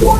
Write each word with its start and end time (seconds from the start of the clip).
Around 0.00 0.14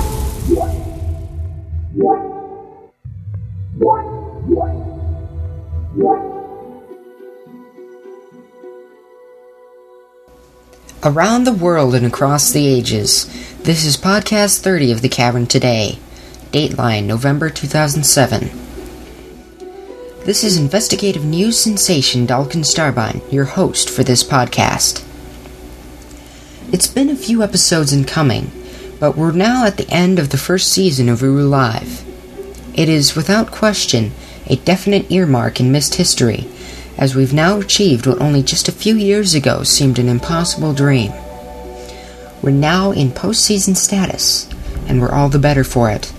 the 11.44 11.56
world 11.56 11.94
and 11.94 12.04
across 12.04 12.50
the 12.50 12.66
ages, 12.66 13.26
this 13.58 13.84
is 13.84 13.96
Podcast 13.96 14.62
30 14.62 14.90
of 14.90 15.00
The 15.00 15.08
Cavern 15.08 15.46
Today. 15.46 16.00
Dateline 16.50 17.04
November 17.04 17.48
2007. 17.48 18.50
This 20.24 20.42
is 20.42 20.56
investigative 20.56 21.24
news 21.24 21.56
sensation 21.56 22.26
Dalkin 22.26 22.64
Starbine, 22.64 23.32
your 23.32 23.44
host 23.44 23.88
for 23.88 24.02
this 24.02 24.24
podcast. 24.24 25.04
It's 26.72 26.88
been 26.88 27.10
a 27.10 27.14
few 27.14 27.44
episodes 27.44 27.92
in 27.92 28.04
coming, 28.04 28.50
but 29.00 29.16
we're 29.16 29.32
now 29.32 29.64
at 29.64 29.76
the 29.76 29.88
end 29.90 30.18
of 30.18 30.30
the 30.30 30.36
first 30.36 30.72
season 30.72 31.08
of 31.08 31.22
Uru 31.22 31.44
Live. 31.44 32.04
It 32.74 32.88
is, 32.88 33.16
without 33.16 33.50
question, 33.50 34.12
a 34.46 34.56
definite 34.56 35.10
earmark 35.10 35.60
in 35.60 35.72
Myst 35.72 35.96
history 35.96 36.46
as 36.98 37.14
we've 37.14 37.32
now 37.32 37.60
achieved 37.60 38.06
what 38.06 38.20
only 38.20 38.42
just 38.42 38.68
a 38.68 38.72
few 38.72 38.96
years 38.96 39.34
ago 39.34 39.62
seemed 39.62 40.00
an 40.00 40.08
impossible 40.08 40.74
dream. 40.74 41.12
We're 42.42 42.50
now 42.50 42.90
in 42.90 43.10
postseason 43.10 43.76
status, 43.76 44.48
and 44.88 45.00
we're 45.00 45.12
all 45.12 45.28
the 45.28 45.38
better 45.38 45.62
for 45.62 45.90
it. 45.90 46.12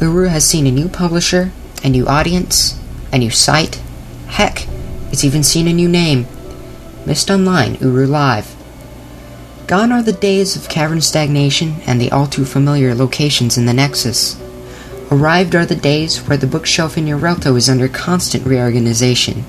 Uru 0.00 0.28
has 0.28 0.48
seen 0.48 0.66
a 0.66 0.70
new 0.70 0.88
publisher, 0.88 1.52
a 1.84 1.90
new 1.90 2.06
audience, 2.06 2.80
a 3.12 3.18
new 3.18 3.30
site. 3.30 3.82
Heck, 4.28 4.66
it's 5.12 5.24
even 5.24 5.42
seen 5.42 5.68
a 5.68 5.72
new 5.72 5.88
name 5.88 6.26
Myst 7.04 7.30
Online 7.30 7.74
Uru 7.74 8.06
Live. 8.06 8.61
Gone 9.66 9.92
are 9.92 10.02
the 10.02 10.12
days 10.12 10.56
of 10.56 10.68
cavern 10.68 11.00
stagnation 11.00 11.76
and 11.86 12.00
the 12.00 12.10
all 12.10 12.26
too 12.26 12.44
familiar 12.44 12.94
locations 12.94 13.56
in 13.56 13.66
the 13.66 13.72
Nexus. 13.72 14.40
Arrived 15.10 15.54
are 15.54 15.66
the 15.66 15.74
days 15.74 16.18
where 16.26 16.36
the 16.36 16.46
bookshelf 16.46 16.98
in 16.98 17.06
your 17.06 17.18
Relto 17.18 17.56
is 17.56 17.68
under 17.68 17.88
constant 17.88 18.46
reorganization 18.46 19.44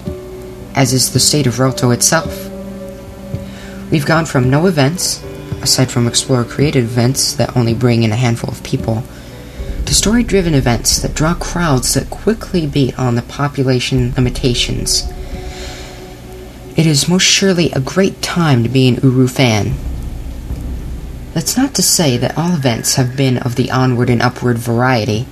as 0.76 0.94
is 0.94 1.14
the 1.14 1.20
state 1.20 1.48
of 1.48 1.56
Relto 1.56 1.94
itself. 1.94 2.50
We've 3.92 4.06
gone 4.06 4.26
from 4.26 4.50
no 4.50 4.66
events, 4.66 5.24
aside 5.62 5.92
from 5.92 6.08
Explorer 6.08 6.46
created 6.46 6.84
events 6.84 7.34
that 7.34 7.56
only 7.56 7.74
bring 7.74 8.04
in 8.04 8.12
a 8.12 8.18
handful 8.18 8.50
of 8.50 8.64
people, 8.64 9.04
to 9.86 9.94
story 9.94 10.24
driven 10.24 10.54
events 10.54 11.02
that 11.02 11.14
draw 11.14 11.36
crowds 11.36 11.94
that 11.94 12.10
quickly 12.10 12.66
beat 12.66 12.98
on 12.98 13.16
the 13.16 13.22
population 13.22 14.14
limitations. 14.16 15.04
It 16.76 16.88
is 16.88 17.08
most 17.08 17.24
surely 17.24 17.72
a 17.72 17.80
great 17.80 18.22
time 18.22 18.64
to 18.64 18.70
be 18.70 18.88
an 18.88 18.96
Uru 18.96 19.28
fan. 19.28 19.76
That's 21.34 21.58
not 21.58 21.74
to 21.76 21.82
say 21.82 22.18
that 22.18 22.38
all 22.38 22.54
events 22.54 22.96
have 22.96 23.18
been 23.18 23.38
of 23.40 23.56
the 23.56 23.72
onward 23.72 24.10
and 24.10 24.22
upward 24.22 24.58
variety. 24.58 25.26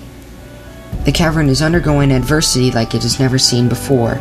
The 1.06 1.12
cavern 1.12 1.50
is 1.50 1.62
undergoing 1.62 2.12
adversity 2.12 2.72
like 2.72 2.94
it 2.94 3.04
has 3.04 3.20
never 3.20 3.38
seen 3.38 3.70
before 3.70 4.20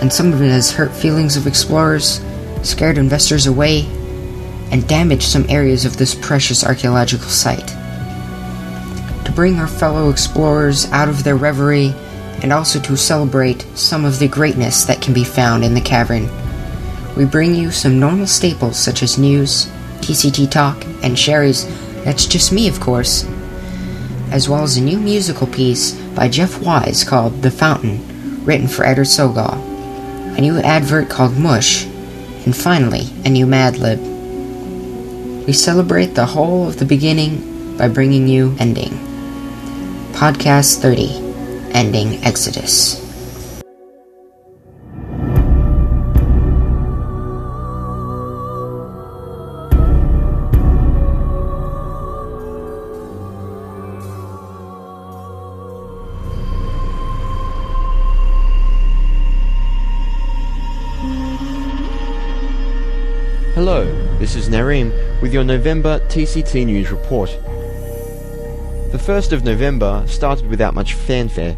and 0.00 0.12
some 0.12 0.32
of 0.32 0.40
it 0.40 0.48
has 0.48 0.72
hurt 0.72 0.92
feelings 0.92 1.36
of 1.36 1.46
explorers, 1.46 2.24
scared 2.62 2.96
investors 2.96 3.46
away, 3.46 3.82
and 4.72 4.88
damaged 4.88 5.24
some 5.24 5.44
areas 5.48 5.84
of 5.84 5.96
this 5.96 6.14
precious 6.14 6.64
archaeological 6.64 7.28
site. 7.28 7.68
To 9.26 9.32
bring 9.34 9.58
our 9.58 9.66
fellow 9.66 10.08
explorers 10.08 10.90
out 10.90 11.08
of 11.08 11.22
their 11.22 11.36
reverie 11.36 11.94
and 12.42 12.52
also 12.52 12.80
to 12.80 12.96
celebrate 12.96 13.66
some 13.74 14.04
of 14.04 14.18
the 14.18 14.28
greatness 14.28 14.84
that 14.84 15.02
can 15.02 15.12
be 15.12 15.24
found 15.24 15.64
in 15.64 15.74
the 15.74 15.80
cavern, 15.80 16.28
we 17.14 17.26
bring 17.26 17.54
you 17.54 17.70
some 17.70 18.00
normal 18.00 18.26
staples 18.26 18.78
such 18.78 19.02
as 19.02 19.18
news, 19.18 19.66
TCT 20.00 20.50
Talk, 20.50 20.86
and 21.02 21.18
Sherry's 21.18 21.64
That's 22.04 22.26
Just 22.26 22.52
Me, 22.52 22.68
of 22.68 22.80
course, 22.80 23.24
as 24.30 24.48
well 24.48 24.62
as 24.62 24.76
a 24.76 24.82
new 24.82 24.98
musical 24.98 25.46
piece 25.46 25.92
by 26.14 26.28
Jeff 26.28 26.62
Wise 26.62 27.04
called 27.04 27.42
The 27.42 27.50
Fountain, 27.50 28.44
written 28.44 28.68
for 28.68 28.84
Eder 28.84 29.04
Tsogal 29.04 29.70
a 30.36 30.40
new 30.40 30.58
advert 30.60 31.08
called 31.08 31.36
Mush, 31.36 31.84
and 31.84 32.56
finally, 32.56 33.02
a 33.24 33.28
new 33.28 33.46
Mad 33.46 33.76
Lib. 33.76 33.98
We 35.46 35.52
celebrate 35.52 36.14
the 36.14 36.26
whole 36.26 36.68
of 36.68 36.78
the 36.78 36.84
beginning 36.84 37.76
by 37.76 37.88
bringing 37.88 38.28
you 38.28 38.54
Ending. 38.58 38.92
Podcast 40.12 40.80
30 40.80 41.72
Ending 41.74 42.24
Exodus. 42.24 42.99
This 64.30 64.46
is 64.46 64.54
Nareem 64.54 65.20
with 65.20 65.32
your 65.34 65.42
November 65.42 65.98
TCT 66.06 66.64
News 66.64 66.92
Report. 66.92 67.30
The 68.92 69.00
1st 69.02 69.32
of 69.32 69.42
November 69.42 70.04
started 70.06 70.46
without 70.46 70.72
much 70.72 70.94
fanfare. 70.94 71.56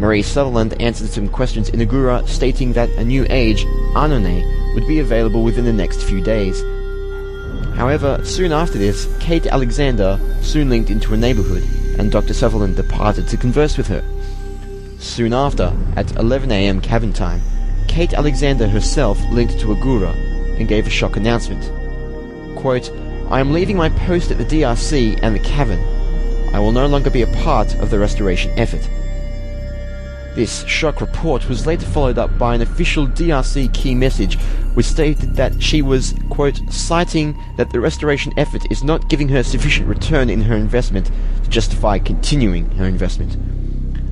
Marie 0.00 0.22
Sutherland 0.22 0.74
answered 0.82 1.10
some 1.10 1.28
questions 1.28 1.68
in 1.68 1.78
Ae'gura 1.78 2.26
stating 2.26 2.72
that 2.72 2.88
a 2.98 3.04
new 3.04 3.24
age, 3.30 3.64
Ahnonay, 3.94 4.74
would 4.74 4.88
be 4.88 4.98
available 4.98 5.44
within 5.44 5.64
the 5.64 5.72
next 5.72 6.02
few 6.02 6.20
days. 6.20 6.60
However, 7.76 8.20
soon 8.24 8.50
after 8.50 8.78
this, 8.78 9.06
Cate 9.20 9.46
Alexander 9.46 10.18
soon 10.40 10.70
linked 10.70 10.90
into 10.90 11.14
a 11.14 11.16
neighborhood, 11.16 11.62
and 12.00 12.10
Dr. 12.10 12.34
Sutherland 12.34 12.74
departed 12.74 13.28
to 13.28 13.36
converse 13.36 13.76
with 13.76 13.86
her. 13.86 14.02
Soon 14.98 15.32
after, 15.32 15.72
at 15.94 16.06
11am 16.06 16.82
Cavern 16.82 17.12
time, 17.12 17.40
Cate 17.86 18.12
Alexander 18.12 18.66
herself 18.66 19.20
linked 19.30 19.60
to 19.60 19.68
Ae'gura 19.68 20.12
and 20.58 20.66
gave 20.66 20.88
a 20.88 20.90
shock 20.90 21.16
announcement. 21.16 21.70
Quote, 22.62 22.92
I 23.28 23.40
am 23.40 23.52
leaving 23.52 23.76
my 23.76 23.88
post 23.88 24.30
at 24.30 24.38
the 24.38 24.44
DRC 24.44 25.18
and 25.20 25.34
the 25.34 25.40
cavern. 25.40 25.80
I 26.54 26.60
will 26.60 26.70
no 26.70 26.86
longer 26.86 27.10
be 27.10 27.22
a 27.22 27.36
part 27.42 27.74
of 27.80 27.90
the 27.90 27.98
restoration 27.98 28.56
effort. 28.56 28.88
This 30.36 30.64
shock 30.66 31.00
report 31.00 31.48
was 31.48 31.66
later 31.66 31.86
followed 31.86 32.18
up 32.18 32.38
by 32.38 32.54
an 32.54 32.62
official 32.62 33.08
DRC 33.08 33.74
KI 33.74 33.96
message 33.96 34.36
which 34.74 34.86
stated 34.86 35.34
that 35.34 35.60
she 35.60 35.82
was, 35.82 36.14
quote, 36.30 36.60
citing 36.70 37.36
that 37.56 37.70
the 37.70 37.80
restoration 37.80 38.32
effort 38.36 38.70
is 38.70 38.84
not 38.84 39.08
giving 39.08 39.28
her 39.30 39.42
sufficient 39.42 39.88
return 39.88 40.30
in 40.30 40.42
her 40.42 40.54
investment 40.54 41.10
to 41.42 41.50
justify 41.50 41.98
continuing 41.98 42.70
her 42.76 42.86
investment. 42.86 43.36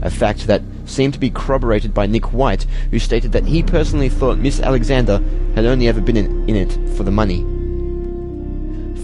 A 0.02 0.10
fact 0.10 0.48
that 0.48 0.62
seemed 0.86 1.14
to 1.14 1.20
be 1.20 1.30
corroborated 1.30 1.94
by 1.94 2.06
Nick 2.06 2.32
White, 2.32 2.66
who 2.90 2.98
stated 2.98 3.30
that 3.30 3.46
he 3.46 3.62
personally 3.62 4.08
thought 4.08 4.38
Miss 4.38 4.58
Alexander 4.58 5.22
had 5.54 5.66
only 5.66 5.86
ever 5.86 6.00
been 6.00 6.16
in, 6.16 6.48
in 6.48 6.56
it 6.56 6.72
for 6.96 7.04
the 7.04 7.12
money. 7.12 7.46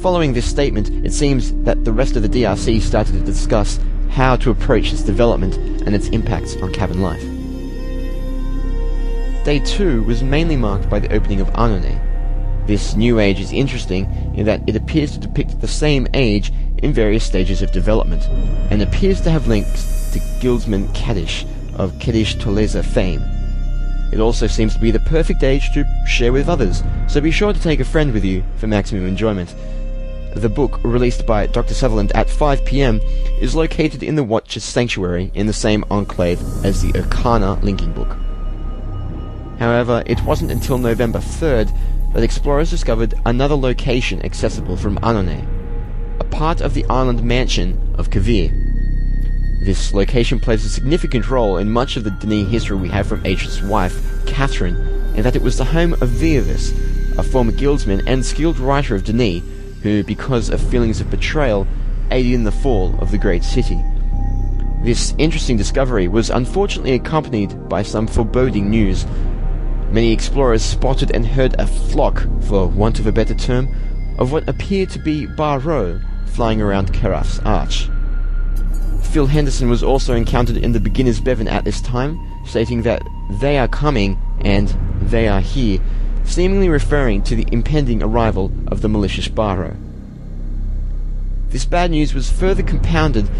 Following 0.06 0.34
this 0.34 0.48
statement, 0.48 0.88
it 1.04 1.12
seems 1.12 1.52
that 1.64 1.84
the 1.84 1.92
rest 1.92 2.14
of 2.14 2.22
the 2.22 2.28
DRC 2.28 2.80
started 2.80 3.14
to 3.14 3.24
discuss 3.24 3.80
how 4.08 4.36
to 4.36 4.52
approach 4.52 4.92
its 4.92 5.02
development 5.02 5.56
and 5.56 5.96
its 5.96 6.06
impacts 6.10 6.54
on 6.58 6.72
cavern 6.72 7.02
life. 7.02 7.24
Day 9.44 9.58
2 9.58 10.04
was 10.04 10.22
mainly 10.22 10.56
marked 10.56 10.88
by 10.88 11.00
the 11.00 11.12
opening 11.12 11.40
of 11.40 11.48
Ahnonay. 11.54 11.98
This 12.68 12.94
new 12.94 13.18
age 13.18 13.40
is 13.40 13.50
interesting 13.50 14.04
in 14.36 14.46
that 14.46 14.62
it 14.68 14.76
appears 14.76 15.10
to 15.10 15.18
depict 15.18 15.60
the 15.60 15.66
same 15.66 16.06
age 16.14 16.52
in 16.78 16.92
various 16.92 17.24
stages 17.24 17.60
of 17.60 17.72
development, 17.72 18.22
and 18.70 18.82
appears 18.82 19.20
to 19.22 19.30
have 19.32 19.48
links 19.48 20.12
to 20.12 20.20
Guildsman 20.40 20.86
Kadish 20.94 21.48
of 21.80 21.90
Kadish 21.94 22.36
Tolesa 22.36 22.84
fame. 22.84 23.22
It 24.12 24.20
also 24.20 24.46
seems 24.46 24.72
to 24.74 24.80
be 24.80 24.92
the 24.92 25.00
perfect 25.00 25.42
age 25.42 25.72
to 25.74 25.84
share 26.06 26.32
with 26.32 26.48
others, 26.48 26.84
so 27.08 27.20
be 27.20 27.32
sure 27.32 27.52
to 27.52 27.60
take 27.60 27.80
a 27.80 27.84
friend 27.84 28.12
with 28.12 28.24
you 28.24 28.44
for 28.58 28.68
maximum 28.68 29.08
enjoyment. 29.08 29.52
The 30.36 30.50
book, 30.50 30.80
released 30.84 31.24
by 31.24 31.46
Dr. 31.46 31.72
Sutherland 31.72 32.12
at 32.14 32.28
5pm, 32.28 33.00
is 33.40 33.54
located 33.54 34.02
in 34.02 34.16
the 34.16 34.22
Watcher's 34.22 34.64
Sanctuary 34.64 35.32
in 35.32 35.46
the 35.46 35.52
same 35.54 35.82
enclave 35.90 36.38
as 36.62 36.82
the 36.82 36.92
Okana 36.92 37.60
linking 37.62 37.92
book. 37.92 38.14
However, 39.58 40.02
it 40.04 40.22
wasn't 40.24 40.50
until 40.50 40.76
November 40.76 41.20
3rd 41.20 41.72
that 42.12 42.22
explorers 42.22 42.68
discovered 42.68 43.14
another 43.24 43.54
location 43.54 44.22
accessible 44.26 44.76
from 44.76 44.98
Ahnonay, 44.98 45.42
a 46.20 46.24
part 46.24 46.60
of 46.60 46.74
the 46.74 46.84
island 46.90 47.22
mansion 47.22 47.94
of 47.96 48.10
Kveer. 48.10 48.50
This 49.64 49.94
location 49.94 50.38
plays 50.38 50.66
a 50.66 50.68
significant 50.68 51.30
role 51.30 51.56
in 51.56 51.72
much 51.72 51.96
of 51.96 52.04
the 52.04 52.10
D'ni 52.10 52.46
history 52.46 52.76
we 52.76 52.90
have 52.90 53.06
from 53.06 53.24
Atrus' 53.24 53.66
wife, 53.66 53.98
Catherine, 54.26 54.76
in 55.16 55.22
that 55.22 55.34
it 55.34 55.40
was 55.40 55.56
the 55.56 55.64
home 55.64 55.94
of 55.94 56.10
Veovis, 56.10 56.72
a 57.16 57.22
former 57.22 57.52
guildsman 57.52 58.06
and 58.06 58.24
skilled 58.24 58.58
writer 58.58 58.94
of 58.94 59.02
D'ni, 59.02 59.42
who, 59.86 60.02
because 60.02 60.50
of 60.50 60.60
feelings 60.60 61.00
of 61.00 61.08
betrayal, 61.10 61.64
aided 62.10 62.32
in 62.32 62.42
the 62.42 62.50
fall 62.50 62.98
of 63.00 63.12
the 63.12 63.18
great 63.18 63.44
city. 63.44 63.80
This 64.82 65.14
interesting 65.16 65.56
discovery 65.56 66.08
was 66.08 66.28
unfortunately 66.28 66.94
accompanied 66.94 67.68
by 67.68 67.82
some 67.82 68.08
foreboding 68.08 68.68
news. 68.68 69.06
Many 69.90 70.12
explorers 70.12 70.62
spotted 70.62 71.12
and 71.14 71.24
heard 71.24 71.54
a 71.60 71.68
flock, 71.68 72.26
for 72.48 72.66
want 72.66 72.98
of 72.98 73.06
a 73.06 73.12
better 73.12 73.34
term, 73.34 73.68
of 74.18 74.32
what 74.32 74.48
appeared 74.48 74.90
to 74.90 74.98
be 74.98 75.28
Bahro, 75.28 76.02
flying 76.30 76.60
around 76.60 76.92
Keraf's 76.92 77.38
arch. 77.44 77.88
Phil 79.12 79.26
Henderson 79.26 79.70
was 79.70 79.84
also 79.84 80.14
encountered 80.14 80.56
in 80.56 80.72
the 80.72 80.80
beginner's 80.80 81.20
Bevin 81.20 81.48
at 81.48 81.64
this 81.64 81.80
time, 81.80 82.18
stating 82.44 82.82
that 82.82 83.02
they 83.40 83.56
are 83.56 83.68
coming 83.68 84.18
and 84.40 84.76
they 85.02 85.28
are 85.28 85.40
here, 85.40 85.78
seemingly 86.26 86.68
referring 86.68 87.22
to 87.22 87.36
the 87.36 87.46
impending 87.52 88.02
arrival 88.02 88.52
of 88.66 88.82
the 88.82 88.88
malicious 88.88 89.28
Bahro. 89.28 89.76
This 91.50 91.64
bad 91.64 91.90
news 91.90 92.12
was 92.12 92.30
further 92.30 92.62
compounded 92.62 93.30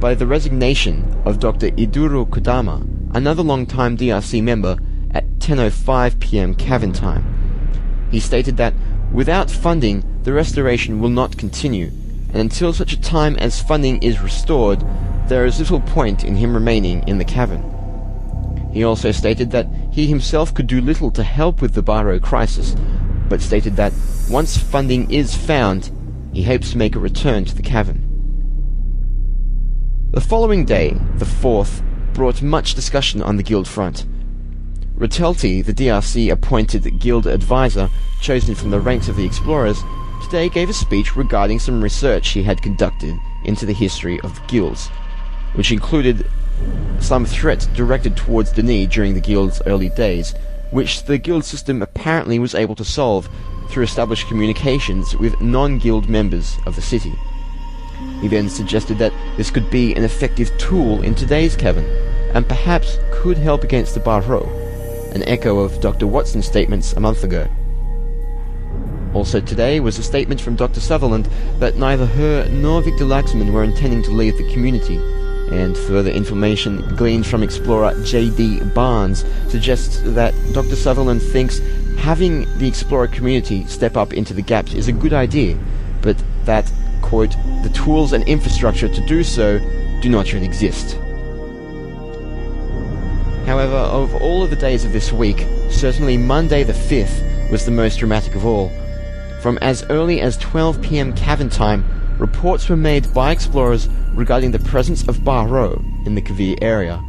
by 0.00 0.14
the 0.14 0.26
resignation 0.26 1.20
of 1.24 1.40
Dr. 1.40 1.70
Iduru 1.70 2.28
Kodama, 2.28 2.86
another 3.14 3.42
long-time 3.42 3.96
DRC 3.96 4.42
member, 4.42 4.76
at 5.10 5.28
10.05 5.38 6.20
pm 6.20 6.54
Cavern 6.54 6.92
time. 6.92 8.08
He 8.10 8.20
stated 8.20 8.56
that 8.58 8.74
without 9.12 9.50
funding, 9.50 10.04
the 10.22 10.32
restoration 10.32 11.00
will 11.00 11.08
not 11.08 11.36
continue, 11.36 11.88
and 12.28 12.36
until 12.36 12.72
such 12.72 12.92
a 12.92 13.00
time 13.00 13.36
as 13.36 13.62
funding 13.62 14.02
is 14.02 14.20
restored, 14.20 14.84
there 15.28 15.44
is 15.44 15.58
little 15.58 15.80
point 15.80 16.24
in 16.24 16.36
him 16.36 16.54
remaining 16.54 17.06
in 17.08 17.18
the 17.18 17.24
cavern. 17.24 17.75
He 18.76 18.84
also 18.84 19.10
stated 19.10 19.52
that 19.52 19.70
he 19.90 20.06
himself 20.06 20.52
could 20.52 20.66
do 20.66 20.82
little 20.82 21.10
to 21.12 21.22
help 21.22 21.62
with 21.62 21.72
the 21.72 21.82
Bahro 21.82 22.20
crisis, 22.20 22.76
but 23.26 23.40
stated 23.40 23.74
that 23.76 23.94
once 24.28 24.58
funding 24.58 25.10
is 25.10 25.34
found, 25.34 25.90
he 26.34 26.42
hopes 26.42 26.72
to 26.72 26.76
make 26.76 26.94
a 26.94 26.98
return 26.98 27.46
to 27.46 27.54
the 27.54 27.62
cavern. 27.62 28.02
The 30.10 30.20
following 30.20 30.66
day, 30.66 30.90
the 31.14 31.24
4th, 31.24 31.82
brought 32.12 32.42
much 32.42 32.74
discussion 32.74 33.22
on 33.22 33.38
the 33.38 33.42
guild 33.42 33.66
front. 33.66 34.04
Ratelti, 34.98 35.64
the 35.64 35.72
DRC 35.72 36.30
appointed 36.30 36.98
guild 36.98 37.26
advisor, 37.26 37.88
chosen 38.20 38.54
from 38.54 38.68
the 38.68 38.80
ranks 38.80 39.08
of 39.08 39.16
the 39.16 39.24
explorers, 39.24 39.82
today 40.22 40.50
gave 40.50 40.68
a 40.68 40.74
speech 40.74 41.16
regarding 41.16 41.60
some 41.60 41.82
research 41.82 42.28
he 42.28 42.42
had 42.42 42.60
conducted 42.60 43.18
into 43.46 43.64
the 43.64 43.72
history 43.72 44.20
of 44.20 44.34
the 44.34 44.46
guilds, 44.48 44.88
which 45.54 45.72
included 45.72 46.28
some 47.00 47.24
threats 47.24 47.66
directed 47.66 48.16
towards 48.16 48.52
D'ni 48.52 48.88
during 48.88 49.14
the 49.14 49.20
guild's 49.20 49.62
early 49.66 49.90
days, 49.90 50.34
which 50.70 51.04
the 51.04 51.18
guild 51.18 51.44
system 51.44 51.82
apparently 51.82 52.38
was 52.38 52.54
able 52.54 52.74
to 52.74 52.84
solve 52.84 53.28
through 53.68 53.84
established 53.84 54.28
communications 54.28 55.14
with 55.16 55.40
non-guild 55.40 56.08
members 56.08 56.56
of 56.66 56.74
the 56.74 56.82
city. 56.82 57.14
He 58.20 58.28
then 58.28 58.48
suggested 58.48 58.98
that 58.98 59.12
this 59.36 59.50
could 59.50 59.70
be 59.70 59.94
an 59.94 60.04
effective 60.04 60.56
tool 60.58 61.02
in 61.02 61.14
today's 61.14 61.56
cavern, 61.56 61.86
and 62.34 62.48
perhaps 62.48 62.98
could 63.12 63.38
help 63.38 63.64
against 63.64 63.94
the 63.94 64.00
Bahro, 64.00 64.44
an 65.14 65.22
echo 65.24 65.60
of 65.60 65.80
Dr. 65.80 66.06
Watson's 66.06 66.46
statements 66.46 66.92
a 66.92 67.00
month 67.00 67.24
ago. 67.24 67.48
Also 69.14 69.40
today 69.40 69.80
was 69.80 69.98
a 69.98 70.02
statement 70.02 70.40
from 70.40 70.56
Dr. 70.56 70.80
Sutherland 70.80 71.26
that 71.58 71.76
neither 71.76 72.04
her 72.04 72.48
nor 72.50 72.82
Victor 72.82 73.04
Laxman 73.04 73.52
were 73.52 73.64
intending 73.64 74.02
to 74.02 74.10
leave 74.10 74.36
the 74.36 74.52
community, 74.52 74.98
and 75.50 75.76
further 75.76 76.10
information 76.10 76.82
gleaned 76.96 77.26
from 77.26 77.42
explorer 77.42 77.94
J.D. 78.04 78.60
Barnes 78.74 79.24
suggests 79.48 80.00
that 80.02 80.34
Dr. 80.52 80.76
Sutherland 80.76 81.22
thinks 81.22 81.60
having 81.98 82.46
the 82.58 82.68
explorer 82.68 83.08
community 83.08 83.64
step 83.66 83.96
up 83.96 84.12
into 84.12 84.34
the 84.34 84.42
gaps 84.42 84.74
is 84.74 84.88
a 84.88 84.92
good 84.92 85.12
idea, 85.12 85.58
but 86.02 86.16
that, 86.44 86.70
quote, 87.02 87.32
the 87.62 87.70
tools 87.74 88.12
and 88.12 88.26
infrastructure 88.28 88.88
to 88.88 89.06
do 89.06 89.22
so 89.24 89.58
do 90.00 90.08
not 90.08 90.32
yet 90.32 90.42
exist. 90.42 90.98
However, 93.46 93.76
of 93.76 94.14
all 94.16 94.42
of 94.42 94.50
the 94.50 94.56
days 94.56 94.84
of 94.84 94.92
this 94.92 95.12
week, 95.12 95.46
certainly 95.70 96.16
Monday 96.16 96.64
the 96.64 96.72
5th 96.72 97.50
was 97.50 97.64
the 97.64 97.70
most 97.70 97.98
dramatic 97.98 98.34
of 98.34 98.44
all. 98.44 98.70
From 99.40 99.58
as 99.58 99.84
early 99.90 100.20
as 100.20 100.36
12 100.38 100.82
pm 100.82 101.12
Cavern 101.12 101.48
time, 101.48 101.84
reports 102.18 102.68
were 102.68 102.76
made 102.76 103.12
by 103.14 103.30
explorers 103.30 103.88
regarding 104.16 104.50
the 104.50 104.58
presence 104.58 105.06
of 105.06 105.18
Bahro 105.18 105.76
in 106.06 106.14
the 106.14 106.22
Kveer 106.22 106.58
area. 106.62 107.02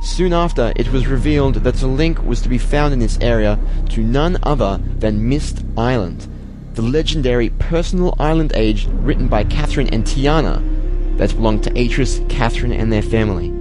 Soon 0.00 0.32
after, 0.32 0.72
it 0.76 0.90
was 0.92 1.06
revealed 1.06 1.56
that 1.56 1.82
a 1.82 1.86
link 1.86 2.22
was 2.22 2.40
to 2.40 2.48
be 2.48 2.56
found 2.56 2.94
in 2.94 3.00
this 3.00 3.18
area 3.20 3.58
to 3.90 4.02
none 4.02 4.38
other 4.44 4.80
than 4.98 5.28
Myst 5.28 5.62
Island, 5.76 6.26
the 6.74 6.82
legendary 6.82 7.50
personal 7.50 8.14
island 8.18 8.52
age 8.54 8.86
written 8.86 9.28
by 9.28 9.44
Catherine 9.44 9.88
and 9.88 10.04
Tiana 10.04 10.62
that 11.18 11.34
belonged 11.34 11.64
to 11.64 11.70
Atrus, 11.70 12.26
Catherine, 12.30 12.72
and 12.72 12.90
their 12.90 13.02
family. 13.02 13.52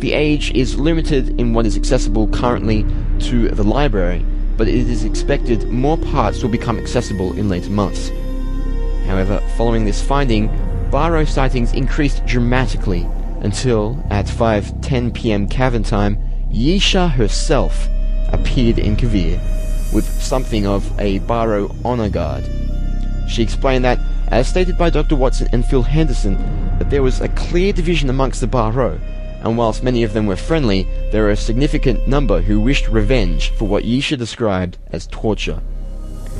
The 0.00 0.14
age 0.14 0.50
is 0.52 0.78
limited 0.78 1.38
in 1.38 1.54
what 1.54 1.66
is 1.66 1.76
accessible 1.76 2.26
currently 2.28 2.84
to 3.20 3.50
the 3.50 3.62
library, 3.62 4.24
but 4.56 4.66
it 4.66 4.74
is 4.74 5.04
expected 5.04 5.68
more 5.68 5.96
parts 5.96 6.42
will 6.42 6.50
become 6.50 6.78
accessible 6.78 7.38
in 7.38 7.48
later 7.48 7.70
months. 7.70 8.10
However, 9.06 9.40
following 9.56 9.84
this 9.84 10.02
finding, 10.02 10.50
Bahro 10.96 11.28
sightings 11.28 11.74
increased 11.74 12.24
dramatically 12.24 13.06
until, 13.42 14.02
at 14.08 14.24
5.10 14.24 15.12
pm 15.12 15.46
Cavern 15.46 15.82
time, 15.82 16.16
Yeesha 16.50 17.12
herself 17.12 17.86
appeared 18.32 18.78
in 18.78 18.96
Kveer 18.96 19.38
with 19.92 20.06
something 20.06 20.66
of 20.66 20.90
a 20.98 21.20
Bahro 21.20 21.76
honor 21.84 22.08
guard. 22.08 22.44
She 23.28 23.42
explained 23.42 23.84
that, 23.84 24.00
as 24.28 24.48
stated 24.48 24.78
by 24.78 24.88
Dr. 24.88 25.16
Watson 25.16 25.48
and 25.52 25.66
Phil 25.66 25.82
Henderson, 25.82 26.38
that 26.78 26.88
there 26.88 27.02
was 27.02 27.20
a 27.20 27.28
clear 27.28 27.74
division 27.74 28.08
amongst 28.08 28.40
the 28.40 28.46
Bahro, 28.46 28.98
and 29.44 29.58
whilst 29.58 29.82
many 29.82 30.02
of 30.02 30.14
them 30.14 30.24
were 30.24 30.34
friendly, 30.34 30.84
there 31.12 31.24
were 31.24 31.30
a 31.30 31.36
significant 31.36 32.08
number 32.08 32.40
who 32.40 32.58
wished 32.58 32.88
revenge 32.88 33.50
for 33.50 33.68
what 33.68 33.84
Yeesha 33.84 34.16
described 34.16 34.78
as 34.92 35.06
torture. 35.08 35.60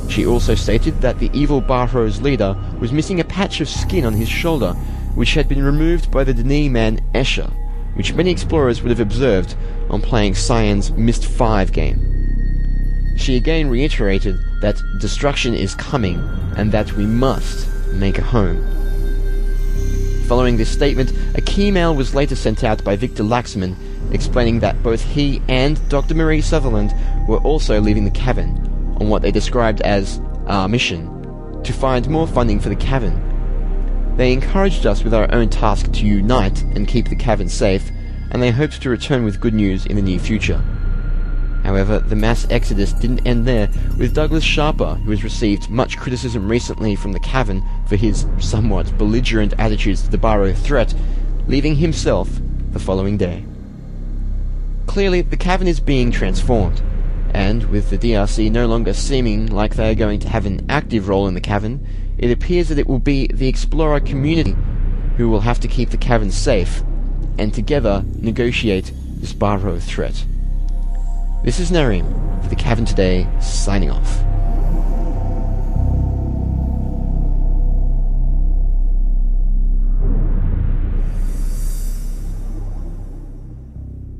She 0.09 0.25
also 0.25 0.55
stated 0.55 1.01
that 1.01 1.19
the 1.19 1.29
evil 1.33 1.61
Bahro's 1.61 2.21
leader 2.21 2.55
was 2.79 2.91
missing 2.91 3.19
a 3.19 3.25
patch 3.25 3.61
of 3.61 3.69
skin 3.69 4.05
on 4.05 4.13
his 4.13 4.29
shoulder, 4.29 4.73
which 5.15 5.33
had 5.33 5.47
been 5.47 5.63
removed 5.63 6.11
by 6.11 6.23
the 6.23 6.33
D'ni 6.33 6.69
man 6.69 6.99
Esher, 7.13 7.51
which 7.95 8.13
many 8.13 8.31
explorers 8.31 8.81
would 8.81 8.89
have 8.89 8.99
observed 8.99 9.55
on 9.89 10.01
playing 10.01 10.35
Cyan's 10.35 10.91
Myst 10.91 11.25
5 11.25 11.71
game. 11.71 13.15
She 13.17 13.35
again 13.35 13.69
reiterated 13.69 14.39
that 14.61 14.81
destruction 14.99 15.53
is 15.53 15.75
coming 15.75 16.17
and 16.55 16.71
that 16.71 16.93
we 16.93 17.05
must 17.05 17.67
make 17.93 18.17
a 18.17 18.23
home. 18.23 18.63
Following 20.27 20.57
this 20.57 20.69
statement, 20.69 21.13
a 21.35 21.41
KI 21.41 21.71
mail 21.71 21.95
was 21.95 22.13
later 22.13 22.35
sent 22.35 22.63
out 22.63 22.83
by 22.83 22.95
Victor 22.95 23.23
Laxman 23.23 23.75
explaining 24.13 24.59
that 24.59 24.81
both 24.83 25.03
he 25.03 25.41
and 25.47 25.87
Dr. 25.89 26.15
Marie 26.15 26.41
Sutherland 26.41 26.93
were 27.27 27.39
also 27.39 27.81
leaving 27.81 28.05
the 28.05 28.11
cavern 28.11 28.66
on 28.99 29.09
what 29.09 29.21
they 29.21 29.31
described 29.31 29.81
as 29.81 30.19
our 30.47 30.67
mission 30.67 31.61
to 31.63 31.73
find 31.73 32.09
more 32.09 32.27
funding 32.27 32.59
for 32.59 32.69
the 32.69 32.75
cavern. 32.75 33.23
They 34.17 34.33
encouraged 34.33 34.85
us 34.85 35.03
with 35.03 35.13
our 35.13 35.31
own 35.33 35.49
task 35.49 35.91
to 35.91 36.05
unite 36.05 36.63
and 36.63 36.87
keep 36.87 37.09
the 37.09 37.15
cavern 37.15 37.49
safe, 37.49 37.91
and 38.31 38.41
they 38.41 38.51
hoped 38.51 38.81
to 38.81 38.89
return 38.89 39.23
with 39.23 39.39
good 39.39 39.53
news 39.53 39.85
in 39.85 39.95
the 39.95 40.01
near 40.01 40.19
future. 40.19 40.63
However, 41.63 41.99
the 41.99 42.15
mass 42.15 42.47
exodus 42.49 42.93
didn't 42.93 43.27
end 43.27 43.45
there, 43.45 43.69
with 43.97 44.15
Douglas 44.15 44.43
Sharper, 44.43 44.95
who 44.95 45.11
has 45.11 45.23
received 45.23 45.69
much 45.69 45.97
criticism 45.97 46.47
recently 46.47 46.95
from 46.95 47.11
the 47.11 47.19
Cavern 47.19 47.61
for 47.87 47.97
his 47.97 48.25
somewhat 48.39 48.97
belligerent 48.97 49.53
attitudes 49.57 50.03
to 50.03 50.09
the 50.09 50.17
Bahro 50.17 50.55
threat, 50.55 50.93
leaving 51.47 51.75
himself 51.75 52.29
the 52.71 52.79
following 52.79 53.17
day. 53.17 53.43
Clearly, 54.85 55.21
the 55.21 55.35
Cavern 55.35 55.67
is 55.67 55.79
being 55.79 56.09
transformed, 56.09 56.81
and 57.33 57.63
with 57.65 57.89
the 57.89 57.97
DRC 57.97 58.51
no 58.51 58.67
longer 58.67 58.93
seeming 58.93 59.47
like 59.47 59.75
they 59.75 59.91
are 59.91 59.95
going 59.95 60.19
to 60.19 60.29
have 60.29 60.45
an 60.45 60.65
active 60.69 61.07
role 61.07 61.27
in 61.27 61.33
the 61.33 61.41
Cavern, 61.41 61.85
it 62.17 62.31
appears 62.31 62.69
that 62.69 62.79
it 62.79 62.87
will 62.87 62.99
be 62.99 63.27
the 63.27 63.47
Explorer 63.47 63.99
community 63.99 64.55
who 65.17 65.29
will 65.29 65.41
have 65.41 65.59
to 65.59 65.67
keep 65.67 65.89
the 65.89 65.97
Cavern 65.97 66.31
safe, 66.31 66.83
and 67.37 67.53
together 67.53 68.03
negotiate 68.19 68.91
this 69.19 69.33
Bahro 69.33 69.81
threat. 69.81 70.25
This 71.43 71.59
is 71.59 71.71
Narim 71.71 72.41
for 72.43 72.49
the 72.49 72.55
Cavern 72.55 72.85
Today, 72.85 73.27
signing 73.39 73.89
off. 73.89 74.23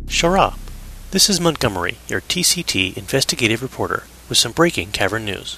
Shorah. 0.07 0.66
This 1.09 1.29
is 1.29 1.39
Montgomery, 1.39 1.99
your 2.09 2.19
TCT 2.19 2.97
investigative 2.97 3.61
reporter, 3.61 4.03
with 4.27 4.37
some 4.37 4.51
breaking 4.51 4.91
cavern 4.91 5.23
news. 5.23 5.57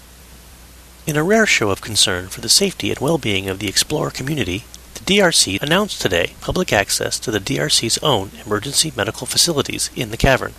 In 1.08 1.18
a 1.18 1.24
rare 1.24 1.48
show 1.48 1.72
of 1.72 1.82
concern 1.82 2.28
for 2.28 2.40
the 2.40 2.50
safety 2.50 2.92
and 2.92 3.00
well 3.00 3.18
being 3.18 3.50
of 3.50 3.58
the 3.58 3.68
explorer 3.68 4.12
community, 4.12 4.66
the 4.94 5.00
DRC 5.00 5.60
announced 5.60 6.04
today 6.04 6.36
public 6.40 6.72
access 6.72 7.18
to 7.18 7.32
the 7.32 7.40
DRC's 7.40 7.98
own 8.04 8.30
emergency 8.46 8.94
medical 8.96 9.26
facilities 9.26 9.90
in 9.96 10.12
the 10.12 10.18
cavern. 10.18 10.54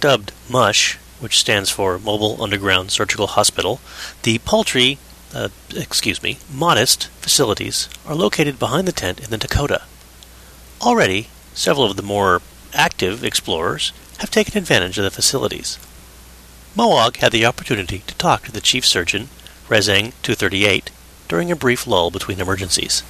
Dubbed 0.00 0.32
MUSH, 0.50 0.98
which 1.18 1.38
stands 1.38 1.70
for 1.70 1.98
Mobile 1.98 2.42
Underground 2.42 2.90
Surgical 2.90 3.26
Hospital, 3.26 3.80
the 4.24 4.36
paltry, 4.40 4.98
uh, 5.34 5.48
excuse 5.74 6.22
me, 6.22 6.36
modest 6.52 7.06
facilities 7.22 7.88
are 8.04 8.14
located 8.14 8.58
behind 8.58 8.86
the 8.86 8.92
tent 8.92 9.18
in 9.18 9.30
the 9.30 9.38
Dakota. 9.38 9.84
Already, 10.82 11.28
several 11.54 11.90
of 11.90 11.96
the 11.96 12.02
more 12.02 12.42
active 12.74 13.24
explorers 13.24 13.92
have 14.20 14.30
taken 14.30 14.58
advantage 14.58 14.98
of 14.98 15.04
the 15.04 15.10
facilities. 15.10 15.78
Moog 16.76 17.16
had 17.16 17.32
the 17.32 17.46
opportunity 17.46 18.02
to 18.06 18.14
talk 18.16 18.44
to 18.44 18.52
the 18.52 18.60
chief 18.60 18.84
surgeon, 18.84 19.28
Rezang 19.68 20.12
238, 20.22 20.90
during 21.26 21.50
a 21.50 21.56
brief 21.56 21.86
lull 21.86 22.10
between 22.10 22.38
emergencies. 22.38 23.02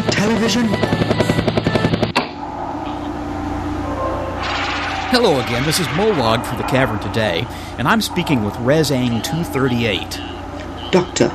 Blasted 0.00 0.12
television? 0.12 0.66
Hello 5.10 5.40
again, 5.40 5.64
this 5.64 5.80
is 5.80 5.86
Molog 5.88 6.46
for 6.46 6.56
the 6.56 6.62
Cavern 6.64 7.00
today, 7.00 7.46
and 7.78 7.88
I'm 7.88 8.00
speaking 8.00 8.44
with 8.44 8.54
Rezang 8.54 9.22
238. 9.22 10.20
Doctor. 10.92 11.30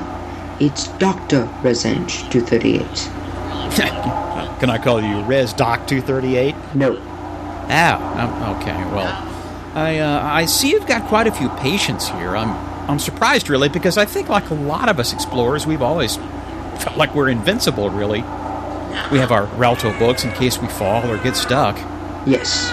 It's 0.60 0.88
Dr. 0.98 1.50
Resenge 1.62 2.32
238. 2.32 2.82
Can 4.60 4.70
I 4.70 4.78
call 4.78 5.02
you 5.02 5.22
Rez 5.24 5.54
Doc 5.54 5.86
238? 5.88 6.56
No. 6.76 6.98
Ah, 7.68 8.56
okay, 8.58 8.78
well. 8.94 9.32
I, 9.76 10.00
uh, 10.00 10.22
I 10.24 10.46
see 10.46 10.70
you've 10.70 10.88
got 10.88 11.08
quite 11.10 11.28
a 11.28 11.32
few 11.32 11.50
patients 11.50 12.08
here. 12.08 12.38
I'm, 12.38 12.52
I'm 12.90 13.00
surprised, 13.00 13.50
really, 13.50 13.68
because 13.68 13.98
I 13.98 14.06
think, 14.06 14.30
like 14.30 14.50
a 14.50 14.54
lot 14.54 14.88
of 14.88 14.98
us 15.00 15.12
explorers, 15.12 15.68
we've 15.68 15.82
always 15.82 16.16
felt 16.78 16.96
like 16.96 17.14
we're 17.14 17.30
invincible, 17.30 17.90
really. 17.90 18.24
We 19.12 19.20
have 19.20 19.32
our 19.32 19.48
Relto 19.58 19.98
books 20.00 20.24
in 20.24 20.32
case 20.32 20.60
we 20.60 20.68
fall 20.68 21.10
or 21.10 21.18
get 21.18 21.36
stuck. 21.36 21.76
Yes. 22.26 22.72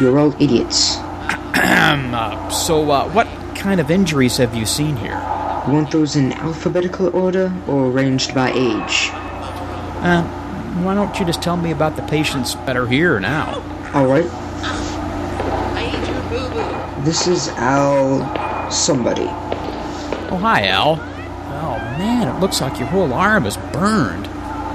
You're 0.00 0.18
all 0.18 0.34
idiots. 0.42 0.96
Um, 1.54 2.12
uh, 2.12 2.50
so, 2.50 2.90
uh, 2.90 3.08
what 3.10 3.28
kind 3.54 3.80
of 3.80 3.88
injuries 3.90 4.38
have 4.38 4.54
you 4.54 4.66
seen 4.66 4.96
here? 4.96 5.16
You 5.66 5.72
want 5.72 5.92
those 5.92 6.16
in 6.16 6.32
alphabetical 6.32 7.14
order 7.16 7.52
or 7.68 7.86
arranged 7.86 8.34
by 8.34 8.50
age? 8.50 9.10
Uh, 10.02 10.22
why 10.82 10.94
don't 10.94 11.18
you 11.18 11.24
just 11.24 11.40
tell 11.40 11.56
me 11.56 11.70
about 11.70 11.94
the 11.96 12.02
patients 12.02 12.54
that 12.66 12.76
are 12.76 12.86
here 12.88 13.20
now? 13.20 13.62
Alright. 13.94 14.24
This 17.04 17.26
is 17.28 17.48
Al. 17.50 18.70
somebody. 18.70 19.28
Oh, 20.30 20.38
hi, 20.40 20.66
Al. 20.66 20.92
Oh, 20.92 21.78
man, 21.98 22.34
it 22.34 22.40
looks 22.40 22.60
like 22.60 22.78
your 22.78 22.88
whole 22.88 23.12
arm 23.12 23.46
is 23.46 23.56
burned. 23.72 24.26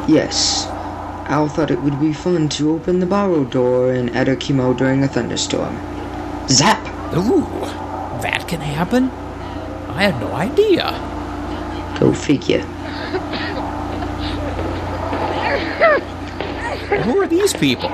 Yes. 0.10 0.68
Al 1.30 1.48
thought 1.48 1.70
it 1.70 1.82
would 1.84 2.00
be 2.00 2.12
fun 2.12 2.50
to 2.50 2.72
open 2.72 3.00
the 3.00 3.06
Bahro 3.06 3.48
door 3.50 3.94
and 3.94 4.10
Eder 4.16 4.36
Kemo 4.36 4.76
during 4.76 5.04
a 5.04 5.08
thunderstorm. 5.08 5.78
Zap! 6.50 6.84
Ooh, 7.16 7.46
that 8.24 8.48
can 8.48 8.60
happen? 8.62 9.12
I 9.90 10.10
had 10.10 10.20
no 10.20 10.34
idea. 10.34 10.90
Go 12.00 12.14
figure. 12.14 12.62
Who 17.04 17.22
are 17.22 17.28
these 17.28 17.54
people? 17.54 17.90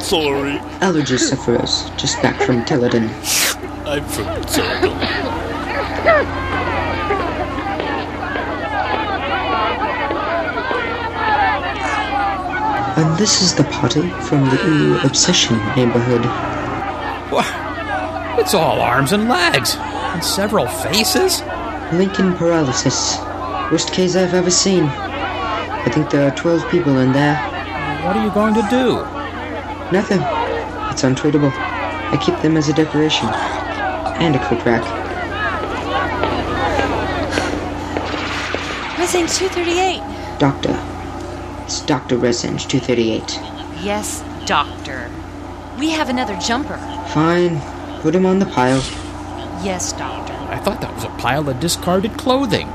Sorry, 0.00 0.58
Allergy 0.82 1.16
sufferers, 1.16 1.88
just 1.96 2.20
back 2.20 2.38
from 2.42 2.66
Teledahn. 2.66 3.08
I'm 3.86 4.04
from 4.04 4.46
Circle. 4.46 6.39
And 13.00 13.16
this 13.18 13.40
is 13.40 13.54
the 13.54 13.64
party 13.64 14.08
from 14.28 14.44
the 14.50 14.58
Ooh 14.66 15.00
Obsession 15.04 15.56
neighborhood. 15.76 16.24
Wha- 17.32 18.36
It's 18.38 18.52
all 18.54 18.80
arms 18.80 19.12
and 19.12 19.28
legs, 19.28 19.76
and 19.76 20.22
several 20.22 20.66
faces. 20.66 21.42
Lincoln 21.92 22.34
paralysis. 22.34 23.18
Worst 23.72 23.92
case 23.92 24.16
I've 24.16 24.34
ever 24.34 24.50
seen. 24.50 24.84
I 24.84 25.88
think 25.92 26.10
there 26.10 26.26
are 26.28 26.34
12 26.36 26.68
people 26.70 26.98
in 26.98 27.12
there. 27.12 27.36
What 28.04 28.16
are 28.16 28.24
you 28.24 28.30
going 28.32 28.54
to 28.54 28.66
do? 28.68 28.96
Nothing. 29.92 30.20
It's 30.90 31.02
untreatable. 31.02 31.52
I 32.12 32.16
keep 32.24 32.38
them 32.40 32.56
as 32.56 32.68
a 32.68 32.72
decoration. 32.74 33.28
And 34.20 34.36
a 34.36 34.38
coat 34.46 34.64
rack. 34.66 34.82
Missing 38.98 39.26
238. 39.26 40.38
Doctor. 40.38 40.74
It's 41.70 41.82
Dr. 41.82 42.18
Resenge 42.18 42.68
238. 42.68 43.38
Yes, 43.84 44.24
doctor. 44.44 45.08
We 45.78 45.90
have 45.90 46.08
another 46.08 46.36
jumper. 46.38 46.76
Fine. 47.14 47.60
Put 48.00 48.12
him 48.12 48.26
on 48.26 48.40
the 48.40 48.46
pile. 48.46 48.82
Yes, 49.62 49.92
doctor. 49.92 50.32
I 50.32 50.58
thought 50.58 50.80
that 50.80 50.92
was 50.92 51.04
a 51.04 51.10
pile 51.10 51.48
of 51.48 51.60
discarded 51.60 52.18
clothing. 52.18 52.66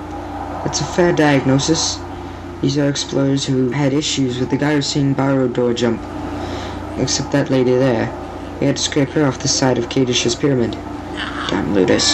That's 0.63 0.79
a 0.79 0.85
fair 0.85 1.11
diagnosis. 1.11 1.99
These 2.61 2.77
are 2.77 2.87
explorers 2.87 3.45
who 3.45 3.69
had 3.71 3.91
issues 3.91 4.39
with 4.39 4.49
the 4.49 4.55
guy 4.55 4.75
who's 4.75 4.87
seen 4.87 5.13
Bahro 5.13 5.53
door 5.53 5.73
jump. 5.73 6.01
Except 6.97 7.33
that 7.33 7.49
lady 7.49 7.75
there. 7.75 8.07
We 8.61 8.67
had 8.67 8.77
to 8.77 8.81
scrape 8.81 9.09
her 9.09 9.25
off 9.25 9.39
the 9.39 9.49
side 9.49 9.77
of 9.77 9.89
Kadish's 9.89 10.35
pyramid. 10.35 10.71
Damn 11.49 11.73
looters. 11.73 12.13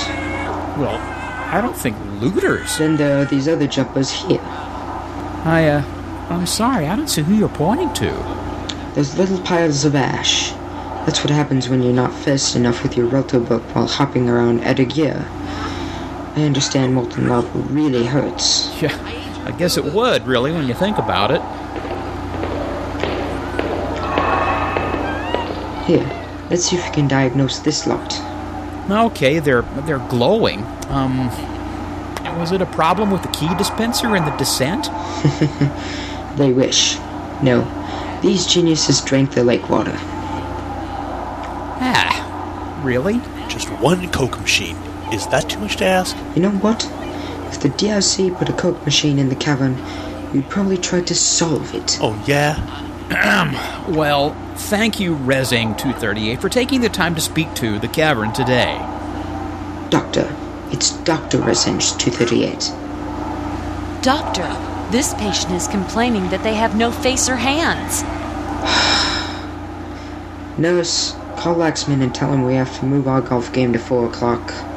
Well, 0.79 0.97
I 0.97 1.61
don't 1.61 1.77
think 1.77 1.95
looters. 2.19 2.79
Then 2.79 2.97
there 2.97 3.21
are 3.21 3.25
these 3.25 3.47
other 3.47 3.67
jumpers 3.67 4.09
here. 4.09 4.41
I, 5.43 5.67
uh, 5.67 6.00
I'm 6.31 6.45
sorry, 6.47 6.87
I 6.87 6.95
don't 6.95 7.09
see 7.09 7.21
who 7.21 7.35
you're 7.35 7.49
pointing 7.49 7.91
to. 7.93 8.11
Those 8.95 9.17
little 9.17 9.39
piles 9.41 9.85
of 9.85 9.95
ash. 9.95 10.51
That's 11.05 11.23
what 11.23 11.29
happens 11.29 11.67
when 11.67 11.81
you're 11.81 11.93
not 11.93 12.13
fast 12.13 12.55
enough 12.55 12.83
with 12.83 12.95
your 12.95 13.09
Relto 13.09 13.45
book 13.45 13.63
while 13.75 13.87
hopping 13.87 14.29
around 14.29 14.61
Adagia. 14.61 15.25
I 16.35 16.43
understand 16.43 16.93
molten 16.93 17.27
lava 17.27 17.59
really 17.59 18.05
hurts. 18.05 18.71
Yeah, 18.81 18.95
I 19.45 19.51
guess 19.51 19.77
it 19.77 19.83
would, 19.83 20.25
really, 20.25 20.51
when 20.51 20.67
you 20.67 20.73
think 20.73 20.97
about 20.97 21.31
it. 21.31 21.41
Here, 25.85 26.47
let's 26.49 26.63
see 26.65 26.77
if 26.77 26.85
we 26.85 26.91
can 26.93 27.07
diagnose 27.07 27.59
this 27.59 27.85
lot. 27.85 28.19
Okay, 28.89 29.39
they're 29.39 29.63
they're 29.85 30.05
glowing. 30.07 30.63
Um, 30.87 31.27
was 32.37 32.51
it 32.51 32.61
a 32.61 32.65
problem 32.65 33.11
with 33.11 33.21
the 33.21 33.29
KI 33.29 33.53
dispenser 33.55 34.15
in 34.15 34.23
the 34.25 34.31
descent? 34.37 34.87
They 36.37 36.51
wish. 36.53 36.97
No, 37.41 37.67
these 38.21 38.45
geniuses 38.45 39.01
drank 39.01 39.31
the 39.33 39.43
lake 39.43 39.69
water. 39.69 39.97
Ah, 41.83 42.81
really? 42.83 43.19
Just 43.47 43.69
one 43.81 44.09
Coke 44.11 44.39
machine. 44.39 44.77
Is 45.11 45.27
that 45.27 45.49
too 45.49 45.59
much 45.59 45.77
to 45.77 45.85
ask? 45.85 46.15
You 46.35 46.43
know 46.43 46.51
what? 46.51 46.85
If 47.51 47.59
the 47.59 47.69
DRC 47.69 48.37
put 48.37 48.47
a 48.47 48.53
coke 48.53 48.85
machine 48.85 49.19
in 49.19 49.27
the 49.27 49.35
cavern, 49.35 49.75
we'd 50.31 50.49
probably 50.49 50.77
try 50.77 51.01
to 51.01 51.13
solve 51.13 51.75
it. 51.75 51.97
Oh, 52.01 52.21
yeah? 52.25 52.55
Well, 53.89 54.33
thank 54.55 55.01
you, 55.01 55.15
Rezing 55.15 55.77
238, 55.77 56.39
for 56.39 56.47
taking 56.47 56.79
the 56.79 56.87
time 56.87 57.13
to 57.15 57.21
speak 57.21 57.53
to 57.55 57.77
the 57.77 57.89
cavern 57.89 58.31
today. 58.31 58.77
Doctor, 59.89 60.33
it's 60.71 60.91
Dr. 60.99 61.39
Resenge 61.39 61.99
238. 61.99 62.71
Doctor, 64.01 64.47
this 64.91 65.13
patient 65.13 65.53
is 65.53 65.67
complaining 65.67 66.29
that 66.29 66.43
they 66.43 66.55
have 66.55 66.75
no 66.75 66.91
face 66.91 67.29
or 67.29 67.37
hands. 67.37 68.03
Nurse, 70.57 71.13
call 71.37 71.55
Laxman 71.55 72.01
and 72.01 72.13
tell 72.13 72.31
him 72.31 72.43
we 72.43 72.55
have 72.55 72.77
to 72.79 72.85
move 72.85 73.07
our 73.07 73.21
golf 73.21 73.53
game 73.53 73.71
to 73.73 73.79
4 73.79 74.07
o'clock. 74.07 74.70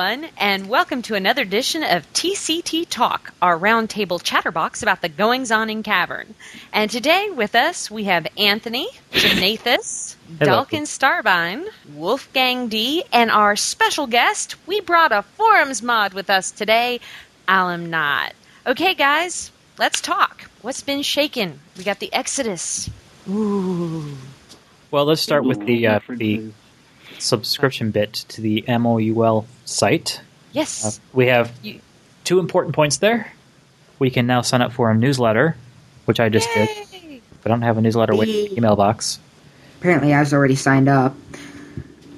Everyone, 0.00 0.30
and 0.38 0.66
welcome 0.70 1.02
to 1.02 1.14
another 1.14 1.42
edition 1.42 1.82
of 1.82 2.10
TCT 2.14 2.88
Talk, 2.88 3.34
our 3.42 3.58
roundtable 3.58 4.22
chatterbox 4.22 4.82
about 4.82 5.02
the 5.02 5.10
goings 5.10 5.50
on 5.50 5.68
in 5.68 5.82
Cavern. 5.82 6.34
And 6.72 6.90
today 6.90 7.28
with 7.28 7.54
us, 7.54 7.90
we 7.90 8.04
have 8.04 8.26
Anthony, 8.38 8.88
Janathus, 9.12 10.16
Dalkin 10.38 10.86
Starbine, 10.86 11.66
Wolfgang 11.92 12.68
D, 12.68 13.04
and 13.12 13.30
our 13.30 13.56
special 13.56 14.06
guest, 14.06 14.54
we 14.66 14.80
brought 14.80 15.12
a 15.12 15.22
forums 15.22 15.82
mod 15.82 16.14
with 16.14 16.30
us 16.30 16.50
today, 16.50 17.00
Alam 17.46 17.90
Knott. 17.90 18.32
Okay, 18.66 18.94
guys, 18.94 19.50
let's 19.78 20.00
talk. 20.00 20.48
What's 20.62 20.82
been 20.82 21.02
shaken? 21.02 21.60
We 21.76 21.84
got 21.84 21.98
the 21.98 22.12
Exodus. 22.14 22.88
Ooh. 23.28 24.16
Well, 24.90 25.04
let's 25.04 25.20
start 25.20 25.44
with 25.44 25.66
the 25.66 25.86
uh, 25.86 26.00
the 26.08 26.52
subscription 27.22 27.90
bit 27.90 28.12
to 28.28 28.40
the 28.40 28.64
MOUL 28.68 29.46
site. 29.64 30.20
Yes. 30.52 30.84
Uh, 30.98 31.00
we 31.12 31.26
have 31.26 31.52
You- 31.62 31.80
two 32.24 32.38
important 32.38 32.74
points 32.74 32.98
there. 32.98 33.32
We 33.98 34.10
can 34.10 34.26
now 34.26 34.40
sign 34.42 34.62
up 34.62 34.72
for 34.72 34.90
a 34.90 34.94
newsletter, 34.94 35.56
which 36.06 36.20
I 36.20 36.28
just 36.28 36.48
did. 36.54 36.68
Yay! 36.92 37.20
I 37.44 37.48
don't 37.48 37.62
have 37.62 37.78
a 37.78 37.80
newsletter 37.80 38.14
waiting 38.14 38.34
in 38.34 38.44
the 38.52 38.56
email 38.56 38.76
box. 38.76 39.18
Apparently, 39.78 40.12
I 40.14 40.20
was 40.20 40.32
already 40.34 40.56
signed 40.56 40.88
up. 40.88 41.14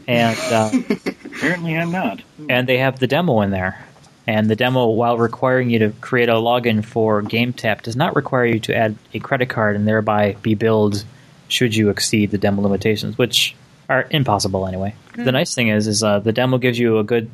and 0.08 0.36
uh, 0.52 0.70
Apparently, 1.26 1.76
I'm 1.76 1.90
not. 1.92 2.20
and 2.48 2.68
they 2.68 2.78
have 2.78 2.98
the 2.98 3.06
demo 3.06 3.40
in 3.40 3.50
there. 3.50 3.84
And 4.26 4.48
the 4.48 4.54
demo, 4.56 4.86
while 4.86 5.18
requiring 5.18 5.70
you 5.70 5.80
to 5.80 5.90
create 6.00 6.28
a 6.28 6.34
login 6.34 6.84
for 6.84 7.22
GameTap, 7.22 7.82
does 7.82 7.96
not 7.96 8.14
require 8.14 8.44
you 8.46 8.60
to 8.60 8.76
add 8.76 8.94
a 9.14 9.18
credit 9.18 9.48
card 9.48 9.74
and 9.74 9.86
thereby 9.86 10.36
be 10.42 10.54
billed 10.54 11.04
should 11.48 11.74
you 11.74 11.90
exceed 11.90 12.30
the 12.30 12.38
demo 12.38 12.62
limitations, 12.62 13.18
which 13.18 13.56
are 13.92 14.06
impossible 14.10 14.66
anyway. 14.66 14.94
The 15.14 15.32
nice 15.32 15.54
thing 15.54 15.68
is, 15.68 15.86
is 15.86 16.02
uh, 16.02 16.20
the 16.20 16.32
demo 16.32 16.58
gives 16.58 16.78
you 16.78 16.98
a 16.98 17.04
good 17.04 17.30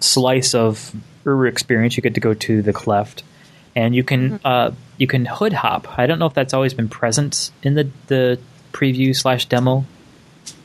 slice 0.00 0.54
of 0.54 0.94
Uru 1.24 1.48
experience. 1.48 1.96
You 1.96 2.02
get 2.02 2.14
to 2.14 2.20
go 2.20 2.34
to 2.34 2.62
the 2.62 2.72
cleft, 2.72 3.22
and 3.74 3.94
you 3.94 4.04
can 4.04 4.40
uh, 4.44 4.70
you 4.96 5.06
can 5.06 5.26
hood 5.26 5.52
hop. 5.52 5.98
I 5.98 6.06
don't 6.06 6.18
know 6.18 6.26
if 6.26 6.34
that's 6.34 6.54
always 6.54 6.74
been 6.74 6.88
present 6.88 7.50
in 7.62 7.74
the 7.74 7.90
the 8.06 8.38
preview 8.72 9.14
slash 9.14 9.46
demo, 9.46 9.84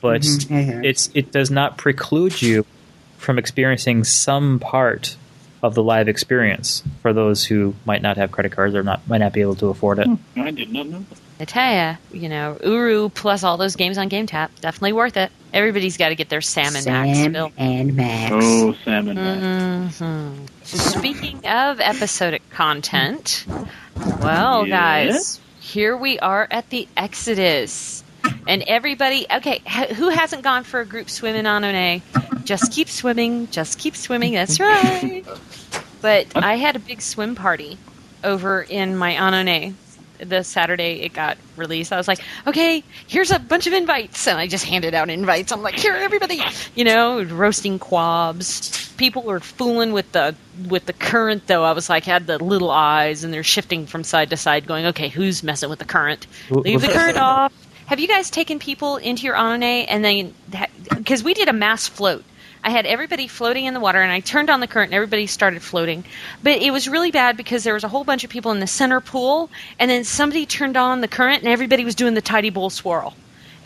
but 0.01 0.21
Mhm, 0.21 0.85
it's 0.85 1.09
it 1.13 1.31
does 1.31 1.49
not 1.49 1.77
preclude 1.77 2.41
you 2.41 2.65
from 3.17 3.39
experiencing 3.39 4.03
some 4.03 4.59
part 4.59 5.15
of 5.63 5.73
the 5.75 5.81
live 5.81 6.07
experience 6.07 6.83
for 7.01 7.13
those 7.13 7.43
who 7.45 7.73
might 7.85 8.01
not 8.01 8.17
have 8.17 8.31
credit 8.31 8.51
cards 8.51 8.75
or 8.75 8.83
not 8.83 9.07
might 9.07 9.19
not 9.19 9.33
be 9.33 9.41
able 9.41 9.55
to 9.55 9.67
afford 9.67 9.97
it. 9.99 10.07
I 10.35 10.51
did 10.51 10.71
not 10.71 10.85
know 10.87 10.99
that. 11.09 11.17
I 11.39 11.45
tell 11.45 11.73
ya, 11.73 11.95
you 12.11 12.29
know, 12.29 12.57
Uru 12.63 13.09
plus 13.09 13.43
all 13.43 13.57
those 13.57 13.75
games 13.75 13.97
on 13.97 14.09
GameTap, 14.09 14.49
definitely 14.61 14.93
worth 14.93 15.17
it. 15.17 15.31
Everybody's 15.51 15.97
got 15.97 16.09
to 16.09 16.15
get 16.15 16.29
their 16.29 16.41
salmon 16.41 16.83
max 16.85 17.17
Sam 17.17 17.31
bill. 17.31 17.51
and 17.57 17.95
Max. 17.95 18.31
Oh, 18.35 18.73
salmon. 18.85 19.15
man. 19.15 19.89
hmm 19.89 20.45
Speaking 20.63 21.45
of 21.45 21.79
episodic 21.79 22.47
content, 22.49 23.45
well, 24.21 24.65
Yeah? 24.67 25.05
guys, 25.07 25.39
here 25.59 25.97
we 25.97 26.19
are 26.19 26.47
at 26.51 26.69
the 26.69 26.87
Exodus. 26.95 28.02
And 28.47 28.63
everybody, 28.63 29.25
okay, 29.31 29.61
who 29.95 30.09
hasn't 30.09 30.43
gone 30.43 30.63
for 30.63 30.81
a 30.81 30.85
group 30.85 31.09
swim 31.09 31.35
in 31.35 31.45
Ahnonay? 31.45 32.01
Just 32.43 32.71
keep 32.73 32.89
swimming, 32.89 33.49
just 33.51 33.79
keep 33.79 33.95
swimming, 33.95 34.33
that's 34.33 34.59
right. 34.59 35.23
But 36.01 36.27
I 36.35 36.55
had 36.55 36.75
a 36.75 36.79
big 36.79 37.01
swim 37.01 37.35
party 37.35 37.77
over 38.23 38.61
in 38.61 38.97
my 38.97 39.13
Ahnonay 39.13 39.73
the 40.19 40.43
Saturday 40.43 41.01
it 41.01 41.13
got 41.13 41.37
released. 41.55 41.91
I 41.91 41.97
was 41.97 42.07
like, 42.07 42.19
okay, 42.47 42.83
here's 43.07 43.31
a 43.31 43.39
bunch 43.39 43.67
of 43.67 43.73
invites. 43.73 44.27
And 44.27 44.37
I 44.37 44.47
just 44.47 44.65
handed 44.65 44.93
out 44.93 45.09
invites. 45.09 45.51
I'm 45.51 45.61
like, 45.61 45.75
here, 45.75 45.93
everybody, 45.93 46.41
you 46.75 46.83
know, 46.83 47.23
roasting 47.23 47.79
quabs. 47.79 48.95
People 48.97 49.23
were 49.23 49.39
fooling 49.39 49.91
with 49.91 50.11
the 50.11 50.35
with 50.67 50.85
the 50.85 50.93
current 50.93 51.47
though. 51.47 51.63
I 51.63 51.71
was 51.71 51.89
like, 51.89 52.05
had 52.05 52.27
the 52.27 52.43
little 52.43 52.71
eyes 52.71 53.23
and 53.23 53.33
they're 53.33 53.43
shifting 53.43 53.85
from 53.85 54.03
side 54.03 54.29
to 54.29 54.37
side, 54.37 54.67
going, 54.67 54.87
okay, 54.87 55.09
who's 55.09 55.43
messing 55.43 55.69
with 55.69 55.79
the 55.79 55.85
current? 55.85 56.27
Leave 56.49 56.81
the 56.81 56.87
current 56.87 57.17
off. 57.17 57.53
Have 57.87 57.99
you 57.99 58.07
guys 58.07 58.29
taken 58.29 58.59
people 58.59 58.97
into 58.97 59.23
your 59.23 59.35
Ahnonay 59.35 59.85
and 59.87 60.03
then 60.03 60.33
because 60.89 61.23
we 61.23 61.33
did 61.33 61.47
a 61.47 61.53
mass 61.53 61.87
float? 61.87 62.23
I 62.65 62.69
had 62.69 62.85
everybody 62.85 63.27
floating 63.27 63.65
in 63.65 63.73
the 63.73 63.81
water, 63.81 64.01
and 64.01 64.09
I 64.09 64.21
turned 64.21 64.49
on 64.49 64.61
the 64.61 64.67
current, 64.67 64.87
and 64.91 64.95
everybody 64.95 65.27
started 65.27 65.61
floating. 65.61 66.05
But 66.41 66.61
it 66.61 66.71
was 66.71 66.87
really 66.87 67.11
bad 67.11 67.35
because 67.35 67.65
there 67.65 67.73
was 67.73 67.83
a 67.83 67.89
whole 67.89 68.05
bunch 68.05 68.23
of 68.23 68.29
people 68.29 68.51
in 68.53 68.61
the 68.61 68.67
center 68.67 69.01
pool, 69.01 69.49
and 69.79 69.91
then 69.91 70.05
somebody 70.05 70.45
turned 70.45 70.77
on 70.77 71.01
the 71.01 71.09
current, 71.09 71.43
and 71.43 71.51
everybody 71.51 71.83
was 71.83 71.93
doing 71.93 72.13
the 72.13 72.21
tidy 72.21 72.51
bowl 72.51 72.69
swirl. 72.69 73.15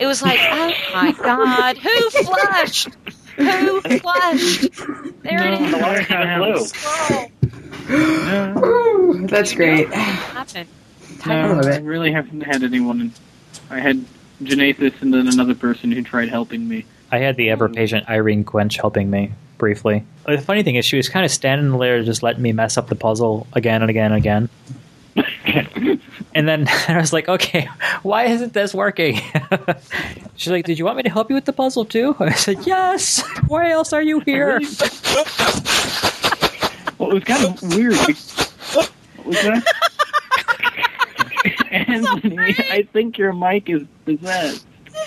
It 0.00 0.06
was 0.06 0.20
like, 0.20 0.40
oh 0.42 0.72
my 0.92 1.12
god, 1.22 1.78
who 1.78 2.10
flushed? 2.10 2.88
Who 3.36 3.80
flushed? 4.00 4.72
There 5.22 5.46
it 5.46 5.60
is. 5.60 5.70
the 5.70 5.78
water's 5.80 6.06
kind 6.06 6.42
of 6.42 6.72
blue. 7.88 8.64
Ooh, 8.64 9.26
that's 9.28 9.52
great. 9.54 9.92
Happened. 9.92 10.68
I 11.24 11.28
No, 11.28 11.60
I 11.68 11.78
really 11.78 12.10
haven't 12.12 12.40
had 12.40 12.64
anyone. 12.64 13.12
I 13.70 13.80
had 13.80 14.04
Janathus 14.42 15.00
and 15.02 15.12
then 15.12 15.28
another 15.28 15.54
person 15.54 15.92
who 15.92 16.02
tried 16.02 16.28
helping 16.28 16.68
me. 16.68 16.84
I 17.10 17.18
had 17.18 17.36
the 17.36 17.50
ever 17.50 17.68
hmm. 17.68 17.74
patient 17.74 18.08
Irene 18.08 18.44
Quench 18.44 18.76
helping 18.76 19.10
me 19.10 19.32
briefly. 19.56 20.04
Uh, 20.26 20.36
the 20.36 20.42
funny 20.42 20.62
thing 20.62 20.76
is, 20.76 20.84
she 20.84 20.96
was 20.96 21.08
kind 21.08 21.24
of 21.24 21.30
standing 21.30 21.76
there, 21.78 22.02
just 22.02 22.22
letting 22.22 22.42
me 22.42 22.52
mess 22.52 22.76
up 22.76 22.88
the 22.88 22.94
puzzle 22.94 23.46
again 23.52 23.82
and 23.82 23.90
again 23.90 24.12
and 24.12 24.18
again. 24.18 24.48
And 26.38 26.48
then 26.48 26.68
I 26.88 26.98
was 26.98 27.12
like, 27.12 27.28
okay, 27.28 27.68
why 28.02 28.26
isn't 28.26 28.52
this 28.52 28.72
working? 28.72 29.20
She's 30.36 30.52
like, 30.52 30.64
did 30.64 30.78
you 30.78 30.84
want 30.84 30.96
me 30.96 31.02
to 31.02 31.10
help 31.10 31.30
you 31.30 31.34
with 31.34 31.46
the 31.46 31.52
puzzle 31.52 31.84
too? 31.84 32.14
I 32.20 32.32
said, 32.32 32.64
yes. 32.64 33.24
Why 33.48 33.72
else 33.72 33.92
are 33.92 34.02
you 34.02 34.20
here? 34.20 34.60
Well, 36.98 37.10
it 37.10 37.14
was 37.14 37.24
kind 37.24 37.44
of 37.44 37.60
weird. 37.74 37.96
What 37.96 38.92
was 39.26 39.42
that? 39.42 39.64
Anthony, 41.72 42.36
I 42.70 42.86
think 42.92 43.18
your 43.18 43.32
mic 43.32 43.68
is 43.68 43.82
possessed. 44.04 44.66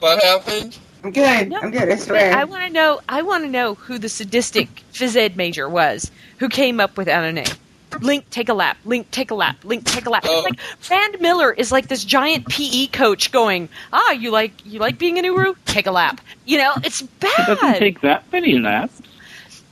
What 0.00 0.22
happened? 0.22 0.78
I'm 1.02 1.12
good. 1.12 1.48
No, 1.48 1.58
I'm 1.60 1.70
good. 1.70 1.82
I 1.84 1.86
But 1.86 2.00
swear. 2.00 2.36
I 2.36 2.44
want 2.44 2.62
to 2.64 2.70
know. 2.70 3.00
I 3.08 3.22
want 3.22 3.44
to 3.44 3.50
know 3.50 3.74
who 3.74 3.98
the 3.98 4.08
sadistic 4.08 4.68
phys 4.92 5.16
ed 5.16 5.36
major 5.36 5.68
was 5.68 6.10
who 6.38 6.48
came 6.48 6.78
up 6.80 6.96
with 6.98 7.08
Ahnonay. 7.08 7.56
Link, 8.02 8.28
take 8.30 8.48
a 8.48 8.54
lap. 8.54 8.76
Link, 8.84 9.10
take 9.12 9.30
a 9.30 9.34
lap. 9.34 9.56
Link, 9.64 9.84
take 9.84 10.04
a 10.06 10.10
lap. 10.10 10.24
Oh. 10.26 10.44
It's 10.46 10.90
like 10.90 10.90
Rand 10.90 11.20
Miller 11.20 11.52
is 11.52 11.70
like 11.72 11.88
this 11.88 12.04
giant 12.04 12.48
PE 12.48 12.88
coach 12.88 13.32
going, 13.32 13.68
"Ah, 13.92 14.10
you 14.12 14.30
like 14.30 14.52
you 14.66 14.78
like 14.78 14.98
being 14.98 15.18
an 15.18 15.24
Uru? 15.24 15.54
Take 15.64 15.86
a 15.86 15.92
lap." 15.92 16.20
You 16.44 16.58
know, 16.58 16.72
it's 16.82 17.02
bad. 17.02 17.30
It 17.38 17.46
doesn't 17.46 17.60
bad. 17.62 17.78
take 17.78 18.00
that 18.02 18.24
many 18.32 18.58
laps. 18.58 19.00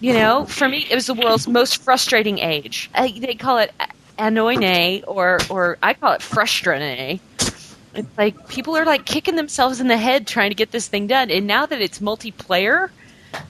You 0.01 0.14
know, 0.14 0.47
for 0.47 0.68
me, 0.68 0.87
it 0.90 0.95
was 0.95 1.07
the 1.07 1.14
world's 1.14 1.47
most 1.47 1.83
frustrating 1.83 2.38
age. 2.38 2.90
Uh, 2.95 3.09
they 3.21 3.35
call 3.35 3.59
it 3.59 3.73
Ahnonay, 4.18 5.05
or 5.07 5.38
or 5.48 5.79
I 5.83 5.94
call 5.94 6.12
it 6.12 6.20
frustrane. 6.20 7.20
It's 7.94 8.18
like 8.18 8.48
people 8.48 8.77
are 8.77 8.85
like 8.85 9.05
kicking 9.05 9.37
themselves 9.37 9.81
in 9.81 9.88
the 9.88 9.96
head 9.96 10.27
trying 10.27 10.51
to 10.51 10.55
get 10.55 10.70
this 10.70 10.88
thing 10.88 11.07
done, 11.07 11.31
and 11.31 11.46
now 11.46 11.66
that 11.66 11.81
it's 11.81 11.98
multiplayer, 11.98 12.90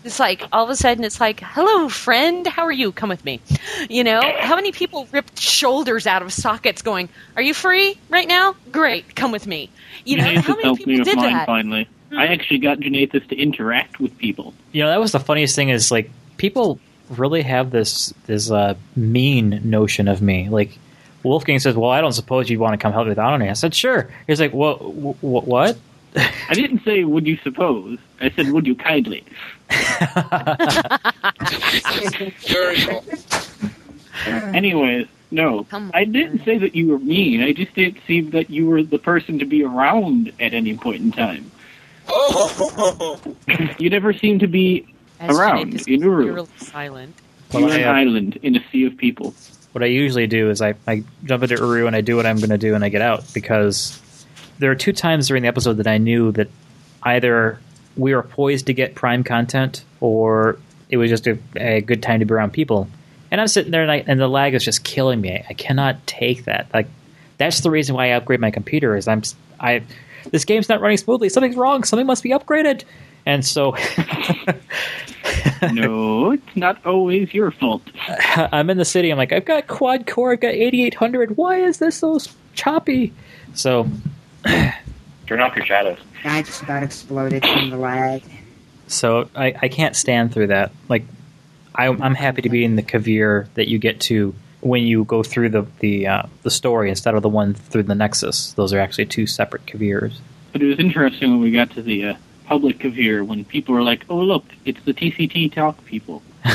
it's 0.05 0.19
like 0.19 0.45
all 0.53 0.65
of 0.65 0.71
a 0.71 0.77
sudden 0.77 1.05
it's 1.05 1.21
like, 1.21 1.41
"Hello, 1.41 1.89
friend, 1.89 2.47
how 2.47 2.65
are 2.65 2.73
you? 2.73 2.93
Come 2.93 3.09
with 3.09 3.25
me." 3.25 3.41
You 3.89 4.05
know, 4.05 4.21
how 4.39 4.57
many 4.57 4.73
people 4.73 5.07
ripped 5.13 5.39
shoulders 5.39 6.07
out 6.07 6.23
of 6.23 6.33
sockets, 6.33 6.83
going, 6.83 7.09
"Are 7.37 7.43
you 7.43 7.55
free 7.55 7.97
right 8.09 8.27
now? 8.27 8.57
Great, 8.71 9.15
come 9.15 9.33
with 9.33 9.47
me." 9.47 9.71
You 10.05 10.17
know, 10.17 10.25
Janathus 10.25 10.43
how 10.43 10.55
many 10.55 10.63
helped 10.65 10.87
me 10.87 10.97
people 10.97 10.99
with 10.99 11.09
did 11.09 11.17
mine 11.17 11.33
that? 11.35 11.47
finally. 11.47 11.89
I 12.11 12.15
mm-hmm. 12.15 12.33
actually 12.33 12.59
got 12.59 12.79
Janathus 12.79 13.27
to 13.29 13.37
interact 13.37 13.99
with 13.99 14.17
people. 14.19 14.53
You 14.73 14.83
know, 14.83 14.89
that 14.89 15.01
was 15.01 15.13
the 15.13 15.21
funniest 15.21 15.57
thing 15.57 15.71
is 15.71 15.91
like 15.91 16.11
people 16.37 16.79
really 17.11 17.43
have 17.43 17.71
this 17.71 18.13
this 18.27 18.51
uh, 18.51 18.75
mean 18.97 19.61
notion 19.65 20.09
of 20.09 20.21
me. 20.23 20.49
Like 20.49 20.79
Wolfgang 21.23 21.59
says, 21.59 21.75
"Well, 21.77 21.91
I 21.91 22.01
don't 22.01 22.13
suppose 22.13 22.49
you'd 22.51 22.61
want 22.61 22.73
to 22.75 22.79
come 22.79 22.93
help 22.93 23.05
me 23.07 23.11
with 23.11 23.19
Ahnonay." 23.19 23.51
I 23.51 23.55
said, 23.55 23.75
"Sure." 23.75 24.09
He's 24.27 24.41
like, 24.41 24.53
"Well, 24.55 24.77
w- 24.79 25.15
w- 25.15 25.41
what?" 25.47 25.79
I 26.15 26.53
didn't 26.55 26.85
say, 26.85 27.05
would 27.05 27.27
you 27.27 27.39
suppose? 27.39 27.99
I 28.21 28.29
said, 28.29 28.51
would 28.51 28.67
you 28.67 28.75
kindly? 28.75 29.25
Very 32.49 32.77
cool. 32.85 33.05
Anyways, 34.27 35.07
no. 35.31 35.67
I 35.95 36.05
didn't 36.05 36.45
say 36.45 36.59
that 36.59 36.75
you 36.75 36.89
were 36.89 36.99
mean. 36.99 37.43
I 37.43 37.53
just 37.53 37.75
didn't 37.75 37.99
see 38.07 38.21
that 38.21 38.51
you 38.51 38.67
were 38.67 38.83
the 38.83 38.99
person 38.99 39.39
to 39.39 39.47
be 39.47 39.65
around 39.65 40.33
at 40.39 40.53
any 40.53 40.77
point 40.77 41.01
in 41.03 41.13
time. 41.13 41.51
Oh, 42.09 43.19
You 43.79 43.89
never 43.89 44.13
seem 44.13 44.39
to 44.41 44.47
be 44.47 44.92
As 45.23 45.39
around 45.39 45.73
Janae 45.73 45.75
is 45.75 45.87
in 45.87 46.01
Uru. 46.03 46.27
eerily 46.27 46.49
silent. 46.59 47.15
Well, 47.53 47.71
an 47.71 47.85
island 47.87 48.39
in 48.43 48.57
a 48.57 48.65
sea 48.71 48.85
of 48.87 48.97
people. 48.97 49.35
what 49.73 49.83
I 49.83 49.87
usually 49.87 50.27
do 50.27 50.51
is 50.51 50.61
I, 50.63 50.75
I 50.87 51.05
jump 51.25 51.43
into 51.43 51.57
Uru 51.57 51.87
and 51.87 51.95
I 51.95 52.01
do 52.01 52.17
what 52.17 52.25
I'm 52.27 52.37
going 52.39 52.51
to 52.51 52.59
do 52.59 52.75
and 52.75 52.83
I 52.85 52.89
get 52.89 53.03
out 53.03 53.25
because 53.35 53.99
there 54.59 54.71
are 54.71 54.75
two 54.75 54.93
times 54.93 55.29
during 55.29 55.43
the 55.43 55.49
episode 55.49 55.75
that 55.75 55.87
I 55.87 55.99
knew 55.99 56.33
that 56.33 56.49
either 57.03 57.59
we 57.97 58.15
were 58.15 58.23
poised 58.23 58.67
to 58.67 58.75
get 58.75 58.95
prime 58.95 59.23
content 59.25 59.85
or 60.01 60.59
it 60.89 60.97
was 60.97 61.11
just 61.11 61.27
a, 61.27 61.39
a 61.57 61.81
good 61.83 62.03
time 62.03 62.21
to 62.21 62.27
be 62.27 62.33
around 62.35 62.53
people. 62.53 62.89
And 63.31 63.41
I'm 63.41 63.49
sitting 63.49 63.71
there 63.71 63.83
and, 63.83 63.91
I, 63.91 64.05
and 64.07 64.19
the 64.21 64.29
lag 64.29 64.55
is 64.55 64.65
just 64.65 64.83
killing 64.85 65.21
me. 65.21 65.33
I, 65.33 65.47
I 65.51 65.53
cannot 65.55 66.07
take 66.07 66.45
that. 66.47 66.69
Like 66.73 66.87
that's 67.39 67.61
the 67.61 67.71
reason 67.71 67.95
why 67.95 68.07
I 68.07 68.11
upgrade 68.13 68.41
my 68.41 68.51
computer 68.51 68.97
is 68.97 69.09
I'm 69.09 69.19
s- 69.19 69.35
I 69.61 69.83
this 70.31 70.45
game's 70.45 70.69
not 70.69 70.81
running 70.81 70.97
smoothly. 70.99 71.29
Something's 71.29 71.57
wrong. 71.57 71.83
Something 71.85 72.07
must 72.07 72.23
be 72.23 72.31
upgraded. 72.31 72.85
And 73.25 73.45
so 73.45 73.71
no, 75.73 76.33
it's 76.33 76.57
not 76.57 76.85
always 76.85 77.33
your 77.33 77.51
fault. 77.51 77.83
I'm 78.37 78.69
in 78.71 78.79
the 78.79 78.85
city. 78.85 79.11
I'm 79.11 79.19
like, 79.19 79.33
I've 79.33 79.45
got 79.45 79.69
quad 79.69 80.07
core. 80.07 80.33
I've 80.33 80.41
got 80.41 80.55
8800. 80.55 81.37
Why 81.37 81.59
is 81.59 81.79
this 81.79 81.97
so 81.97 82.19
choppy? 82.55 83.13
So 83.55 83.89
Turn 85.27 85.41
off 85.41 85.57
your 85.57 85.65
shadows. 85.65 85.99
I 86.25 86.43
just 86.43 86.63
about 86.63 86.83
exploded 86.83 87.45
from 87.45 87.71
the 87.71 87.77
lag. 87.77 88.23
So 88.89 89.29
I, 89.35 89.55
I 89.63 89.69
can't 89.69 89.97
stand 89.97 90.33
through 90.33 90.49
that. 90.49 90.73
Like, 90.89 91.05
I, 91.75 91.87
I'm 91.87 92.15
happy 92.15 92.43
to 92.43 92.49
be 92.49 92.65
in 92.65 92.77
the 92.77 92.83
Kveer 92.83 93.47
that 93.55 93.69
you 93.69 93.79
get 93.79 94.01
to 94.03 94.35
when 94.61 94.83
you 94.83 95.05
go 95.05 95.23
through 95.23 95.49
the 95.49 95.67
the 95.81 96.07
uh, 96.07 96.23
the 96.43 96.51
story 96.51 96.91
instead 96.91 97.15
of 97.15 97.23
the 97.23 97.29
one 97.29 97.55
through 97.55 97.85
the 97.85 97.95
Nexus. 97.95 98.53
Those 98.53 98.73
are 98.73 98.79
actually 98.79 99.07
two 99.07 99.27
separate 99.27 99.65
Kveers. 99.67 100.19
But 100.53 100.63
it 100.63 100.67
was 100.67 100.79
interesting 100.79 101.31
when 101.31 101.41
we 101.41 101.51
got 101.51 101.71
to 101.71 101.83
the 101.83 102.09
uh, 102.09 102.15
public 102.53 102.85
of 102.85 102.95
here 102.95 103.25
when 103.25 103.45
people 103.47 103.75
were 103.75 103.83
like, 103.83 104.05
"Oh, 104.11 104.19
look, 104.33 104.45
it's 104.67 104.83
the 104.85 104.93
TCT 104.93 105.53
talk 105.55 105.83
people." 105.87 106.23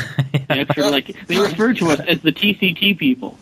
They 0.49 0.61
actually 0.61 0.91
like 0.91 1.07
they 1.27 1.37
refer 1.39 1.73
to 1.73 1.85
us 1.93 1.99
as 2.01 2.21
the 2.21 2.31
TCT 2.31 2.97
people. 2.97 3.37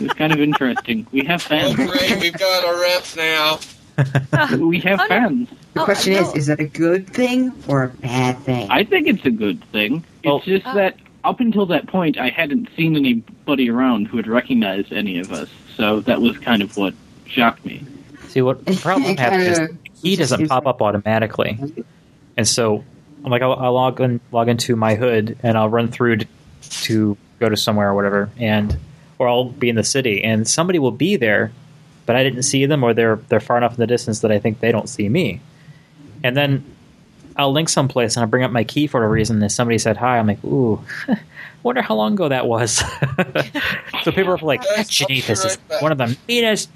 It's 0.00 0.12
kind 0.14 0.32
of 0.32 0.40
interesting. 0.40 1.06
We 1.12 1.24
have 1.24 1.40
oh 1.46 1.48
fans. 1.48 1.74
great, 1.76 2.20
we've 2.20 2.32
got 2.46 2.64
our 2.64 2.78
reps 2.80 3.16
now. 3.16 3.58
we 4.58 4.80
have 4.80 5.00
Oh, 5.00 5.08
fans. 5.08 5.48
Oh, 5.50 5.56
the 5.74 5.80
Oh, 5.80 5.84
question 5.84 6.12
no. 6.14 6.20
is, 6.20 6.34
is 6.40 6.46
that 6.46 6.60
a 6.60 6.64
good 6.66 7.08
thing 7.08 7.52
or 7.68 7.84
a 7.84 7.88
bad 7.88 8.38
thing? 8.40 8.68
I 8.70 8.82
think 8.84 9.06
it's 9.06 9.24
a 9.24 9.30
good 9.30 9.62
thing. 9.72 10.04
It's 10.24 10.44
just 10.44 10.66
Oh. 10.66 10.74
that 10.74 10.96
up 11.22 11.38
until 11.40 11.66
that 11.66 11.86
point, 11.86 12.18
I 12.18 12.28
hadn't 12.28 12.68
seen 12.76 12.96
anybody 12.96 13.70
around 13.70 14.08
who 14.08 14.16
had 14.16 14.26
recognized 14.26 14.92
any 14.92 15.18
of 15.20 15.32
us. 15.32 15.48
So 15.76 16.00
that 16.00 16.20
was 16.20 16.36
kind 16.38 16.60
of 16.62 16.76
what 16.76 16.92
shocked 17.26 17.64
me. 17.64 17.84
See 18.28 18.42
what 18.42 18.64
the 18.66 18.76
problem 18.76 19.12
It 19.12 19.18
happens 19.18 19.58
is 19.58 19.70
kinda- 20.04 20.10
KI 20.10 20.16
doesn't 20.16 20.38
seems 20.38 20.48
pop 20.48 20.66
up 20.66 20.80
automatically, 20.82 21.58
and 22.36 22.46
so 22.46 22.84
I'm 23.24 23.30
like 23.30 23.42
I'll, 23.42 23.54
I'll 23.54 23.72
log 23.72 24.00
in, 24.00 24.20
log 24.32 24.48
into 24.48 24.76
my 24.76 24.94
hood 24.94 25.36
and 25.42 25.56
I'll 25.58 25.68
run 25.68 25.88
through 25.88 26.16
to, 26.18 26.26
to 26.82 27.16
go 27.40 27.48
to 27.48 27.56
somewhere 27.56 27.88
or 27.90 27.94
whatever, 27.94 28.30
and 28.38 28.76
or 29.18 29.28
I'll 29.28 29.44
be 29.44 29.68
in 29.68 29.76
the 29.76 29.84
city 29.84 30.22
and 30.24 30.46
somebody 30.48 30.78
will 30.78 30.90
be 30.90 31.16
there, 31.16 31.52
but 32.06 32.16
I 32.16 32.22
didn't 32.24 32.42
see 32.42 32.66
them 32.66 32.82
or 32.84 32.92
they're 32.94 33.16
they're 33.28 33.40
far 33.40 33.56
enough 33.56 33.72
in 33.72 33.78
the 33.80 33.86
distance 33.86 34.20
that 34.20 34.30
I 34.32 34.38
think 34.38 34.60
they 34.60 34.72
don't 34.72 34.88
see 34.88 35.08
me, 35.08 35.40
and 36.22 36.36
then 36.36 36.64
I'll 37.36 37.50
link 37.52 37.68
someplace 37.68 38.16
and 38.16 38.22
I'll 38.22 38.30
bring 38.30 38.44
up 38.44 38.52
my 38.52 38.62
KI 38.62 38.86
for 38.86 39.02
a 39.04 39.08
reason. 39.08 39.42
And 39.42 39.50
somebody 39.50 39.78
said 39.78 39.96
hi, 39.96 40.18
I'm 40.20 40.26
like, 40.28 40.44
ooh, 40.44 40.80
wonder 41.64 41.82
how 41.82 41.96
long 41.96 42.12
ago 42.12 42.28
that 42.28 42.46
was. 42.46 42.76
so 44.04 44.12
people 44.12 44.34
are 44.34 44.38
like, 44.38 44.62
Yes, 44.62 44.88
Janine, 44.88 45.22
I'll 45.22 45.26
this 45.26 45.44
is 45.44 45.56
back. 45.56 45.82
one 45.82 45.90
of 45.90 45.98
the 45.98 46.16
meanest 46.28 46.70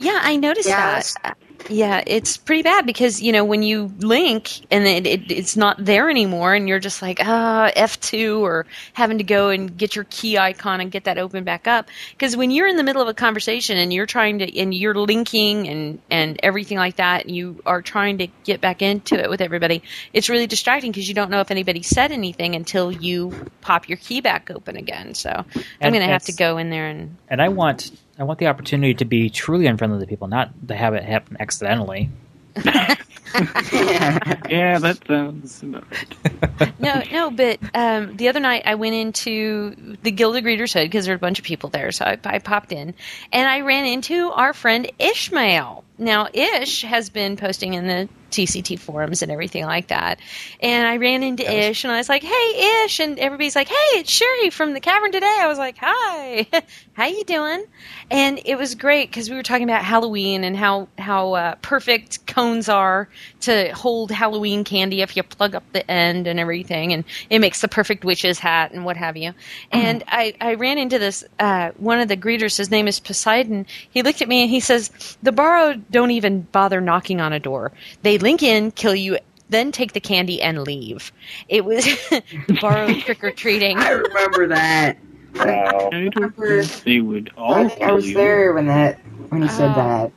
Yeah, 0.00 0.18
I 0.22 0.34
noticed 0.36 0.68
Yes. 0.68 1.14
that. 1.22 1.38
Yeah, 1.68 2.02
it's 2.06 2.36
pretty 2.36 2.62
bad 2.62 2.86
because 2.86 3.20
you 3.20 3.32
know 3.32 3.44
when 3.44 3.62
you 3.62 3.92
link 3.98 4.66
and 4.70 4.86
it, 4.86 5.06
it, 5.06 5.30
it's 5.30 5.56
not 5.56 5.84
there 5.84 6.08
anymore, 6.10 6.54
and 6.54 6.68
you're 6.68 6.78
just 6.78 7.02
like 7.02 7.18
ah 7.20 7.70
F 7.74 7.98
two 8.00 8.44
or 8.44 8.66
having 8.92 9.18
to 9.18 9.24
go 9.24 9.48
and 9.48 9.76
get 9.76 9.96
your 9.96 10.04
KI 10.04 10.38
icon 10.38 10.80
and 10.80 10.90
get 10.90 11.04
that 11.04 11.18
open 11.18 11.44
back 11.44 11.66
up. 11.66 11.88
Because 12.12 12.36
when 12.36 12.50
you're 12.50 12.68
in 12.68 12.76
the 12.76 12.82
middle 12.82 13.02
of 13.02 13.08
a 13.08 13.14
conversation 13.14 13.78
and 13.78 13.92
you're 13.92 14.06
trying 14.06 14.38
to 14.40 14.58
and 14.58 14.74
you're 14.74 14.94
linking 14.94 15.68
and 15.68 16.00
and 16.10 16.38
everything 16.42 16.78
like 16.78 16.96
that, 16.96 17.26
and 17.26 17.34
you 17.34 17.60
are 17.66 17.82
trying 17.82 18.18
to 18.18 18.28
get 18.44 18.60
back 18.60 18.82
into 18.82 19.18
it 19.18 19.28
with 19.28 19.40
everybody, 19.40 19.82
it's 20.12 20.28
really 20.28 20.46
distracting 20.46 20.92
because 20.92 21.08
you 21.08 21.14
don't 21.14 21.30
know 21.30 21.40
if 21.40 21.50
anybody 21.50 21.82
said 21.82 22.12
anything 22.12 22.54
until 22.54 22.92
you 22.92 23.32
pop 23.60 23.88
your 23.88 23.98
KI 23.98 24.20
back 24.20 24.50
open 24.50 24.76
again. 24.76 25.14
So 25.14 25.30
I'm 25.30 25.92
going 25.92 26.06
to 26.06 26.12
have 26.12 26.24
to 26.24 26.32
go 26.32 26.58
in 26.58 26.70
there 26.70 26.86
and 26.86 27.16
and 27.28 27.42
I 27.42 27.48
want 27.48 27.90
I 28.18 28.24
want 28.24 28.38
the 28.38 28.46
opportunity 28.46 28.94
to 28.94 29.04
be 29.04 29.30
truly 29.30 29.66
unfriendly 29.66 30.00
to 30.00 30.06
people, 30.06 30.28
not 30.28 30.50
to 30.68 30.74
have 30.74 30.94
it 30.94 31.04
happen 31.04 31.36
accidentally. 31.40 32.08
Yeah, 33.34 34.78
that 34.78 34.98
sounds. 35.06 35.62
right. 35.62 36.80
no, 36.80 37.02
no, 37.10 37.30
but 37.30 37.58
um, 37.74 38.16
the 38.16 38.28
other 38.28 38.40
night 38.40 38.62
I 38.64 38.76
went 38.76 38.94
into 38.94 39.96
the 40.02 40.10
Guild 40.10 40.36
of 40.36 40.44
Greeters 40.44 40.72
Hood 40.72 40.84
because 40.84 41.04
there 41.04 41.12
were 41.12 41.16
a 41.16 41.20
bunch 41.20 41.38
of 41.38 41.44
people 41.44 41.68
there, 41.68 41.92
so 41.92 42.04
I, 42.04 42.18
I 42.24 42.38
popped 42.38 42.72
in 42.72 42.94
and 43.32 43.48
I 43.48 43.60
ran 43.60 43.84
into 43.84 44.30
our 44.30 44.52
friend 44.52 44.90
Ishmael. 44.98 45.84
Now, 45.98 46.28
Ish 46.32 46.82
has 46.82 47.10
been 47.10 47.36
posting 47.36 47.74
in 47.74 47.86
the 47.86 48.08
TCT 48.36 48.78
forums 48.78 49.22
and 49.22 49.32
everything 49.32 49.64
like 49.64 49.88
that, 49.88 50.20
and 50.60 50.86
I 50.86 50.96
ran 50.98 51.22
into 51.22 51.50
Ish 51.50 51.84
and 51.84 51.92
I 51.92 51.98
was 51.98 52.08
like, 52.08 52.22
"Hey, 52.22 52.84
Ish!" 52.84 53.00
and 53.00 53.18
everybody's 53.18 53.56
like, 53.56 53.68
"Hey, 53.68 53.98
it's 53.98 54.10
Sherry 54.10 54.50
from 54.50 54.74
the 54.74 54.80
Cavern 54.80 55.12
today." 55.12 55.36
I 55.40 55.46
was 55.48 55.58
like, 55.58 55.76
"Hi, 55.80 56.46
how 56.92 57.06
you 57.06 57.24
doing?" 57.24 57.64
And 58.10 58.40
it 58.44 58.56
was 58.56 58.74
great 58.74 59.10
because 59.10 59.28
we 59.28 59.36
were 59.36 59.42
talking 59.42 59.64
about 59.64 59.84
Halloween 59.84 60.44
and 60.44 60.56
how 60.56 60.88
how 60.98 61.34
uh, 61.34 61.54
perfect 61.62 62.26
cones 62.26 62.68
are 62.68 63.08
to 63.40 63.72
hold 63.72 64.10
Halloween 64.10 64.64
candy 64.64 65.02
if 65.02 65.16
you 65.16 65.22
plug 65.22 65.54
up 65.54 65.64
the 65.72 65.88
end 65.90 66.26
and 66.26 66.38
everything, 66.38 66.92
and 66.92 67.04
it 67.30 67.40
makes 67.40 67.60
the 67.60 67.68
perfect 67.68 68.04
witch's 68.04 68.38
hat 68.38 68.72
and 68.72 68.84
what 68.84 68.96
have 68.96 69.16
you. 69.16 69.32
And 69.72 70.04
I, 70.06 70.34
I 70.40 70.54
ran 70.54 70.78
into 70.78 70.98
this 70.98 71.24
uh, 71.38 71.70
one 71.76 72.00
of 72.00 72.08
the 72.08 72.16
greeters. 72.16 72.56
His 72.56 72.70
name 72.70 72.88
is 72.88 73.00
Poseidon. 73.00 73.66
He 73.90 74.02
looked 74.02 74.22
at 74.22 74.28
me 74.28 74.42
and 74.42 74.50
he 74.50 74.60
says, 74.60 74.90
"The 75.22 75.32
borrowed 75.32 75.90
don't 75.90 76.10
even 76.10 76.42
bother 76.42 76.80
knocking 76.80 77.20
on 77.20 77.32
a 77.32 77.40
door. 77.40 77.72
They 78.02 78.18
link 78.26 78.42
in, 78.42 78.70
kill 78.72 78.94
you." 78.94 79.18
Then 79.48 79.70
take 79.70 79.92
the 79.92 80.00
candy 80.00 80.42
and 80.42 80.62
leave. 80.64 81.12
It 81.48 81.64
was 81.64 81.86
borrowed 82.60 82.98
trick 83.06 83.22
or 83.22 83.30
treating. 83.30 83.78
I 83.78 83.90
remember 83.90 84.48
that. 84.48 84.98
Wow. 85.36 85.90
I 85.92 85.96
remember- 85.96 86.64
they 86.64 87.00
would 87.00 87.30
all 87.36 87.68
think 87.68 87.80
I 87.80 87.86
kill 87.86 87.94
was 87.94 88.08
you. 88.08 88.14
there 88.16 88.52
when 88.54 88.66
that 88.66 88.98
when 89.28 89.42
he 89.42 89.48
said 89.48 89.70
Oh. 89.70 89.74
that. 89.74 90.12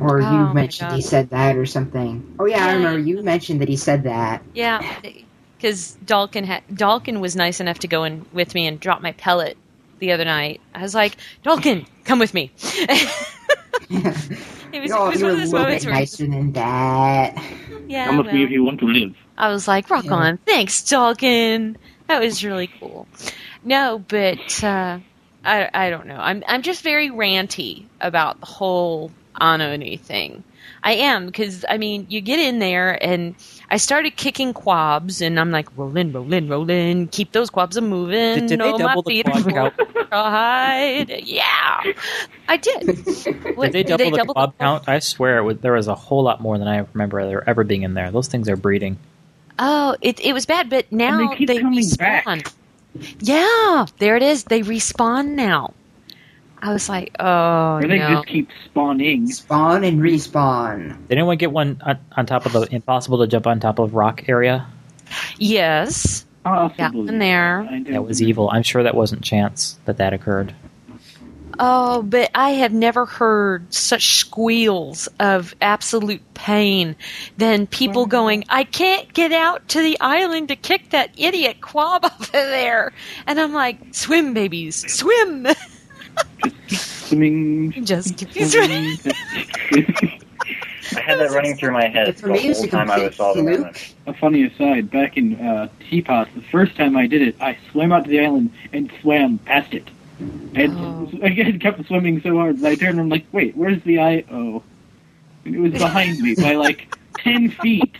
Or 0.00 0.22
Oh, 0.22 0.24
you 0.24 0.38
my 0.46 0.52
mentioned 0.54 0.92
he 0.94 1.02
said 1.02 1.28
that 1.30 1.56
or 1.56 1.66
something. 1.66 2.34
Oh 2.38 2.46
yeah, 2.46 2.64
I 2.66 2.72
remember 2.72 2.98
you 2.98 3.22
mentioned 3.22 3.60
that 3.60 3.68
he 3.68 3.76
said 3.76 4.04
that. 4.04 4.42
Yeah, 4.54 4.80
because 5.58 5.98
Dalkin 6.06 6.46
ha- 6.46 6.62
Dalkin 6.72 7.20
was 7.20 7.36
nice 7.36 7.60
enough 7.60 7.80
to 7.80 7.88
go 7.88 8.04
in 8.04 8.24
with 8.32 8.54
me 8.54 8.66
and 8.66 8.80
drop 8.80 9.02
my 9.02 9.12
pellet 9.12 9.58
the 9.98 10.12
other 10.12 10.24
night. 10.24 10.62
I 10.74 10.80
was 10.80 10.94
like, 10.94 11.18
Dalkin, 11.44 11.84
come 12.04 12.18
with 12.18 12.32
me. 12.32 12.50
it 14.76 14.82
was, 14.82 14.90
no, 14.90 15.06
it 15.06 15.08
was 15.10 15.20
you 15.20 15.26
one 15.26 15.32
of 15.32 15.38
a 15.38 15.40
those 15.42 15.52
little 15.52 15.66
moments 15.66 15.84
bit 15.84 15.90
where 15.90 16.00
nicer 16.00 16.26
than 16.26 16.52
that. 16.52 17.44
yeah, 17.88 18.06
Come 18.06 18.18
with 18.18 18.26
me 18.26 18.32
well, 18.34 18.44
if 18.44 18.50
you 18.50 18.64
want 18.64 18.80
to 18.80 18.86
live. 18.86 19.16
I 19.36 19.48
was 19.50 19.66
like, 19.68 19.90
rock 19.90 20.04
Yeah. 20.04 20.14
on, 20.14 20.38
thanks, 20.46 20.80
Dalkin. 20.82 21.76
That 22.08 22.20
was 22.20 22.44
really 22.44 22.68
cool. 22.80 23.08
No, 23.64 23.98
but 24.08 24.62
uh, 24.62 25.00
I 25.44 25.68
I 25.74 25.90
don't 25.90 26.06
know. 26.06 26.16
I'm 26.18 26.42
I'm 26.46 26.62
just 26.62 26.82
very 26.82 27.10
ranty 27.10 27.88
about 28.00 28.40
the 28.40 28.46
whole 28.46 29.10
Ahnonay 29.40 30.00
thing. 30.00 30.44
I 30.82 30.92
am 30.94 31.26
because 31.26 31.64
I 31.68 31.78
mean, 31.78 32.06
you 32.08 32.20
get 32.20 32.38
in 32.38 32.58
there 32.60 32.92
and 33.04 33.34
I 33.70 33.78
started 33.78 34.16
kicking 34.16 34.54
quabs, 34.54 35.20
and 35.20 35.40
I'm 35.40 35.50
like, 35.50 35.68
roll 35.76 35.96
in, 35.96 36.12
roll 36.12 36.32
in, 36.32 36.48
roll 36.48 36.70
in, 36.70 37.08
keep 37.08 37.32
those 37.32 37.50
quabs 37.50 37.76
a 37.76 37.80
moving. 37.80 38.34
Did, 38.34 38.46
did 38.46 38.60
they 38.60 38.72
no, 38.72 38.78
double 38.78 38.86
my 38.86 38.94
the 38.94 39.22
feet 39.22 39.26
quad 39.26 39.46
are 39.46 39.50
count? 39.50 39.74
fried. 40.08 41.10
Yeah, 41.24 41.92
I 42.48 42.56
did. 42.56 42.86
What, 43.56 43.72
Did 43.72 43.72
they 43.72 43.82
double 43.82 44.10
the 44.10 44.16
double 44.16 44.34
quad 44.34 44.58
count? 44.58 44.88
I 44.88 44.98
swear 45.00 45.38
it 45.38 45.42
was, 45.42 45.58
there 45.58 45.72
was 45.72 45.88
a 45.88 45.94
whole 45.94 46.22
lot 46.22 46.40
more 46.40 46.58
than 46.58 46.68
I 46.68 46.86
remember 46.92 47.24
there 47.26 47.48
ever 47.48 47.64
being 47.64 47.82
in 47.82 47.94
there. 47.94 48.10
Those 48.10 48.28
things 48.28 48.48
are 48.48 48.56
breeding. 48.56 48.98
Oh, 49.58 49.96
it 50.02 50.20
it 50.20 50.32
was 50.34 50.44
bad, 50.44 50.68
but 50.68 50.90
now 50.92 51.30
they 51.30 51.36
keep 51.36 51.48
they 51.48 51.60
coming 51.60 51.80
respawn. 51.80 51.98
back. 52.44 52.52
Yeah, 53.20 53.86
there 53.98 54.16
it 54.16 54.22
is. 54.22 54.44
They 54.44 54.60
respawn 54.60 55.28
now. 55.28 55.72
I 56.62 56.72
was 56.72 56.88
like, 56.88 57.14
oh 57.20 57.76
Or 57.76 57.82
they 57.82 57.98
no. 57.98 58.14
just 58.14 58.26
keep 58.28 58.48
spawning. 58.64 59.26
Spawn 59.28 59.84
and 59.84 60.00
respawn. 60.00 60.88
Did 61.08 61.12
anyone 61.18 61.36
get 61.36 61.52
one 61.52 61.80
on, 61.84 61.98
on 62.16 62.26
top 62.26 62.46
of 62.46 62.52
the 62.52 62.62
impossible 62.74 63.18
to 63.18 63.26
jump 63.26 63.46
on 63.46 63.60
top 63.60 63.78
of 63.78 63.94
rock 63.94 64.28
area? 64.28 64.66
Yes, 65.38 66.24
Possibly. 66.44 66.76
got 66.78 66.94
one 66.94 67.18
there. 67.18 67.68
That 67.88 68.04
was 68.04 68.22
evil. 68.22 68.48
I'm 68.50 68.62
sure 68.62 68.82
that 68.82 68.94
wasn't 68.94 69.22
chance 69.22 69.78
that 69.84 69.98
that 69.98 70.12
occurred. 70.12 70.54
Oh, 71.58 72.02
but 72.02 72.30
I 72.34 72.50
have 72.50 72.72
never 72.74 73.06
heard 73.06 73.72
such 73.72 74.16
squeals 74.16 75.08
of 75.18 75.54
absolute 75.62 76.20
pain 76.34 76.96
than 77.38 77.66
people 77.66 78.04
going, 78.04 78.44
I 78.50 78.64
can't 78.64 79.10
get 79.14 79.32
out 79.32 79.66
to 79.68 79.80
the 79.80 79.98
island 80.00 80.48
to 80.48 80.56
kick 80.56 80.90
that 80.90 81.10
idiot 81.16 81.62
quab 81.62 82.04
over 82.20 82.30
there. 82.32 82.92
And 83.26 83.40
I'm 83.40 83.54
like, 83.54 83.78
swim, 83.94 84.34
babies, 84.34 84.92
swim. 84.92 85.46
Swimming. 86.68 87.72
Just 87.84 88.16
keep 88.16 88.30
swimming. 88.46 88.96
I 90.96 91.00
had 91.00 91.18
that 91.18 91.30
running 91.32 91.56
through 91.56 91.72
my 91.72 91.88
head 91.88 92.16
the 92.16 92.28
whole 92.38 92.66
time 92.68 92.90
I 92.90 92.98
was 93.06 93.16
solving 93.16 93.44
fluke. 93.46 93.60
that. 93.74 93.94
A 94.06 94.14
funny 94.14 94.44
aside, 94.44 94.90
back 94.90 95.16
in 95.16 95.34
uh, 95.40 95.68
TPOTS, 95.80 96.34
the 96.34 96.42
first 96.42 96.76
time 96.76 96.96
I 96.96 97.06
did 97.06 97.22
it, 97.22 97.36
I 97.40 97.58
swam 97.70 97.92
out 97.92 98.04
to 98.04 98.10
the 98.10 98.20
island 98.20 98.52
and 98.72 98.90
swam 99.00 99.38
past 99.38 99.74
it. 99.74 99.88
And 100.54 100.72
Oh. 100.78 101.10
I 101.22 101.28
just 101.30 101.60
kept 101.60 101.84
swimming 101.86 102.20
so 102.22 102.36
hard 102.36 102.58
that 102.60 102.72
I 102.72 102.74
turned 102.76 102.92
and 102.92 103.00
I'm 103.00 103.08
like, 103.08 103.26
wait, 103.32 103.56
where's 103.56 103.82
the 103.82 104.00
eye? 104.00 104.24
Oh. 104.30 104.62
And 105.44 105.54
it 105.54 105.58
was 105.60 105.72
behind 105.72 106.18
me 106.20 106.34
by 106.34 106.54
like 106.54 106.96
10 107.18 107.50
feet. 107.50 107.96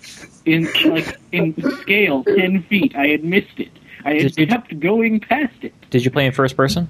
In 0.47 0.69
like 0.85 1.19
in 1.33 1.55
scale, 1.83 2.23
10 2.25 2.63
feet. 2.65 2.95
I 2.97 3.09
had 3.09 3.25
missed 3.25 3.59
it. 3.59 3.71
I 4.05 4.15
had 4.15 4.23
Did 4.23 4.39
you- 4.39 4.47
kept 4.47 4.79
going 4.81 5.19
past 5.21 5.55
it. 5.63 5.75
Did 5.91 6.05
you 6.05 6.11
play 6.11 6.25
in 6.27 6.33
first 6.33 6.57
person? 6.57 6.89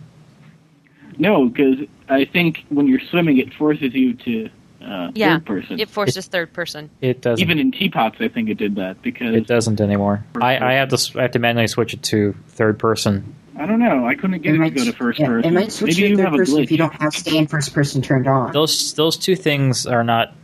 No, 1.19 1.49
because 1.49 1.87
I 2.09 2.25
think 2.25 2.65
when 2.69 2.87
you're 2.87 3.01
swimming, 3.01 3.39
it 3.39 3.53
forces 3.55 3.95
you 3.95 4.15
to 4.15 4.49
uh, 4.85 5.11
Yeah, 5.15 5.35
third 5.37 5.47
person. 5.47 5.81
It 5.81 5.89
forces 5.91 6.27
third 6.27 6.53
person. 6.53 6.91
It 7.01 7.21
doesn't. 7.23 7.43
Even 7.43 7.59
in 7.59 7.73
TPOTS, 7.73 8.21
I 8.21 8.29
think 8.29 8.49
it 8.51 8.55
did 8.59 8.77
that 8.77 9.03
because 9.03 9.35
it 9.35 9.47
doesn't 9.47 9.81
anymore. 9.81 10.25
I, 10.41 10.59
I 10.59 10.73
have 10.75 10.91
to 10.91 10.95
s- 10.95 11.15
I 11.17 11.23
have 11.23 11.33
to 11.33 11.39
manually 11.39 11.67
switch 11.69 11.95
it 11.95 12.03
to 12.05 12.35
third 12.49 12.79
person. 12.79 13.35
I 13.59 13.65
don't 13.65 13.79
know. 13.79 14.07
I 14.07 14.15
couldn't 14.15 14.43
get 14.43 14.51
It 14.53 14.57
it, 14.57 14.59
might, 14.59 14.69
to 14.75 14.75
go 14.75 14.85
to 14.85 14.93
first 14.93 15.19
yeah, 15.19 15.27
person. 15.29 15.51
it 15.51 15.55
might 15.55 15.73
switch 15.73 15.97
Maybe 15.97 16.03
to 16.03 16.09
you 16.11 16.17
third 16.19 16.25
have 16.25 16.35
a 16.35 16.37
person 16.37 16.59
if 16.61 16.71
you 16.71 16.77
don't 16.77 16.93
have 17.01 17.15
stay 17.15 17.39
in 17.39 17.47
first 17.47 17.73
person 17.73 18.03
turned 18.03 18.27
on. 18.29 18.53
Those 18.53 18.93
those 18.95 19.17
two 19.17 19.35
things 19.35 19.87
are 19.87 20.05
not 20.05 20.35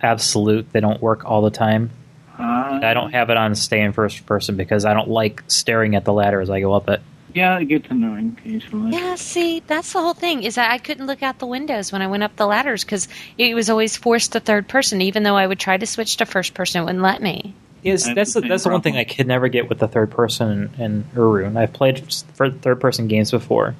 absolute. 0.00 0.72
They 0.72 0.80
don't 0.80 1.00
work 1.02 1.24
all 1.24 1.42
the 1.42 1.50
time. 1.50 1.90
Uh, 2.38 2.80
I 2.82 2.94
don't 2.94 3.10
have 3.12 3.28
it 3.30 3.36
on 3.36 3.54
stay 3.54 3.80
in 3.80 3.92
first 3.92 4.24
person 4.24 4.56
because 4.56 4.84
I 4.84 4.94
don't 4.94 5.08
like 5.08 5.42
staring 5.48 5.94
at 5.94 6.04
the 6.04 6.12
ladder 6.12 6.40
as 6.40 6.48
I 6.48 6.60
go 6.60 6.72
up 6.72 6.88
it. 6.88 7.02
Yeah, 7.34 7.58
it 7.58 7.66
gets 7.66 7.90
annoying 7.90 8.36
occasionally. 8.38 8.92
Yeah, 8.92 9.14
see, 9.14 9.60
that's 9.66 9.92
the 9.92 10.00
whole 10.00 10.14
thing. 10.14 10.42
Is 10.42 10.56
that 10.56 10.70
I 10.70 10.78
couldn't 10.78 11.06
look 11.06 11.22
out 11.22 11.38
the 11.38 11.46
windows 11.46 11.92
when 11.92 12.02
I 12.02 12.06
went 12.06 12.22
up 12.22 12.36
the 12.36 12.46
ladders 12.46 12.84
because 12.84 13.08
it 13.38 13.54
was 13.54 13.70
always 13.70 13.96
forced 13.96 14.32
to 14.32 14.40
third 14.40 14.68
person. 14.68 15.00
Even 15.00 15.22
though 15.22 15.36
I 15.36 15.46
would 15.46 15.58
try 15.58 15.76
to 15.76 15.86
switch 15.86 16.16
to 16.18 16.26
first 16.26 16.54
person, 16.54 16.82
it 16.82 16.84
wouldn't 16.84 17.02
let 17.02 17.22
me. 17.22 17.54
Yes, 17.82 18.04
That's 18.04 18.14
that's 18.14 18.34
the 18.34 18.40
the, 18.42 18.48
that's 18.48 18.64
the 18.64 18.70
one 18.70 18.82
thing 18.82 18.96
I 18.96 19.04
could 19.04 19.26
never 19.26 19.48
get 19.48 19.68
with 19.68 19.78
the 19.78 19.88
third 19.88 20.10
person 20.10 20.72
in, 20.78 20.82
in 20.82 21.04
Uru. 21.14 21.44
And 21.46 21.58
I've 21.58 21.72
played 21.72 22.04
third 22.34 22.80
person 22.80 23.08
games 23.08 23.30
before. 23.30 23.74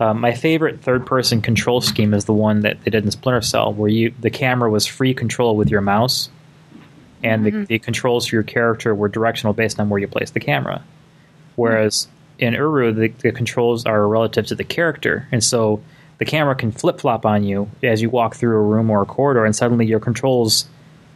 Um, 0.00 0.20
my 0.20 0.32
favorite 0.32 0.80
third-person 0.80 1.42
control 1.42 1.80
scheme 1.80 2.12
is 2.12 2.24
the 2.24 2.32
one 2.32 2.62
that 2.62 2.82
they 2.82 2.90
did 2.90 3.04
in 3.04 3.10
Splinter 3.12 3.40
Cell, 3.40 3.72
where 3.72 3.88
you 3.88 4.12
the 4.18 4.30
camera 4.30 4.68
was 4.68 4.84
free 4.84 5.14
control 5.14 5.54
with 5.54 5.70
your 5.70 5.80
mouse, 5.80 6.28
and 7.22 7.46
the, 7.46 7.64
the 7.66 7.78
controls 7.78 8.26
for 8.26 8.34
your 8.34 8.42
character 8.42 8.92
were 8.96 9.08
directional 9.08 9.52
based 9.52 9.78
on 9.78 9.90
where 9.90 10.00
you 10.00 10.08
placed 10.08 10.34
the 10.34 10.40
camera. 10.40 10.82
Whereas 11.54 12.08
in 12.38 12.54
Uru, 12.54 12.92
the, 12.92 13.08
the 13.08 13.32
controls 13.32 13.86
are 13.86 14.06
relative 14.06 14.46
to 14.46 14.54
the 14.54 14.64
character, 14.64 15.28
and 15.32 15.42
so 15.42 15.82
the 16.18 16.24
camera 16.24 16.54
can 16.54 16.72
flip 16.72 17.00
flop 17.00 17.26
on 17.26 17.42
you 17.44 17.68
as 17.82 18.00
you 18.00 18.10
walk 18.10 18.36
through 18.36 18.56
a 18.56 18.62
room 18.62 18.90
or 18.90 19.02
a 19.02 19.06
corridor, 19.06 19.44
and 19.44 19.56
suddenly 19.56 19.86
your 19.86 20.00
controls 20.00 20.66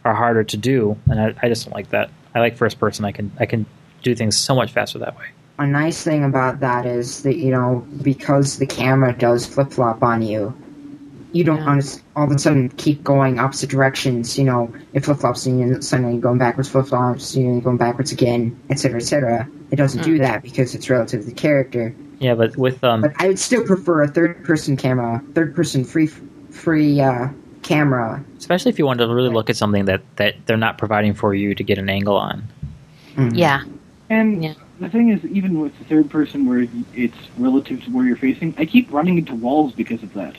are 0.03 0.13
harder 0.13 0.43
to 0.43 0.57
do. 0.57 0.97
And 1.07 1.19
I, 1.19 1.33
I 1.41 1.49
just 1.49 1.65
don't 1.65 1.73
like 1.73 1.89
that. 1.89 2.09
I 2.35 2.39
like 2.39 2.55
first 2.55 2.79
person. 2.79 3.05
I 3.05 3.11
can 3.11 3.31
I 3.39 3.45
can 3.45 3.65
do 4.03 4.15
things 4.15 4.37
so 4.37 4.55
much 4.55 4.71
faster 4.71 4.99
that 4.99 5.17
way. 5.17 5.25
A 5.59 5.65
nice 5.65 6.03
thing 6.03 6.23
about 6.23 6.59
that 6.59 6.85
is 6.85 7.23
that 7.23 7.37
you 7.37 7.51
know 7.51 7.85
because 8.01 8.57
the 8.57 8.65
camera 8.65 9.13
does 9.13 9.45
flip 9.45 9.71
flop 9.71 10.03
on 10.03 10.21
you, 10.21 10.53
you 11.33 11.43
don't 11.43 11.57
Yeah. 11.57 11.65
honest, 11.69 12.01
all 12.15 12.25
of 12.25 12.31
a 12.31 12.39
sudden 12.39 12.69
keep 12.77 13.03
going 13.03 13.39
opposite 13.39 13.69
directions. 13.69 14.37
You 14.37 14.45
know, 14.45 14.73
it 14.93 15.03
flip 15.05 15.17
flops 15.17 15.45
and 15.45 15.59
you 15.59 15.81
suddenly 15.81 16.17
going 16.19 16.37
backwards, 16.37 16.69
flip 16.69 16.87
flops, 16.87 17.35
you 17.35 17.43
know, 17.47 17.59
going 17.61 17.77
backwards 17.77 18.11
again, 18.11 18.57
etc., 18.69 18.97
etc. 18.97 19.47
It 19.71 19.75
doesn't 19.75 20.03
do 20.03 20.17
that 20.19 20.43
because 20.43 20.73
it's 20.75 20.89
relative 20.89 21.21
to 21.21 21.25
the 21.27 21.33
character. 21.35 21.93
Yeah, 22.19 22.33
but 22.35 22.55
with 22.57 22.83
um, 22.83 23.01
But 23.01 23.13
I 23.19 23.27
would 23.27 23.37
still 23.39 23.63
prefer 23.63 24.01
a 24.03 24.07
third 24.07 24.43
person 24.43 24.75
camera, 24.77 25.21
third 25.33 25.55
person 25.55 25.83
free 25.83 26.07
free 26.49 26.99
uh, 27.01 27.27
camera. 27.61 28.23
especially 28.37 28.69
if 28.69 28.79
you 28.79 28.85
want 28.85 28.99
to 28.99 29.07
really 29.07 29.29
look 29.29 29.49
at 29.49 29.57
something 29.57 29.85
that 29.85 30.01
that 30.15 30.35
they're 30.45 30.57
not 30.57 30.77
providing 30.77 31.13
for 31.13 31.33
you 31.35 31.53
to 31.53 31.63
get 31.63 31.77
an 31.77 31.89
angle 31.89 32.15
on. 32.17 32.43
Yeah. 33.33 33.63
And 34.09 34.43
Yeah. 34.43 34.53
the 34.79 34.89
thing 34.89 35.09
is, 35.09 35.23
even 35.25 35.59
with 35.59 35.77
the 35.79 35.85
third 35.85 36.09
person 36.09 36.45
where 36.45 36.65
it's 36.95 37.17
relative 37.37 37.83
to 37.83 37.91
where 37.91 38.05
you're 38.05 38.15
facing, 38.15 38.53
I 38.57 38.65
keep 38.65 38.91
running 38.91 39.17
into 39.17 39.35
walls 39.35 39.73
because 39.73 40.01
of 40.01 40.13
that. 40.13 40.35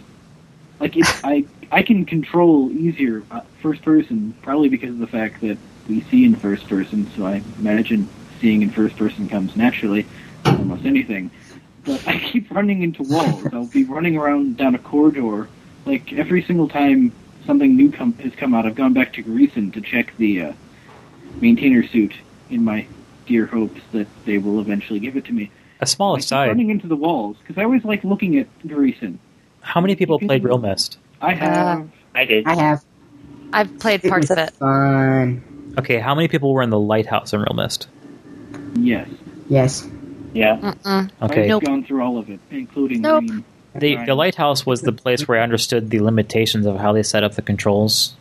Like 0.81 0.97
it's, 0.97 1.25
I 1.25 1.45
I 1.71 1.83
can 1.83 2.05
control 2.05 2.71
easier 2.71 3.23
uh, 3.31 3.41
first 3.63 3.83
person, 3.83 4.35
probably 4.43 4.69
because 4.69 4.91
of 4.91 4.99
the 4.99 5.07
fact 5.07 5.41
that 5.41 5.59
we 5.89 6.03
see 6.03 6.25
in 6.25 6.35
first 6.37 6.69
person. 6.69 7.11
So 7.17 7.27
I 7.27 7.43
imagine 7.59 8.09
seeing 8.41 8.63
in 8.63 8.71
first 8.71 8.97
person 8.97 9.29
comes 9.29 9.57
naturally, 9.57 10.07
almost 10.45 10.85
anything. 10.85 11.31
But 11.85 12.07
I 12.07 12.19
keep 12.19 12.51
running 12.51 12.83
into 12.83 13.03
walls. 13.03 13.45
I'll 13.53 13.67
be 13.67 13.85
running 13.85 14.17
around 14.17 14.57
down 14.57 14.75
a 14.75 14.79
corridor, 14.79 15.49
like 15.87 16.13
every 16.13 16.43
single 16.43 16.69
time 16.69 17.13
something 17.47 17.77
new 17.77 17.91
come, 17.91 18.13
has 18.15 18.35
come 18.35 18.55
out. 18.55 18.67
I've 18.67 18.75
gone 18.75 18.93
back 18.93 19.15
to 19.15 19.23
Gahreesen 19.23 19.73
to 19.73 19.81
check 19.81 20.17
the 20.19 20.43
uh, 20.43 20.53
maintainer 21.41 21.87
suit 21.87 22.13
in 22.51 22.65
my 22.65 22.87
dear 23.27 23.47
hopes 23.47 23.81
that 23.93 24.07
they 24.25 24.39
will 24.39 24.61
eventually 24.61 25.01
give 25.01 25.17
it 25.17 25.25
to 25.27 25.33
me. 25.33 25.51
A 25.81 25.87
small 25.87 26.17
aside: 26.17 26.49
running 26.49 26.71
into 26.71 26.87
the 26.87 26.97
walls 26.97 27.37
because 27.39 27.59
I 27.59 27.65
always 27.65 27.85
like 27.85 28.05
looking 28.05 28.39
at 28.39 28.47
Gahreesen. 28.61 29.19
How 29.69 29.83
many 29.83 29.97
people 29.97 30.19
played 30.19 30.43
realMyst? 30.45 30.97
I 31.21 31.35
have. 31.35 31.91
I 32.15 32.25
did. 32.25 32.47
I 32.47 32.55
have 32.55 32.83
I've 33.53 33.79
played 33.79 34.03
parts 34.03 34.31
of 34.31 34.39
it. 34.39 34.51
fun. 34.53 35.75
Okay, 35.79 35.99
how 35.99 36.15
many 36.15 36.27
people 36.27 36.55
were 36.55 36.63
in 36.63 36.71
the 36.71 36.79
lighthouse 36.79 37.35
in 37.35 37.41
realMyst? 37.43 37.87
yes. 38.77 39.07
Yes. 39.51 39.87
Yeah. 40.33 40.57
Mm-mm. 40.57 41.11
Okay, 41.23 41.43
I've 41.43 41.49
Nope. 41.49 41.65
gone 41.65 41.85
through 41.85 42.03
all 42.03 42.17
of 42.19 42.31
it, 42.31 42.41
including 42.51 43.03
Nope. 43.03 43.25
Green. 43.27 43.45
the 43.75 43.97
the 44.07 44.15
lighthouse 44.15 44.65
was 44.65 44.81
the 44.81 44.93
place 44.93 45.29
where 45.29 45.39
I 45.39 45.43
understood 45.43 45.91
the 45.91 46.01
limitations 46.01 46.65
of 46.65 46.77
how 46.79 46.93
they 46.95 47.03
set 47.03 47.23
up 47.23 47.35
the 47.35 47.43
controls. 47.43 48.15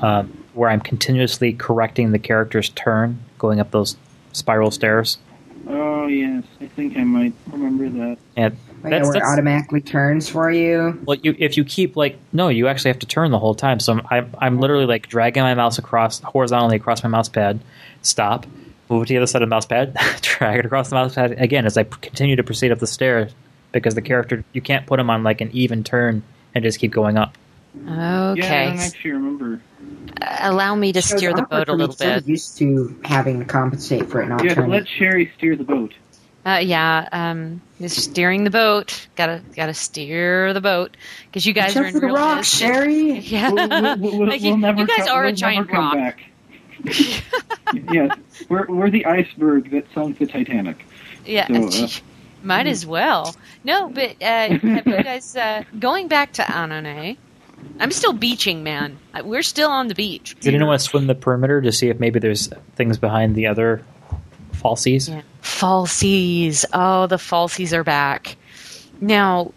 Um, 0.00 0.44
where 0.54 0.70
I'm 0.70 0.80
continuously 0.80 1.54
correcting 1.54 2.12
the 2.12 2.18
character's 2.20 2.68
turn, 2.68 3.18
going 3.38 3.58
up 3.58 3.70
those 3.72 3.96
spiral 4.32 4.70
stairs. 4.70 5.18
Oh 5.66 6.06
yes, 6.06 6.44
I 6.60 6.66
think 6.66 6.96
I 6.96 7.02
might 7.04 7.32
remember 7.50 7.88
that. 7.88 8.18
And 8.36 8.56
Like, 8.82 8.90
that's, 8.90 9.02
where 9.08 9.16
it 9.16 9.20
that's 9.20 9.30
automatically 9.32 9.80
turns 9.80 10.28
for 10.28 10.50
you. 10.50 11.00
well, 11.04 11.16
you, 11.22 11.34
if 11.38 11.56
you 11.56 11.64
keep 11.64 11.96
like 11.96 12.16
no, 12.32 12.48
you 12.48 12.68
actually 12.68 12.90
have 12.90 13.00
to 13.00 13.06
turn 13.06 13.30
the 13.30 13.38
whole 13.38 13.54
time. 13.54 13.80
So 13.80 13.94
I'm 13.94 14.02
I'm, 14.10 14.34
I'm 14.38 14.60
literally 14.60 14.86
like 14.86 15.08
dragging 15.08 15.42
my 15.42 15.54
mouse 15.54 15.78
across 15.78 16.20
horizontally 16.20 16.76
across 16.76 17.02
my 17.02 17.08
mouse 17.08 17.28
pad, 17.28 17.60
stop, 18.02 18.46
move 18.88 19.02
it 19.02 19.06
to 19.06 19.14
the 19.14 19.18
other 19.18 19.26
side 19.26 19.42
of 19.42 19.48
the 19.48 19.54
mouse 19.54 19.66
pad, 19.66 19.96
drag 20.22 20.60
it 20.60 20.66
across 20.66 20.90
the 20.90 20.94
mouse 20.94 21.14
pad 21.14 21.32
again 21.32 21.66
as 21.66 21.76
I 21.76 21.82
p- 21.82 21.96
continue 22.00 22.36
to 22.36 22.42
proceed 22.44 22.70
up 22.72 22.78
the 22.78 22.86
stairs 22.86 23.32
because 23.72 23.94
the 23.94 24.02
character 24.02 24.44
you 24.52 24.60
can't 24.60 24.86
put 24.86 25.00
him 25.00 25.10
on 25.10 25.22
like 25.24 25.40
an 25.40 25.50
even 25.52 25.82
turn 25.84 26.22
and 26.54 26.62
just 26.64 26.78
keep 26.78 26.92
going 26.92 27.16
up. 27.18 27.36
Yeah, 27.74 27.90
I 27.90 28.30
Okay. 28.32 28.64
don't 28.70 28.78
actually 28.78 29.10
remember. 29.12 29.60
Uh, 30.22 30.38
Allow 30.40 30.74
me 30.74 30.92
to 30.92 31.02
steer 31.02 31.34
the 31.34 31.42
boat 31.42 31.68
a 31.68 31.72
little 31.74 31.94
bit. 31.94 32.26
Used 32.26 32.56
to 32.58 32.98
having 33.04 33.40
to 33.40 33.44
compensate 33.44 34.08
for 34.08 34.22
it 34.22 34.28
not 34.28 34.42
Yes, 34.44 34.54
turning. 34.54 34.70
let 34.70 34.88
Sherry 34.88 35.30
steer 35.36 35.54
the 35.56 35.64
boat. 35.64 35.92
Uh, 36.48 36.58
yeah, 36.60 37.08
um, 37.12 37.60
just 37.80 37.98
steering 37.98 38.44
the 38.44 38.50
boat. 38.50 39.06
Gotta 39.16 39.42
gotta 39.54 39.74
steer 39.74 40.54
the 40.54 40.60
boat 40.62 40.96
because 41.26 41.44
you 41.44 41.52
guys 41.52 41.74
Watch 41.74 41.84
are 41.84 41.86
in 41.88 41.92
for 41.92 42.00
the 42.00 42.06
real 42.06 42.14
rock, 42.14 42.36
mist. 42.38 42.54
Sherry. 42.54 43.18
Yeah, 43.18 43.50
We'll, 43.50 43.68
we'll, 43.68 43.98
we'll, 43.98 44.28
Like, 44.28 44.40
we'll 44.40 44.50
you, 44.52 44.56
never 44.56 44.80
you 44.80 44.86
guys 44.86 45.06
come, 45.08 45.08
are 45.16 45.22
we'll 45.24 45.32
a 45.32 45.36
giant 45.36 45.66
never 45.70 45.76
come 45.76 45.84
rock. 45.84 46.16
back. 46.16 46.20
yes, 47.92 48.18
we're 48.48 48.66
we're 48.66 48.88
the 48.88 49.04
iceberg 49.04 49.70
that 49.72 49.84
sunk 49.92 50.18
the 50.18 50.26
Titanic. 50.26 50.86
Yeah, 51.26 51.48
So, 51.68 51.84
uh, 51.84 51.88
might 52.42 52.66
as 52.66 52.86
well. 52.86 53.34
No, 53.64 53.88
but 53.90 54.16
uh, 54.22 54.48
have 54.58 54.86
you 54.86 55.02
guys 55.02 55.36
uh, 55.36 55.64
going 55.78 56.08
back 56.08 56.32
to 56.34 56.42
Ahnonay? 56.42 57.18
I'm 57.80 57.90
still 57.90 58.12
beaching, 58.12 58.62
man. 58.62 58.96
Uh, 59.12 59.22
We're 59.24 59.42
still 59.42 59.68
on 59.70 59.88
the 59.88 59.94
beach. 59.94 60.36
Did 60.40 60.54
anyone 60.54 60.68
want 60.68 60.80
to 60.80 60.86
swim 60.86 61.08
the 61.08 61.14
perimeter 61.16 61.60
to 61.60 61.72
see 61.72 61.88
if 61.88 61.98
maybe 62.00 62.20
there's 62.20 62.48
things 62.76 62.96
behind 62.96 63.34
the 63.34 63.48
other 63.48 63.82
falsies? 64.60 65.08
Yeah. 65.08 65.22
Falsies. 65.42 66.64
Oh, 66.72 67.06
the 67.06 67.16
falsies 67.16 67.72
are 67.72 67.84
back. 67.84 68.36
Now, 69.00 69.52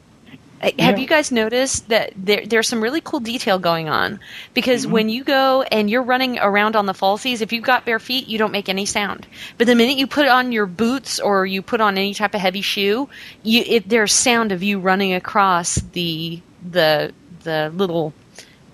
have 0.62 0.74
Yeah. 0.78 0.98
you 0.98 1.08
guys 1.08 1.32
noticed 1.32 1.90
that 1.90 2.14
there, 2.16 2.46
there's 2.46 2.68
some 2.68 2.82
really 2.82 3.02
cool 3.02 3.20
detail 3.20 3.58
going 3.58 3.90
on? 3.90 4.20
Because 4.54 4.84
mm-hmm. 4.84 4.94
when 4.94 5.10
you 5.10 5.24
go 5.24 5.64
and 5.64 5.90
you're 5.90 6.04
running 6.04 6.38
around 6.38 6.76
on 6.76 6.86
the 6.86 6.94
falsies, 6.94 7.42
if 7.42 7.52
you've 7.52 7.64
got 7.64 7.84
bare 7.84 7.98
feet, 7.98 8.28
you 8.28 8.38
don't 8.38 8.52
make 8.52 8.70
any 8.70 8.86
sound. 8.86 9.26
But 9.58 9.66
the 9.66 9.76
minute 9.76 9.98
you 9.98 10.06
put 10.06 10.28
on 10.28 10.52
your 10.52 10.68
boots 10.68 11.20
or 11.20 11.48
you 11.48 11.64
put 11.64 11.82
on 11.82 11.98
any 11.98 12.14
type 12.14 12.36
of 12.36 12.42
heavy 12.42 12.62
shoe, 12.62 13.10
you, 13.42 13.64
it, 13.66 13.90
there's 13.90 14.14
sound 14.14 14.52
of 14.52 14.62
you 14.62 14.80
running 14.80 15.14
across 15.14 15.76
the 15.76 16.42
the 16.70 17.12
the 17.44 17.72
little 17.74 18.14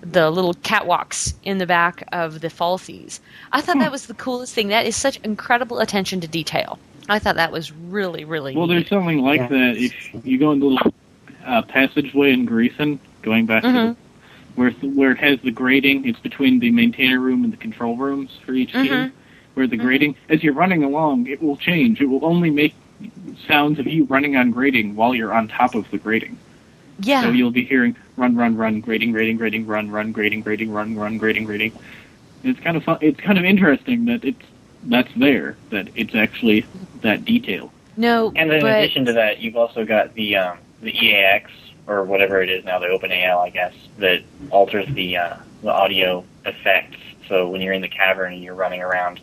the 0.00 0.30
little 0.30 0.54
catwalks 0.54 1.34
in 1.42 1.58
the 1.58 1.66
back 1.66 2.04
of 2.12 2.40
the 2.40 2.48
falsies. 2.48 3.20
I 3.52 3.60
thought 3.60 3.78
that 3.78 3.90
was 3.92 4.06
the 4.06 4.14
coolest 4.14 4.54
thing. 4.54 4.68
That 4.68 4.86
is 4.86 4.96
such 4.96 5.18
incredible 5.24 5.80
attention 5.80 6.20
to 6.20 6.28
detail. 6.28 6.78
I 7.08 7.18
thought 7.18 7.36
that 7.36 7.52
was 7.52 7.72
really, 7.72 8.24
really 8.24 8.54
Well, 8.54 8.66
neat. 8.66 8.74
there's 8.74 8.88
something 8.88 9.22
like 9.22 9.40
Yeah. 9.40 9.48
that. 9.48 9.76
If 9.76 9.94
you 10.24 10.38
go 10.38 10.52
in 10.52 10.60
the 10.60 10.66
little 10.66 10.94
uh, 11.46 11.62
passageway 11.62 12.32
in 12.32 12.46
Gahreesen, 12.46 12.98
going 13.22 13.46
back 13.46 13.62
to 13.62 13.68
Mhm. 13.68 13.72
the, 13.72 13.96
where 14.54 14.70
where 14.70 15.12
it 15.12 15.18
has 15.18 15.40
the 15.40 15.50
grating, 15.50 16.04
it's 16.06 16.18
between 16.20 16.58
the 16.58 16.70
maintainer 16.70 17.18
room 17.18 17.42
and 17.42 17.52
the 17.52 17.56
control 17.56 17.96
rooms 17.96 18.30
for 18.44 18.52
each 18.52 18.72
Mhm. 18.74 18.82
team. 18.88 19.12
Where 19.54 19.66
the 19.66 19.76
grating, 19.78 20.14
as 20.28 20.44
you're 20.44 20.52
running 20.52 20.84
along, 20.84 21.26
it 21.26 21.42
will 21.42 21.56
change. 21.56 22.00
It 22.02 22.06
will 22.06 22.24
only 22.24 22.50
make 22.50 22.74
sounds 23.46 23.78
of 23.78 23.86
you 23.86 24.04
running 24.04 24.36
on 24.36 24.50
grating 24.50 24.94
while 24.94 25.14
you're 25.14 25.32
on 25.32 25.48
top 25.48 25.74
of 25.74 25.90
the 25.90 25.98
grating. 25.98 26.36
Yeah. 27.00 27.22
So 27.22 27.30
you'll 27.30 27.50
be 27.50 27.64
hearing 27.64 27.96
run, 28.16 28.36
run, 28.36 28.56
run, 28.56 28.80
grating, 28.80 29.12
grating, 29.12 29.36
grating, 29.36 29.66
run, 29.66 29.90
run, 29.90 30.12
grating, 30.12 30.40
grating, 30.42 30.72
run, 30.72 30.96
run, 30.96 31.18
grating, 31.18 31.44
grating. 31.44 31.72
It's 32.44 32.58
kind 32.60 32.76
of 32.76 32.84
fun. 32.84 32.98
It's 33.00 33.20
kind 33.20 33.38
of 33.38 33.44
interesting 33.44 34.04
that 34.06 34.24
it's 34.24 34.42
that's 34.84 35.12
there. 35.16 35.56
That 35.70 35.88
it's 35.94 36.14
actually 36.14 36.66
that 37.02 37.24
detail. 37.24 37.72
no, 37.96 38.32
And 38.36 38.52
in 38.52 38.60
but 38.60 38.78
addition 38.80 39.04
to 39.06 39.12
that, 39.14 39.38
you've 39.40 39.56
also 39.56 39.84
got 39.84 40.14
the 40.14 40.36
um, 40.36 40.58
the 40.82 40.90
EAX 40.96 41.50
or 41.86 42.04
whatever 42.04 42.42
it 42.42 42.50
is 42.50 42.64
now, 42.64 42.78
the 42.78 42.86
OpenAL, 42.86 43.38
I 43.38 43.50
guess, 43.50 43.74
that 43.98 44.22
alters 44.50 44.86
the 44.94 45.16
uh, 45.16 45.36
the 45.62 45.72
audio 45.72 46.24
effects. 46.44 46.98
So 47.28 47.48
when 47.48 47.60
you're 47.60 47.72
in 47.74 47.82
the 47.82 47.88
cavern 47.88 48.32
and 48.34 48.42
you're 48.42 48.54
running 48.54 48.80
around 48.82 49.20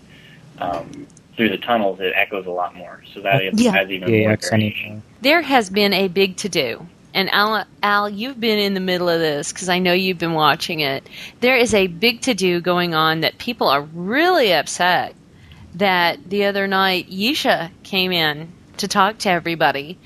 um, 0.60 1.08
through 1.36 1.50
the 1.50 1.58
tunnels, 1.58 2.00
it 2.00 2.14
echoes 2.16 2.46
a 2.46 2.52
lot 2.52 2.76
more. 2.76 3.02
So 3.14 3.22
that 3.22 3.44
is, 3.44 3.60
Yeah. 3.60 3.72
has 3.72 3.90
even 3.90 4.10
Yeah, 4.14 4.28
more 4.28 4.38
variation. 4.38 5.02
there 5.22 5.42
has 5.42 5.70
been 5.70 5.92
a 5.94 6.08
big 6.08 6.38
to 6.38 6.50
do. 6.50 6.88
And 7.16 7.34
Al, 7.34 7.64
Al, 7.82 8.10
you've 8.10 8.42
been 8.42 8.60
in 8.60 8.74
the 8.74 8.82
middle 8.82 9.08
of 9.08 9.22
this 9.22 9.54
because 9.54 9.70
I 9.70 9.80
know 9.80 9.94
you've 9.94 10.18
been 10.18 10.34
watching 10.34 10.82
it. 10.82 11.08
There 11.40 11.56
is 11.56 11.74
a 11.74 11.88
big 11.88 12.20
to 12.22 12.34
do 12.34 12.60
going 12.60 12.94
on 12.94 13.22
that 13.22 13.38
people 13.38 13.70
are 13.70 13.82
really 13.82 14.54
upset 14.54 15.16
that 15.76 16.30
the 16.30 16.44
other 16.44 16.68
night 16.68 17.10
Yeesha 17.10 17.72
came 17.84 18.12
in 18.12 18.52
to 18.78 18.90
talk 18.90 19.20
to 19.20 19.30
everybody, 19.30 19.98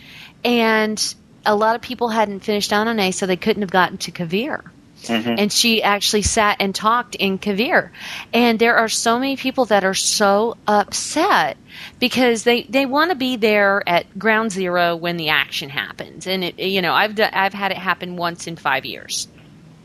and 0.45 1.15
a 1.47 1.55
lot 1.55 1.75
of 1.75 1.81
people 1.81 2.09
hadn't 2.09 2.41
finished 2.41 2.69
Ahnonay, 2.69 3.11
so 3.11 3.25
they 3.25 3.35
couldn't 3.35 3.63
have 3.63 3.71
gotten 3.71 3.97
to 3.97 4.11
Kveer. 4.11 4.69
Mhm. 5.07 5.39
And 5.39 5.51
she 5.51 5.81
actually 5.81 6.21
sat 6.23 6.57
and 6.59 6.73
talked 6.75 7.15
in 7.15 7.39
Kveer. 7.39 7.89
And 8.33 8.59
there 8.59 8.77
are 8.77 8.89
so 8.89 9.17
many 9.19 9.37
people 9.37 9.65
that 9.65 9.83
are 9.83 9.93
so 9.93 10.57
upset 10.67 11.57
because 11.99 12.43
they, 12.43 12.63
they 12.63 12.85
want 12.85 13.11
to 13.11 13.15
be 13.15 13.35
there 13.37 13.81
at 13.87 14.17
ground 14.19 14.51
zero 14.51 14.95
when 14.95 15.17
the 15.17 15.29
action 15.29 15.69
happens. 15.69 16.27
And 16.27 16.43
it, 16.43 16.59
you 16.59 16.81
know, 16.81 16.93
I've 16.93 17.15
done, 17.15 17.31
I've 17.33 17.53
had 17.53 17.71
it 17.71 17.77
happen 17.77 18.15
once 18.15 18.47
in 18.47 18.55
five 18.55 18.85
years. 18.85 19.27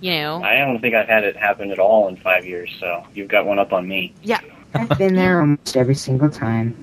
You 0.00 0.10
know, 0.20 0.42
I 0.42 0.56
don't 0.58 0.80
think 0.80 0.94
I've 0.94 1.08
had 1.08 1.24
it 1.24 1.36
happen 1.36 1.70
at 1.70 1.78
all 1.78 2.08
in 2.08 2.16
five 2.16 2.44
years, 2.44 2.70
so 2.78 3.06
you've 3.14 3.28
got 3.28 3.46
one 3.46 3.58
up 3.58 3.72
on 3.72 3.88
me. 3.88 4.12
yeah. 4.22 4.40
I've 4.74 4.98
been 4.98 5.14
there 5.14 5.40
almost 5.40 5.76
every 5.76 5.94
single 5.94 6.28
time. 6.28 6.74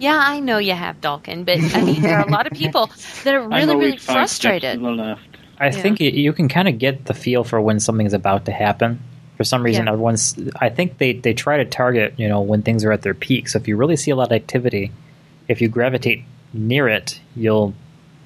Yeah, 0.00 0.16
I 0.20 0.40
know 0.40 0.58
you 0.58 0.74
have 0.74 1.00
Dalkin, 1.00 1.44
but 1.44 1.58
I 1.74 1.82
mean, 1.82 2.02
there 2.02 2.18
are 2.18 2.26
a 2.26 2.30
lot 2.30 2.46
of 2.46 2.52
people 2.52 2.90
that 3.24 3.34
are 3.34 3.48
really, 3.48 3.76
really 3.76 3.96
five 3.96 4.28
steps 4.28 4.62
frustrated. 4.62 4.80
To 5.58 5.64
the 5.64 5.66
left. 5.66 5.74
I 5.74 5.78
Yeah. 5.78 5.82
think 5.82 6.00
you, 6.00 6.10
you 6.10 6.32
can 6.32 6.48
kind 6.48 6.68
of 6.68 6.78
get 6.78 7.04
the 7.06 7.14
feel 7.14 7.44
for 7.44 7.60
when 7.60 7.80
something's 7.80 8.12
about 8.14 8.44
to 8.46 8.52
happen. 8.52 9.00
For 9.36 9.44
some 9.44 9.62
reason, 9.62 9.86
Yeah. 9.86 9.92
everyone's. 9.92 10.34
I 10.60 10.68
think 10.68 10.98
they, 10.98 11.12
they 11.12 11.32
try 11.34 11.58
to 11.58 11.64
target 11.64 12.14
you 12.16 12.28
know 12.28 12.40
when 12.40 12.62
things 12.62 12.84
are 12.84 12.92
at 12.92 13.02
their 13.02 13.14
peak. 13.14 13.48
So 13.48 13.58
if 13.58 13.68
you 13.68 13.76
really 13.76 13.96
see 13.96 14.10
a 14.10 14.16
lot 14.16 14.28
of 14.28 14.32
activity, 14.32 14.90
if 15.46 15.60
you 15.60 15.68
gravitate 15.68 16.24
near 16.52 16.88
it, 16.88 17.20
you'll 17.36 17.74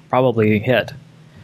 probably 0.09 0.59
hit. 0.59 0.91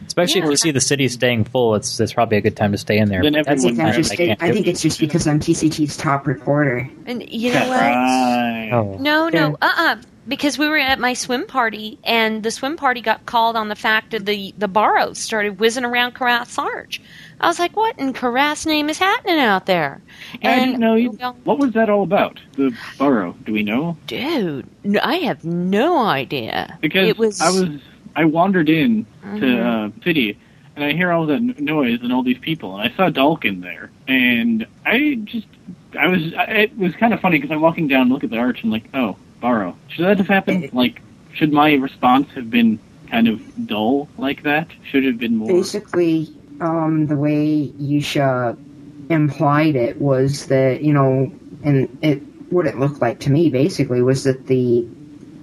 Especially 0.06 0.40
if 0.40 0.46
you 0.50 0.56
see 0.56 0.72
the 0.72 0.80
city 0.80 1.06
staying 1.06 1.44
full, 1.44 1.76
it's 1.76 2.00
it's 2.00 2.14
probably 2.14 2.36
a 2.38 2.40
good 2.40 2.56
time 2.56 2.72
to 2.72 2.78
stay 2.78 2.98
in 2.98 3.08
there. 3.08 3.22
Then 3.22 3.34
But 3.34 3.46
that's 3.46 3.64
I, 3.64 3.70
time 3.70 3.94
just, 3.94 4.18
I 4.20 4.36
I 4.40 4.50
think 4.50 4.66
it's 4.66 4.82
just 4.82 4.98
because 4.98 5.28
I'm 5.28 5.38
TCT's 5.38 5.96
top 5.96 6.26
reporter. 6.26 6.88
And 7.06 7.28
you 7.30 7.52
know 7.52 7.68
what? 7.68 7.80
Right. 7.80 8.70
Oh. 8.72 8.96
No, 8.98 9.28
no, 9.28 9.50
Yeah. 9.50 9.54
uh, 9.62 9.72
uh 9.76 9.96
Because 10.28 10.58
we 10.58 10.68
were 10.68 10.78
at 10.78 11.00
my 11.00 11.14
swim 11.14 11.46
party, 11.46 11.98
and 12.04 12.42
the 12.42 12.50
swim 12.50 12.76
party 12.76 13.00
got 13.00 13.26
called 13.26 13.56
on 13.56 13.68
the 13.68 13.74
fact 13.74 14.10
that 14.10 14.26
the 14.26 14.54
the 14.58 14.68
Bahros 14.68 15.16
started 15.16 15.58
whizzing 15.58 15.84
around 15.84 16.14
Kerath's 16.14 16.58
Arch. 16.58 17.00
I 17.40 17.46
was 17.48 17.58
like, 17.58 17.74
"What 17.74 17.98
in 17.98 18.12
Kerath's 18.12 18.66
name 18.66 18.90
is 18.90 18.98
happening 18.98 19.38
out 19.40 19.66
there?" 19.66 20.02
Didn't 20.42 20.78
know. 20.78 20.94
You, 20.94 21.10
what 21.44 21.58
was 21.58 21.72
that 21.72 21.88
all 21.88 22.02
about? 22.02 22.38
The 22.52 22.70
Bahro? 22.98 23.34
Do 23.44 23.52
we 23.52 23.62
know? 23.62 23.96
dude, 24.06 24.66
no, 24.84 25.00
I 25.02 25.16
have 25.16 25.44
no 25.44 25.98
idea. 26.04 26.78
Because 26.80 27.08
it 27.08 27.18
was. 27.18 27.40
I 27.40 27.50
was 27.50 27.80
I 28.14 28.24
wandered 28.26 28.68
in 28.68 29.06
to 29.22 29.28
Mhm. 29.28 29.88
uh, 29.88 30.02
city 30.04 30.36
and 30.76 30.84
I 30.84 30.92
hear 30.92 31.12
all 31.12 31.26
that 31.26 31.40
noise 31.60 32.00
and 32.02 32.12
all 32.12 32.22
these 32.22 32.38
people 32.38 32.76
and 32.76 32.90
I 32.90 32.94
saw 32.96 33.08
Dalkin 33.10 33.62
there 33.62 33.90
and 34.08 34.66
I 34.84 35.18
just 35.24 35.46
I 35.98 36.08
was 36.08 36.34
I, 36.34 36.44
it 36.44 36.78
was 36.78 36.94
kind 36.96 37.14
of 37.14 37.20
funny 37.20 37.38
because 37.38 37.50
I'm 37.52 37.60
walking 37.60 37.86
down 37.88 38.08
look 38.08 38.24
at 38.24 38.30
the 38.30 38.38
arch 38.38 38.62
and 38.62 38.72
like 38.72 38.84
oh 38.94 39.16
Bahro 39.42 39.74
should 39.88 40.04
that 40.04 40.18
have 40.18 40.28
happened 40.28 40.70
like 40.72 41.00
should 41.32 41.52
my 41.52 41.74
response 41.74 42.28
have 42.30 42.50
been 42.50 42.78
kind 43.10 43.28
of 43.28 43.66
dull 43.66 44.08
like 44.18 44.42
that 44.44 44.68
should 44.84 45.04
it 45.04 45.08
have 45.08 45.18
been 45.18 45.36
more 45.36 45.48
Basically, 45.48 46.32
um, 46.60 47.06
the 47.06 47.16
way 47.16 47.68
Yeesha 47.80 48.56
implied 49.10 49.74
it 49.74 50.00
was 50.00 50.46
that, 50.46 50.82
you 50.82 50.92
know, 50.92 51.32
and 51.64 51.98
it 52.02 52.22
what 52.50 52.66
it 52.66 52.78
looked 52.78 53.00
like 53.00 53.20
to 53.20 53.30
me 53.30 53.50
basically 53.50 54.02
was 54.02 54.24
that 54.24 54.46
the 54.46 54.86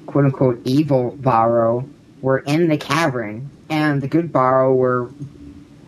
quote 0.08 0.26
unquote 0.26 0.60
evil 0.66 1.18
Bahro 1.22 1.88
were 2.22 2.40
in 2.40 2.68
the 2.68 2.78
cavern 2.78 3.50
and 3.70 4.02
the 4.02 4.08
good 4.08 4.32
Bahro 4.32 4.76
were 4.76 5.12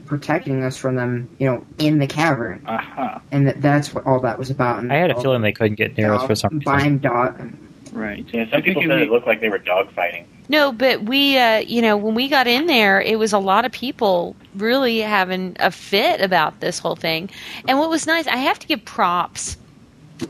protecting 0.05 0.63
us 0.63 0.75
from 0.77 0.95
them, 0.95 1.29
you 1.39 1.49
know, 1.49 1.65
in 1.77 1.99
the 1.99 2.07
cavern. 2.07 2.63
aha 2.67 3.21
And 3.31 3.47
that 3.47 3.61
that's 3.61 3.93
what 3.93 4.05
all 4.05 4.19
that 4.21 4.37
was 4.37 4.49
about. 4.49 4.79
And 4.79 4.91
I 4.91 4.97
had 4.97 5.11
a 5.11 5.21
feeling 5.21 5.41
they 5.41 5.53
couldn't 5.53 5.75
get 5.75 5.97
near 5.97 6.13
us 6.13 6.25
for 6.25 6.35
some 6.35 6.59
reason. 6.59 6.63
Buying 6.65 6.97
dog. 6.97 7.53
Right 7.99 8.25
Yeah, 8.31 8.43
I 8.47 8.51
some 8.51 8.61
people 8.61 8.81
think 8.81 8.91
said 8.91 9.01
it 9.01 9.07
it 9.07 9.11
looked 9.11 9.27
like 9.27 9.41
they 9.41 9.49
were 9.49 9.59
dogfighting. 9.59 10.25
No, 10.49 10.71
but 10.71 11.03
we, 11.03 11.37
uh, 11.37 11.59
you 11.59 11.81
know, 11.81 11.95
when 11.95 12.15
we 12.15 12.27
got 12.27 12.47
in 12.47 12.65
there, 12.65 12.99
it 12.99 13.19
was 13.19 13.33
a 13.33 13.37
lot 13.37 13.65
of 13.65 13.71
people 13.71 14.35
really 14.55 14.99
having 14.99 15.55
a 15.59 15.69
fit 15.69 16.21
about 16.21 16.59
this 16.59 16.79
whole 16.79 16.95
thing. 16.95 17.29
And 17.67 17.77
what 17.77 17.91
was 17.91 18.07
nice, 18.07 18.25
I 18.25 18.37
have 18.37 18.57
to 18.59 18.67
give 18.67 18.83
props 18.83 19.57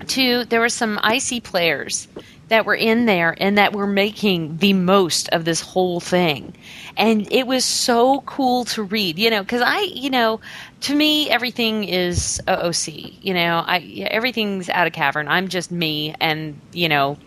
to 0.07 0.43
there 0.45 0.59
were 0.59 0.69
some 0.69 0.99
IC 1.03 1.43
players 1.43 2.07
that 2.49 2.65
were 2.65 2.75
in 2.75 3.05
there 3.05 3.35
and 3.39 3.57
that 3.57 3.73
were 3.73 3.87
making 3.87 4.57
the 4.57 4.73
most 4.73 5.29
of 5.29 5.45
this 5.45 5.61
whole 5.61 5.99
thing. 5.99 6.53
And 6.97 7.31
it 7.31 7.47
was 7.47 7.63
so 7.63 8.21
cool 8.21 8.65
to 8.65 8.83
read, 8.83 9.17
you 9.17 9.29
know, 9.29 9.41
because 9.41 9.61
I, 9.63 9.81
you 9.81 10.09
know, 10.09 10.41
to 10.81 10.95
me, 10.95 11.29
everything 11.29 11.85
is 11.85 12.41
OOC. 12.47 13.17
You 13.21 13.33
know, 13.33 13.63
I 13.65 14.07
everything's 14.09 14.67
out 14.69 14.87
of 14.87 14.93
cavern. 14.93 15.27
I'm 15.27 15.47
just 15.47 15.71
me, 15.71 16.13
and 16.19 16.59
you 16.73 16.89
know, 16.89 17.17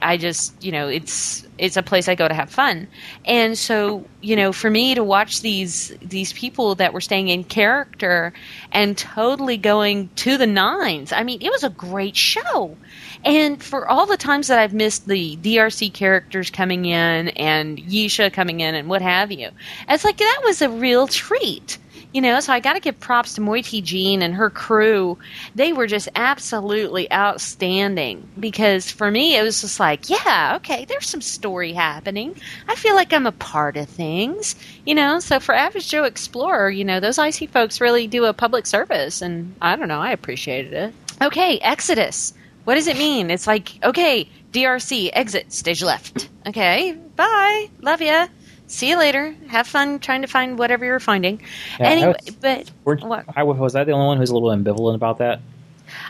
I 0.00 0.16
just, 0.16 0.62
you 0.62 0.72
know, 0.72 0.88
it's 0.88 1.46
it's 1.58 1.76
a 1.76 1.82
place 1.82 2.08
I 2.08 2.14
go 2.14 2.28
to 2.28 2.34
have 2.34 2.50
fun. 2.50 2.88
And 3.24 3.56
so, 3.56 4.04
you 4.20 4.36
know, 4.36 4.52
for 4.52 4.70
me 4.70 4.94
to 4.94 5.04
watch 5.04 5.40
these 5.40 5.96
these 6.02 6.32
people 6.32 6.74
that 6.76 6.92
were 6.92 7.00
staying 7.00 7.28
in 7.28 7.44
character 7.44 8.32
and 8.70 8.96
totally 8.96 9.56
going 9.56 10.10
to 10.16 10.36
the 10.36 10.46
nines. 10.46 11.12
I 11.12 11.22
mean, 11.22 11.40
it 11.40 11.50
was 11.50 11.64
a 11.64 11.70
great 11.70 12.16
show. 12.16 12.76
And 13.24 13.62
for 13.62 13.88
all 13.88 14.06
the 14.06 14.16
times 14.16 14.48
that 14.48 14.58
I've 14.58 14.74
missed 14.74 15.06
the 15.06 15.36
DRC 15.36 15.92
characters 15.92 16.50
coming 16.50 16.84
in 16.84 17.28
and 17.28 17.78
Yeesha 17.78 18.32
coming 18.32 18.60
in 18.60 18.74
and 18.74 18.88
what 18.88 19.00
have 19.02 19.32
you, 19.32 19.50
it's 19.88 20.04
like 20.04 20.18
that 20.18 20.42
was 20.44 20.60
a 20.60 20.68
real 20.68 21.06
treat. 21.06 21.78
You 22.12 22.20
know, 22.20 22.40
so 22.40 22.52
I 22.52 22.60
got 22.60 22.74
to 22.74 22.80
give 22.80 23.00
props 23.00 23.34
to 23.34 23.40
Moiti 23.40 23.82
Jean 23.82 24.20
and 24.20 24.34
her 24.34 24.50
crew. 24.50 25.16
They 25.54 25.72
were 25.72 25.86
just 25.86 26.10
absolutely 26.14 27.10
outstanding 27.10 28.28
because 28.38 28.90
for 28.90 29.10
me, 29.10 29.36
it 29.36 29.42
was 29.42 29.62
just 29.62 29.80
like, 29.80 30.10
yeah, 30.10 30.54
okay, 30.56 30.84
there's 30.84 31.08
some 31.08 31.22
story 31.22 31.72
happening. 31.72 32.36
I 32.68 32.74
feel 32.74 32.94
like 32.94 33.14
I'm 33.14 33.26
a 33.26 33.32
part 33.32 33.78
of 33.78 33.88
things, 33.88 34.56
you 34.84 34.94
know. 34.94 35.20
So 35.20 35.40
for 35.40 35.54
Average 35.54 35.88
Joe 35.88 36.04
Explorer, 36.04 36.70
you 36.70 36.84
know, 36.84 37.00
those 37.00 37.18
IC 37.18 37.48
folks 37.50 37.80
really 37.80 38.06
do 38.06 38.26
a 38.26 38.34
public 38.34 38.66
service, 38.66 39.22
and 39.22 39.54
I 39.62 39.76
don't 39.76 39.88
know, 39.88 40.00
I 40.00 40.10
appreciated 40.10 40.74
it. 40.74 40.94
Okay, 41.22 41.58
Exodus. 41.60 42.34
What 42.64 42.74
does 42.74 42.88
it 42.88 42.98
mean? 42.98 43.30
It's 43.30 43.46
like, 43.46 43.72
okay, 43.82 44.28
DRC, 44.52 45.10
exit, 45.12 45.52
stage 45.52 45.82
left. 45.82 46.28
Okay, 46.46 46.92
bye, 47.16 47.70
love 47.80 48.02
ya. 48.02 48.26
See 48.72 48.88
you 48.88 48.98
later. 48.98 49.34
Have 49.48 49.66
fun 49.66 49.98
trying 49.98 50.22
to 50.22 50.26
find 50.26 50.58
whatever 50.58 50.86
you're 50.86 50.98
finding. 50.98 51.42
Yeah, 51.78 51.88
anyway, 51.90 52.14
was- 52.24 52.34
but 52.36 52.70
Weren't- 52.84 53.04
what? 53.04 53.26
I, 53.36 53.42
was 53.42 53.74
I 53.76 53.84
the 53.84 53.92
only 53.92 54.06
one 54.06 54.16
who's 54.16 54.30
a 54.30 54.34
little 54.34 54.48
ambivalent 54.48 54.94
about 54.94 55.18
that? 55.18 55.40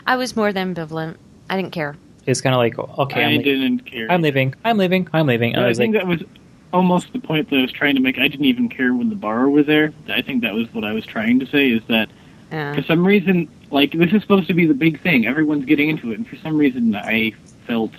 I 0.07 0.15
was 0.15 0.37
more 0.37 0.53
than 0.53 0.73
ambivalent. 0.73 1.17
I 1.49 1.57
didn't 1.57 1.73
care. 1.73 1.97
It's 2.25 2.39
kind 2.39 2.55
of 2.55 2.59
like, 2.59 2.79
okay, 2.79 3.21
I 3.21 3.27
I'm, 3.31 3.41
didn't 3.41 3.79
care 3.79 4.09
I'm 4.09 4.21
leaving, 4.21 4.55
I'm 4.63 4.77
leaving, 4.77 5.09
I'm 5.11 5.27
leaving. 5.27 5.51
And 5.53 5.61
I 5.61 5.65
I 5.65 5.67
was 5.67 5.77
like, 5.77 5.91
think 5.91 5.95
that 5.95 6.07
was 6.07 6.23
almost 6.71 7.11
the 7.11 7.19
point 7.19 7.49
that 7.49 7.57
I 7.57 7.61
was 7.63 7.71
trying 7.73 7.95
to 7.95 8.01
make. 8.01 8.17
I 8.17 8.29
didn't 8.29 8.45
even 8.45 8.69
care 8.69 8.93
when 8.93 9.09
the 9.09 9.15
bar 9.15 9.49
was 9.49 9.65
there. 9.65 9.91
I 10.07 10.21
think 10.21 10.41
that 10.43 10.53
was 10.53 10.73
what 10.73 10.85
I 10.85 10.93
was 10.93 11.05
trying 11.05 11.41
to 11.41 11.45
say 11.45 11.69
is 11.69 11.81
that 11.89 12.07
Yeah. 12.49 12.75
for 12.75 12.81
some 12.83 13.05
reason, 13.05 13.49
like 13.71 13.91
this 13.91 14.13
is 14.13 14.21
supposed 14.21 14.47
to 14.47 14.53
be 14.53 14.65
the 14.65 14.73
big 14.73 15.01
thing. 15.01 15.27
Everyone's 15.27 15.65
getting 15.65 15.89
into 15.89 16.13
it, 16.13 16.17
and 16.17 16.25
for 16.25 16.37
some 16.37 16.55
reason, 16.57 16.95
I 16.95 17.33
felt 17.67 17.91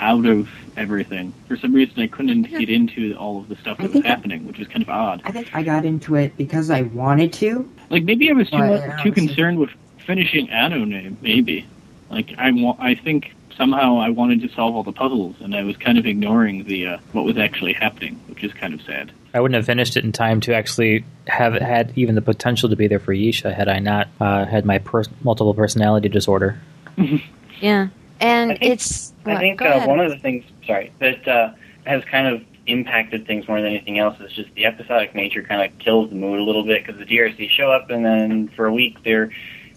out 0.00 0.24
of 0.26 0.48
everything. 0.76 1.32
For 1.48 1.56
some 1.56 1.72
reason, 1.74 2.00
I 2.00 2.06
couldn't 2.06 2.42
get 2.44 2.68
into 2.70 3.14
all 3.16 3.38
of 3.40 3.48
the 3.48 3.56
stuff 3.56 3.78
that 3.78 3.92
was 3.92 4.04
happening, 4.04 4.46
which 4.46 4.58
was 4.58 4.68
kind 4.68 4.82
of 4.82 4.88
odd. 4.88 5.22
I 5.24 5.32
think 5.32 5.54
I 5.54 5.62
got 5.62 5.84
into 5.84 6.14
it 6.14 6.36
because 6.36 6.70
I 6.70 6.82
wanted 6.82 7.32
to. 7.34 7.70
Like 7.90 8.04
maybe 8.04 8.30
I 8.30 8.32
was 8.34 8.50
too 8.50 8.58
much, 8.58 8.80
yeah, 8.80 9.02
too 9.02 9.12
concerned 9.12 9.58
with 9.58 9.70
finishing 10.06 10.46
Ahnonay. 10.48 11.16
Maybe, 11.20 11.66
like 12.10 12.34
I 12.38 12.50
wa- 12.52 12.76
I 12.78 12.94
think 12.94 13.34
somehow 13.56 13.98
I 13.98 14.10
wanted 14.10 14.40
to 14.42 14.48
solve 14.54 14.74
all 14.76 14.82
the 14.84 14.92
puzzles, 14.92 15.36
and 15.40 15.54
I 15.54 15.64
was 15.64 15.76
kind 15.76 15.98
of 15.98 16.06
ignoring 16.06 16.64
the 16.64 16.86
uh, 16.86 16.98
what 17.12 17.24
was 17.24 17.36
actually 17.38 17.72
happening, 17.72 18.14
which 18.28 18.44
is 18.44 18.52
kind 18.52 18.72
of 18.74 18.80
sad. 18.82 19.10
I 19.34 19.40
wouldn't 19.40 19.56
have 19.56 19.66
finished 19.66 19.96
it 19.96 20.04
in 20.04 20.12
time 20.12 20.40
to 20.42 20.54
actually 20.54 21.04
have 21.26 21.52
had 21.54 21.92
even 21.96 22.14
the 22.14 22.22
potential 22.22 22.70
to 22.70 22.76
be 22.76 22.86
there 22.88 22.98
for 23.00 23.12
Yeesha 23.14 23.52
had 23.54 23.68
I 23.68 23.78
not 23.78 24.08
uh, 24.20 24.46
had 24.46 24.64
my 24.64 24.78
pers- 24.78 25.08
multiple 25.22 25.52
personality 25.54 26.08
disorder. 26.08 26.60
Yeah. 27.60 27.88
And 28.20 28.52
I 28.52 28.56
think- 28.56 28.72
it's. 28.72 29.12
I 29.26 29.36
think 29.38 29.60
uh, 29.60 29.84
one 29.86 30.00
of 30.00 30.10
the 30.10 30.18
things, 30.18 30.44
sorry, 30.66 30.90
that 31.00 31.28
uh, 31.28 31.52
has 31.84 32.02
kind 32.04 32.26
of 32.28 32.42
impacted 32.66 33.26
things 33.26 33.46
more 33.48 33.58
than 33.60 33.70
anything 33.70 33.98
else 33.98 34.18
is 34.20 34.32
just 34.32 34.54
the 34.54 34.64
episodic 34.66 35.14
nature 35.14 35.42
kind 35.42 35.62
of 35.70 35.78
kills 35.78 36.08
the 36.10 36.16
mood 36.16 36.38
a 36.38 36.42
little 36.42 36.64
bit 36.64 36.84
because 36.86 36.98
the 36.98 37.06
DRC 37.06 37.48
show 37.50 37.70
up 37.72 37.88
and 37.90 38.04
then 38.04 38.48
for 38.48 38.66
a 38.66 38.72
week 38.72 39.02
they're 39.04 39.30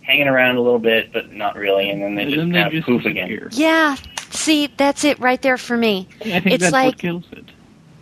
hanging 0.03 0.27
around 0.27 0.57
a 0.57 0.61
little 0.61 0.79
bit 0.79 1.13
but 1.13 1.31
not 1.31 1.55
really 1.55 1.89
and 1.89 2.01
then 2.01 2.15
they 2.15 2.23
And 2.23 2.31
just 2.31 2.39
then 2.39 2.51
kind 2.51 2.63
they 2.63 2.67
of 2.67 2.71
just 2.73 2.85
poof 2.87 3.05
again. 3.05 3.29
disappear. 3.29 3.49
Yeah. 3.53 3.95
See, 4.31 4.67
that's 4.75 5.03
it 5.05 5.19
right 5.19 5.41
there 5.41 5.57
for 5.57 5.77
me. 5.77 6.07
I 6.21 6.39
think 6.41 6.47
It's 6.47 6.63
that's 6.63 6.73
like- 6.73 6.85
what 6.87 6.97
kills 6.97 7.25
it. 7.31 7.45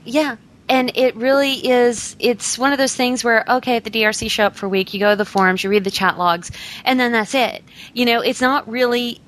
Yeah. 0.06 0.38
And 0.70 0.92
it 0.96 1.16
really 1.16 1.68
is, 1.68 2.16
it's 2.20 2.58
one 2.58 2.72
of 2.72 2.78
those 2.80 2.96
things 2.96 3.24
where, 3.24 3.44
okay, 3.50 3.76
at 3.78 3.84
the 3.84 3.90
DRC 3.92 4.30
show 4.30 4.46
up 4.46 4.56
for 4.56 4.68
a 4.68 4.70
week, 4.70 4.94
you 4.94 5.00
go 5.00 5.10
to 5.12 5.16
the 5.16 5.26
forums, 5.26 5.64
you 5.64 5.70
read 5.72 5.84
the 5.84 5.90
chat 5.92 6.18
logs, 6.20 6.52
and 6.86 7.00
then 7.00 7.12
that's 7.12 7.34
it. 7.36 7.64
You 7.94 8.06
know, 8.06 8.22
it's 8.22 8.40
not 8.42 8.68
really, 8.70 9.20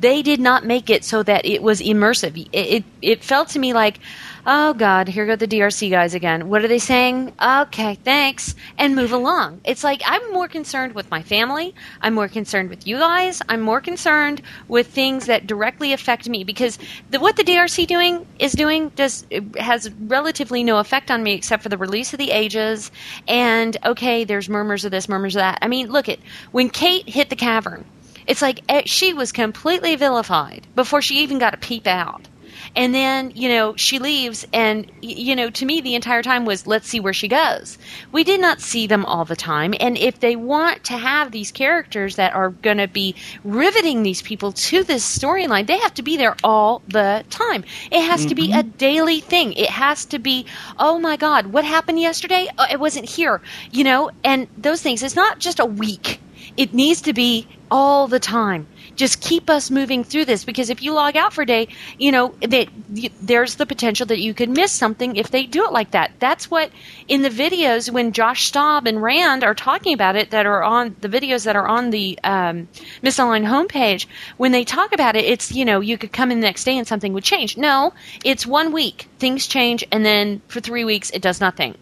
they 0.00 0.22
did 0.22 0.40
not 0.40 0.64
make 0.64 0.90
it 0.90 1.04
so 1.04 1.22
that 1.22 1.44
it 1.44 1.62
was 1.62 1.80
immersive. 1.80 2.36
It, 2.52 2.58
it, 2.58 2.84
it 3.02 3.24
felt 3.24 3.48
to 3.50 3.58
me 3.58 3.72
like, 3.72 3.98
oh 4.46 4.74
God, 4.74 5.08
here 5.08 5.26
go 5.26 5.36
the 5.36 5.48
DRC 5.48 5.90
guys 5.90 6.14
again. 6.14 6.48
What 6.48 6.64
are 6.64 6.68
they 6.68 6.78
saying? 6.78 7.32
Okay, 7.42 7.96
thanks, 7.96 8.54
and 8.78 8.94
move 8.94 9.12
along. 9.12 9.60
It's 9.64 9.82
like 9.82 10.02
I'm 10.06 10.32
more 10.32 10.48
concerned 10.48 10.94
with 10.94 11.10
my 11.10 11.22
family. 11.22 11.74
I'm 12.00 12.14
more 12.14 12.28
concerned 12.28 12.70
with 12.70 12.86
you 12.86 12.98
guys. 12.98 13.42
I'm 13.48 13.60
more 13.60 13.80
concerned 13.80 14.42
with 14.68 14.86
things 14.86 15.26
that 15.26 15.46
directly 15.46 15.92
affect 15.92 16.28
me 16.28 16.44
because 16.44 16.78
the, 17.10 17.18
what 17.18 17.36
the 17.36 17.42
DRC 17.44 17.86
doing 17.86 18.26
is 18.38 18.52
doing 18.52 18.90
does 18.90 19.26
has 19.58 19.90
relatively 19.90 20.62
no 20.62 20.78
effect 20.78 21.10
on 21.10 21.22
me 21.22 21.34
except 21.34 21.62
for 21.62 21.68
the 21.68 21.78
release 21.78 22.12
of 22.12 22.18
the 22.18 22.30
ages 22.30 22.90
and 23.26 23.76
okay, 23.84 24.24
there's 24.24 24.48
murmurs 24.48 24.84
of 24.84 24.90
this, 24.90 25.08
murmurs 25.08 25.34
of 25.34 25.40
that. 25.40 25.58
I 25.62 25.68
mean, 25.68 25.90
look 25.90 26.08
at 26.08 26.18
when 26.52 26.70
Cate 26.70 27.08
hit 27.08 27.30
the 27.30 27.36
cavern. 27.36 27.84
It's 28.26 28.42
like 28.42 28.60
eh, 28.68 28.82
she 28.86 29.14
was 29.14 29.32
completely 29.32 29.96
vilified 29.96 30.66
before 30.74 31.02
she 31.02 31.20
even 31.20 31.38
got 31.38 31.54
a 31.54 31.58
peep 31.58 31.86
out. 31.86 32.28
and 32.74 32.94
then 32.94 33.32
you 33.34 33.48
know 33.48 33.76
she 33.76 33.98
leaves 33.98 34.46
and 34.52 34.90
you 35.00 35.36
know 35.36 35.50
to 35.50 35.64
me 35.64 35.80
the 35.80 35.94
entire 35.94 36.22
time 36.22 36.44
was 36.44 36.66
let's 36.66 36.88
see 36.88 37.00
where 37.00 37.12
she 37.12 37.28
goes. 37.28 37.78
We 38.12 38.24
did 38.24 38.40
not 38.40 38.60
see 38.60 38.86
them 38.86 39.04
all 39.04 39.24
the 39.24 39.36
time. 39.36 39.74
And 39.78 39.96
if 39.96 40.20
they 40.20 40.36
want 40.36 40.84
to 40.84 40.96
have 40.96 41.30
these 41.30 41.52
characters 41.52 42.16
that 42.16 42.34
are 42.34 42.50
going 42.50 42.78
to 42.78 42.88
be 42.88 43.14
riveting 43.44 44.02
these 44.02 44.22
people 44.22 44.52
to 44.52 44.82
this 44.84 45.04
storyline 45.18 45.66
they 45.66 45.78
have 45.78 45.94
to 45.94 46.02
be 46.02 46.16
there 46.16 46.36
all 46.42 46.82
the 46.88 47.24
time. 47.30 47.64
It 47.90 48.02
has 48.02 48.26
to 48.26 48.34
be 48.34 48.52
a 48.52 48.62
daily 48.62 49.20
thing. 49.20 49.52
It 49.52 49.70
has 49.70 50.04
to 50.06 50.18
be 50.18 50.46
oh 50.78 50.98
my 50.98 51.16
god 51.16 51.46
what 51.46 51.64
happened 51.64 52.00
yesterday? 52.00 52.48
Oh, 52.58 52.66
it 52.70 52.80
wasn't 52.80 53.08
here 53.08 53.40
you 53.70 53.84
know? 53.84 54.10
And 54.24 54.48
those 54.56 54.82
things 54.82 55.02
it's 55.02 55.16
not 55.16 55.38
just 55.38 55.60
a 55.60 55.66
week 55.66 56.20
it 56.56 56.74
needs 56.74 57.02
to 57.02 57.12
be 57.12 57.46
all 57.70 58.06
the 58.06 58.20
time. 58.20 58.66
Just 58.94 59.20
keep 59.20 59.50
us 59.50 59.70
moving 59.70 60.04
through 60.04 60.24
this 60.24 60.44
because 60.44 60.70
if 60.70 60.82
you 60.82 60.94
log 60.94 61.16
out 61.16 61.32
for 61.32 61.42
a 61.42 61.46
day 61.46 61.68
you 61.98 62.12
know 62.12 62.34
that 62.40 62.68
y- 62.88 63.10
there's 63.20 63.56
the 63.56 63.66
potential 63.66 64.06
that 64.06 64.20
you 64.20 64.32
could 64.32 64.48
miss 64.48 64.72
something 64.72 65.16
if 65.16 65.30
they 65.30 65.44
do 65.46 65.64
it 65.64 65.72
like 65.72 65.90
that. 65.90 66.12
That's 66.18 66.50
what 66.50 66.70
in 67.08 67.22
the 67.22 67.28
videos 67.28 67.90
when 67.90 68.12
josh 68.12 68.46
staub 68.46 68.86
and 68.86 69.02
rand 69.02 69.44
are 69.44 69.54
talking 69.54 69.92
about 69.92 70.16
it 70.16 70.30
that 70.30 70.46
are 70.46 70.62
on 70.62 70.96
the 71.00 71.08
videos 71.08 71.44
that 71.44 71.56
are 71.56 71.66
on 71.66 71.90
the 71.90 72.18
um, 72.24 72.68
Myst 73.02 73.20
Online 73.20 73.44
homepage 73.44 74.06
when 74.36 74.52
they 74.52 74.64
talk 74.64 74.92
about 74.94 75.16
it 75.16 75.24
it's 75.24 75.52
you 75.52 75.64
know 75.64 75.80
you 75.80 75.98
could 75.98 76.12
come 76.12 76.30
in 76.30 76.40
the 76.40 76.46
next 76.46 76.64
day 76.64 76.78
and 76.78 76.86
something 76.86 77.12
would 77.12 77.24
change. 77.24 77.56
No 77.56 77.92
it's 78.24 78.46
one 78.46 78.72
week. 78.72 79.08
Things 79.18 79.46
change 79.46 79.84
and 79.90 80.06
then 80.06 80.40
for 80.48 80.60
three 80.60 80.84
weeks 80.84 81.10
it 81.10 81.20
does 81.22 81.40
nothing 81.40 81.74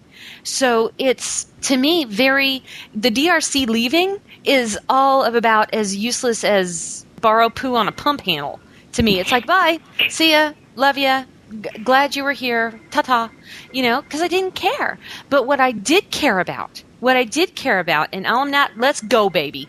so 0.42 0.92
it's 0.98 1.46
to 1.62 1.76
me 1.76 2.04
very 2.04 2.62
the 2.94 3.10
DRC 3.10 3.66
leaving 3.66 4.18
is 4.44 4.78
all 4.88 5.24
of 5.24 5.34
about 5.34 5.72
as 5.72 5.96
useless 5.96 6.44
as 6.44 7.04
Bahro 7.20 7.54
poo 7.54 7.74
on 7.74 7.88
a 7.88 7.92
pump 7.92 8.20
handle. 8.20 8.60
To 8.92 9.02
me, 9.02 9.18
it's 9.18 9.32
like 9.32 9.46
bye, 9.46 9.78
see 10.08 10.32
ya, 10.32 10.52
love 10.76 10.96
ya, 10.96 11.24
g- 11.50 11.68
glad 11.82 12.14
you 12.14 12.22
were 12.22 12.32
here, 12.32 12.78
ta 12.90 13.02
ta, 13.02 13.30
you 13.72 13.82
know, 13.82 14.02
because 14.02 14.20
I 14.22 14.28
didn't 14.28 14.54
care. 14.54 14.98
But 15.30 15.46
what 15.46 15.58
I 15.58 15.72
did 15.72 16.10
care 16.10 16.38
about, 16.38 16.82
what 17.00 17.16
I 17.16 17.24
did 17.24 17.56
care 17.56 17.80
about, 17.80 18.08
and 18.12 18.26
I'm 18.26 18.50
not. 18.50 18.76
Let's 18.76 19.00
go, 19.00 19.30
baby. 19.30 19.66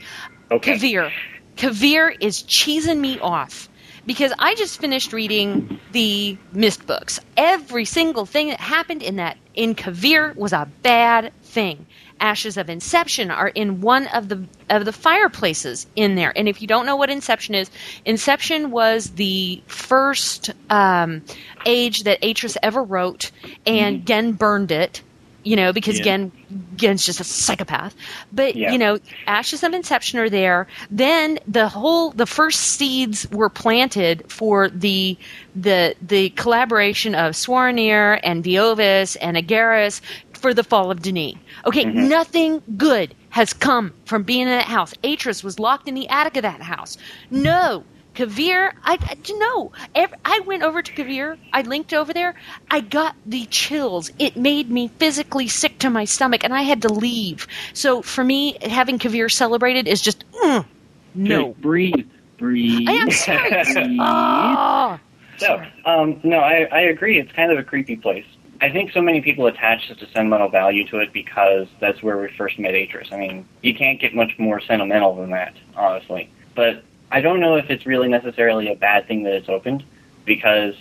Okay. 0.52 0.78
Kveer, 0.78 1.12
Kveer 1.58 2.16
is 2.20 2.44
cheesing 2.44 3.00
me 3.00 3.20
off 3.20 3.68
because 4.06 4.34
I 4.38 4.56
just 4.56 4.80
finished 4.80 5.14
reading 5.14 5.80
the 5.92 6.38
Myst 6.52 6.86
books. 6.86 7.20
Every 7.38 7.86
single 7.86 8.26
thing 8.26 8.50
that 8.50 8.60
happened 8.60 9.04
in 9.04 9.18
that 9.18 9.38
in 9.54 9.76
Kveer 9.76 10.36
was 10.36 10.54
a 10.54 10.70
bad 10.84 11.32
thing. 11.44 11.86
Ashes 12.20 12.58
of 12.58 12.70
Inception 12.70 13.30
are 13.30 13.50
in 13.50 13.82
one 13.82 14.08
of 14.08 14.30
the 14.30 14.46
of 14.70 14.86
the 14.86 14.94
fireplaces 14.94 15.86
in 15.96 16.16
there. 16.16 16.32
And 16.38 16.48
if 16.48 16.62
you 16.62 16.68
don't 16.68 16.86
know 16.86 16.96
what 16.96 17.10
Inception 17.10 17.56
is, 17.56 17.70
Inception 18.06 18.72
was 18.72 19.12
the 19.12 19.62
first 19.68 20.52
um, 20.70 21.24
age 21.66 22.04
that 22.04 22.22
Atrus 22.22 22.56
ever 22.64 22.82
wrote, 22.82 23.32
and 23.66 24.06
Gehn 24.06 24.38
burned 24.38 24.72
it. 24.72 25.02
You 25.46 25.56
know, 25.56 25.72
because 25.72 26.00
Yeah. 26.00 26.18
Gehn 26.18 26.32
Gehn's 26.76 27.06
just 27.06 27.22
a 27.22 27.24
psychopath. 27.24 27.96
But 28.34 28.56
Yeah. 28.56 28.72
you 28.74 28.78
know, 28.78 29.00
ashes 29.28 29.64
of 29.64 29.74
inception 29.74 30.20
are 30.20 30.30
there. 30.30 30.68
Then 30.92 31.40
the 31.48 31.70
whole 31.70 32.12
the 32.12 32.26
first 32.26 32.60
seeds 32.60 33.26
were 33.32 33.50
planted 33.50 34.26
for 34.28 34.70
the 34.70 35.18
the 35.56 35.96
the 36.02 36.32
collaboration 36.32 37.16
of 37.16 37.34
Suahrnir 37.34 38.20
and 38.24 38.44
Veovis 38.44 39.16
and 39.22 39.38
A'gaeris 39.38 40.02
for 40.34 40.54
the 40.54 40.64
fall 40.64 40.92
of 40.92 41.02
D'ni. 41.02 41.38
Okay, 41.66 41.86
mm-hmm. 41.86 42.08
nothing 42.10 42.62
good 42.76 43.16
has 43.30 43.54
come 43.54 43.94
from 44.06 44.24
being 44.24 44.42
in 44.42 44.48
that 44.48 44.66
house. 44.66 44.94
Atrus 45.04 45.44
was 45.44 45.60
locked 45.60 45.88
in 45.88 45.94
the 45.96 46.08
attic 46.10 46.38
of 46.38 46.42
that 46.44 46.62
house. 46.62 46.98
No. 47.32 47.84
Kveer, 48.16 48.72
I, 48.84 48.98
I 49.02 49.18
you 49.26 49.38
know, 49.40 49.72
ev 49.94 50.14
I 50.24 50.42
went 50.46 50.64
over 50.64 50.82
to 50.82 50.92
Kveer. 50.92 51.38
I 51.54 51.62
linked 51.62 51.94
over 51.94 52.14
there. 52.14 52.36
I 52.72 52.80
got 52.80 53.16
the 53.26 53.46
chills. 53.48 54.10
It 54.20 54.38
made 54.38 54.70
me 54.70 54.88
physically 54.88 55.48
sick 55.48 55.80
to 55.80 55.90
my 55.90 56.06
stomach, 56.06 56.44
and 56.44 56.54
I 56.54 56.62
had 56.62 56.82
to 56.84 56.94
leave. 56.94 57.48
So 57.74 58.02
for 58.02 58.24
me, 58.24 58.58
having 58.62 59.00
Kveer 59.00 59.32
celebrated 59.32 59.88
is 59.88 60.02
just 60.02 60.24
mm, 60.32 60.66
no. 61.14 61.50
Just 61.50 61.62
breathe. 61.62 62.10
Breathe. 62.38 62.90
I 62.90 62.94
am 62.94 63.12
sorry. 63.12 63.98
Oh, 64.00 65.00
No, 65.42 65.66
um, 65.86 66.20
no, 66.24 66.40
I, 66.40 66.68
I 66.72 66.82
agree. 66.82 67.20
It's 67.20 67.32
kind 67.32 67.52
of 67.52 67.58
a 67.58 67.64
creepy 67.64 67.96
place. 67.96 68.26
I 68.62 68.70
think 68.72 68.92
so 68.92 69.02
many 69.02 69.22
people 69.22 69.48
attach 69.48 69.88
such 69.90 70.02
a 70.02 70.08
sentimental 70.08 70.50
value 70.50 70.88
to 70.88 71.00
it 71.00 71.12
because 71.12 71.68
that's 71.80 72.02
where 72.02 72.18
we 72.18 72.30
first 72.30 72.58
met 72.58 72.74
Atrus. 72.74 73.12
I 73.12 73.18
mean, 73.18 73.46
you 73.62 73.76
can't 73.76 74.00
get 74.00 74.16
much 74.16 74.40
more 74.40 74.62
sentimental 74.62 75.16
than 75.16 75.32
that, 75.32 75.54
honestly. 75.76 76.30
But 76.56 76.84
I 77.12 77.22
don't 77.22 77.40
know 77.40 77.56
if 77.56 77.70
it's 77.70 77.86
really 77.86 78.08
necessarily 78.08 78.72
a 78.72 78.76
bad 78.76 79.08
thing 79.08 79.24
that 79.24 79.34
it's 79.34 79.50
opened 79.50 79.84
because 80.26 80.76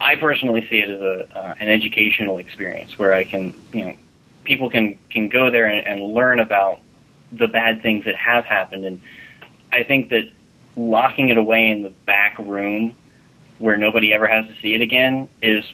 I 0.00 0.16
personally 0.16 0.66
see 0.68 0.80
it 0.80 0.90
as 0.90 1.00
a 1.00 1.38
uh, 1.38 1.54
an 1.60 1.68
educational 1.68 2.38
experience 2.38 2.98
where 2.98 3.14
I 3.14 3.24
can, 3.24 3.54
you 3.72 3.84
know, 3.84 3.94
people 4.44 4.70
can 4.70 4.98
can 5.10 5.28
go 5.28 5.50
there 5.50 5.66
and, 5.66 5.86
and 5.86 6.14
learn 6.14 6.40
about 6.40 6.80
the 7.32 7.48
bad 7.48 7.82
things 7.82 8.04
that 8.04 8.16
have 8.16 8.44
happened, 8.44 8.84
and 8.84 9.00
I 9.72 9.82
think 9.82 10.10
that 10.10 10.30
locking 10.76 11.28
it 11.28 11.36
away 11.36 11.70
in 11.70 11.82
the 11.82 11.90
back 11.90 12.38
room 12.38 12.96
where 13.58 13.76
nobody 13.76 14.12
ever 14.12 14.26
has 14.26 14.46
to 14.46 14.54
see 14.62 14.74
it 14.74 14.80
again 14.80 15.28
is 15.42 15.64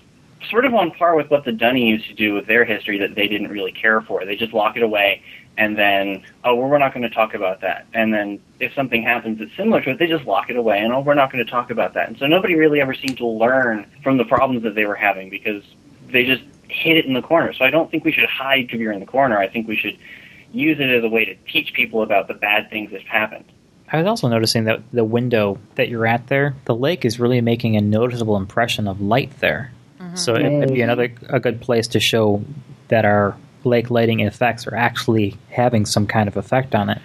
sort 0.50 0.64
of 0.64 0.74
on 0.74 0.90
par 0.90 1.16
with 1.16 1.30
what 1.30 1.44
the 1.44 1.52
D'ni 1.52 1.88
used 1.88 2.06
to 2.06 2.14
do 2.14 2.34
with 2.34 2.46
their 2.46 2.64
history 2.64 2.98
that 2.98 3.14
they 3.14 3.28
didn't 3.28 3.48
really 3.48 3.72
care 3.72 4.00
for. 4.00 4.24
They 4.24 4.36
just 4.36 4.52
lock 4.52 4.76
it 4.76 4.82
away 4.82 5.22
and 5.56 5.78
then, 5.78 6.24
oh, 6.42 6.54
well, 6.56 6.68
we're 6.68 6.78
not 6.78 6.92
going 6.92 7.08
to 7.08 7.14
talk 7.14 7.34
about 7.34 7.60
that. 7.60 7.86
And 7.94 8.12
then 8.12 8.40
if 8.58 8.74
something 8.74 9.02
happens 9.02 9.38
that's 9.38 9.54
similar 9.56 9.80
to 9.82 9.90
it, 9.90 9.98
they 9.98 10.06
just 10.06 10.24
lock 10.24 10.50
it 10.50 10.56
away 10.56 10.80
and, 10.80 10.92
oh, 10.92 11.00
we're 11.00 11.14
not 11.14 11.30
going 11.30 11.44
to 11.44 11.50
talk 11.50 11.70
about 11.70 11.94
that. 11.94 12.08
And 12.08 12.18
so 12.18 12.26
nobody 12.26 12.56
really 12.56 12.80
ever 12.80 12.94
seemed 12.94 13.18
to 13.18 13.26
learn 13.26 13.86
from 14.02 14.16
the 14.16 14.24
problems 14.24 14.64
that 14.64 14.74
they 14.74 14.84
were 14.84 14.96
having 14.96 15.30
because 15.30 15.62
they 16.08 16.24
just 16.24 16.42
hid 16.68 16.96
it 16.96 17.04
in 17.04 17.14
the 17.14 17.22
corner. 17.22 17.52
So 17.52 17.64
I 17.64 17.70
don't 17.70 17.90
think 17.90 18.04
we 18.04 18.12
should 18.12 18.28
hide 18.28 18.68
Kveer 18.68 18.92
in 18.92 19.00
the 19.00 19.06
corner. 19.06 19.38
I 19.38 19.48
think 19.48 19.68
we 19.68 19.76
should 19.76 19.96
use 20.52 20.78
it 20.80 20.90
as 20.90 21.04
a 21.04 21.08
way 21.08 21.24
to 21.24 21.34
teach 21.50 21.72
people 21.72 22.02
about 22.02 22.26
the 22.28 22.34
bad 22.34 22.70
things 22.70 22.90
that 22.90 23.02
have 23.02 23.08
happened. 23.08 23.44
I 23.92 23.98
was 23.98 24.06
also 24.06 24.28
noticing 24.28 24.64
that 24.64 24.82
the 24.92 25.04
window 25.04 25.58
that 25.76 25.88
you're 25.88 26.06
at 26.06 26.26
there, 26.26 26.56
the 26.64 26.74
lake 26.74 27.04
is 27.04 27.20
really 27.20 27.40
making 27.40 27.76
a 27.76 27.80
noticeable 27.80 28.36
impression 28.36 28.88
of 28.88 29.00
light 29.00 29.38
there. 29.40 29.72
Mm-hmm. 30.00 30.16
So 30.16 30.34
it 30.34 30.50
would 30.50 30.74
be 30.74 30.82
another 30.82 31.12
a 31.28 31.40
good 31.40 31.60
place 31.60 31.86
to 31.88 32.00
show 32.00 32.44
that 32.88 33.04
our 33.04 33.36
lake 33.64 33.90
lighting 33.90 34.20
effects 34.20 34.66
are 34.66 34.74
actually 34.74 35.36
having 35.50 35.86
some 35.86 36.06
kind 36.06 36.28
of 36.28 36.36
effect 36.36 36.74
on 36.74 36.90
it. 36.90 37.00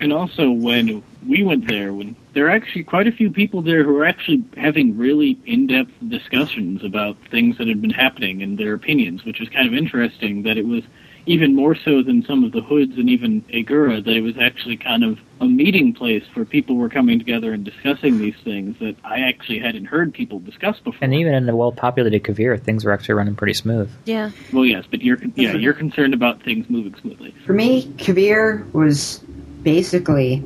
And 0.00 0.12
also, 0.12 0.50
when 0.50 1.02
we 1.26 1.42
went 1.42 1.68
there, 1.68 1.92
when 1.92 2.16
there 2.32 2.46
are 2.46 2.50
actually 2.50 2.84
quite 2.84 3.06
a 3.06 3.12
few 3.12 3.30
people 3.30 3.62
there 3.62 3.84
who 3.84 3.96
are 3.96 4.04
actually 4.04 4.42
having 4.56 4.98
really 4.98 5.38
in-depth 5.46 5.92
discussions 6.08 6.82
about 6.84 7.16
things 7.30 7.58
that 7.58 7.68
had 7.68 7.80
been 7.80 7.90
happening 7.90 8.42
and 8.42 8.58
their 8.58 8.74
opinions, 8.74 9.24
which 9.24 9.40
was 9.40 9.48
kind 9.48 9.66
of 9.66 9.74
interesting. 9.74 10.42
That 10.42 10.58
it 10.58 10.66
was 10.66 10.82
even 11.26 11.54
more 11.54 11.74
so 11.74 12.02
than 12.02 12.24
some 12.24 12.44
of 12.44 12.52
the 12.52 12.60
hoods 12.60 12.96
and 12.98 13.08
even 13.08 13.42
Ae'gura, 13.42 14.04
that 14.04 14.14
it 14.14 14.20
was 14.20 14.36
actually 14.38 14.76
kind 14.76 15.02
of 15.02 15.18
a 15.40 15.46
meeting 15.46 15.92
place 15.92 16.24
where 16.34 16.44
people 16.44 16.76
were 16.76 16.88
coming 16.88 17.18
together 17.18 17.52
and 17.52 17.64
discussing 17.64 18.18
these 18.18 18.36
things 18.44 18.78
that 18.78 18.94
I 19.04 19.20
actually 19.20 19.58
hadn't 19.58 19.86
heard 19.86 20.12
people 20.12 20.38
discuss 20.40 20.78
before. 20.80 20.98
And 21.00 21.14
even 21.14 21.34
in 21.34 21.48
a 21.48 21.56
well-populated 21.56 22.22
Kveer, 22.24 22.60
things 22.60 22.84
were 22.84 22.92
actually 22.92 23.14
running 23.14 23.36
pretty 23.36 23.54
smooth. 23.54 23.90
yeah. 24.04 24.30
well, 24.52 24.64
yes, 24.64 24.84
but 24.90 25.02
you're 25.02 25.18
yeah 25.34 25.50
mm-hmm. 25.50 25.60
you're 25.60 25.72
concerned 25.72 26.14
about 26.14 26.42
things 26.42 26.68
moving 26.68 26.94
smoothly. 27.00 27.34
For 27.46 27.52
me, 27.52 27.86
Kveer 27.96 28.70
was 28.72 29.18
basically 29.62 30.38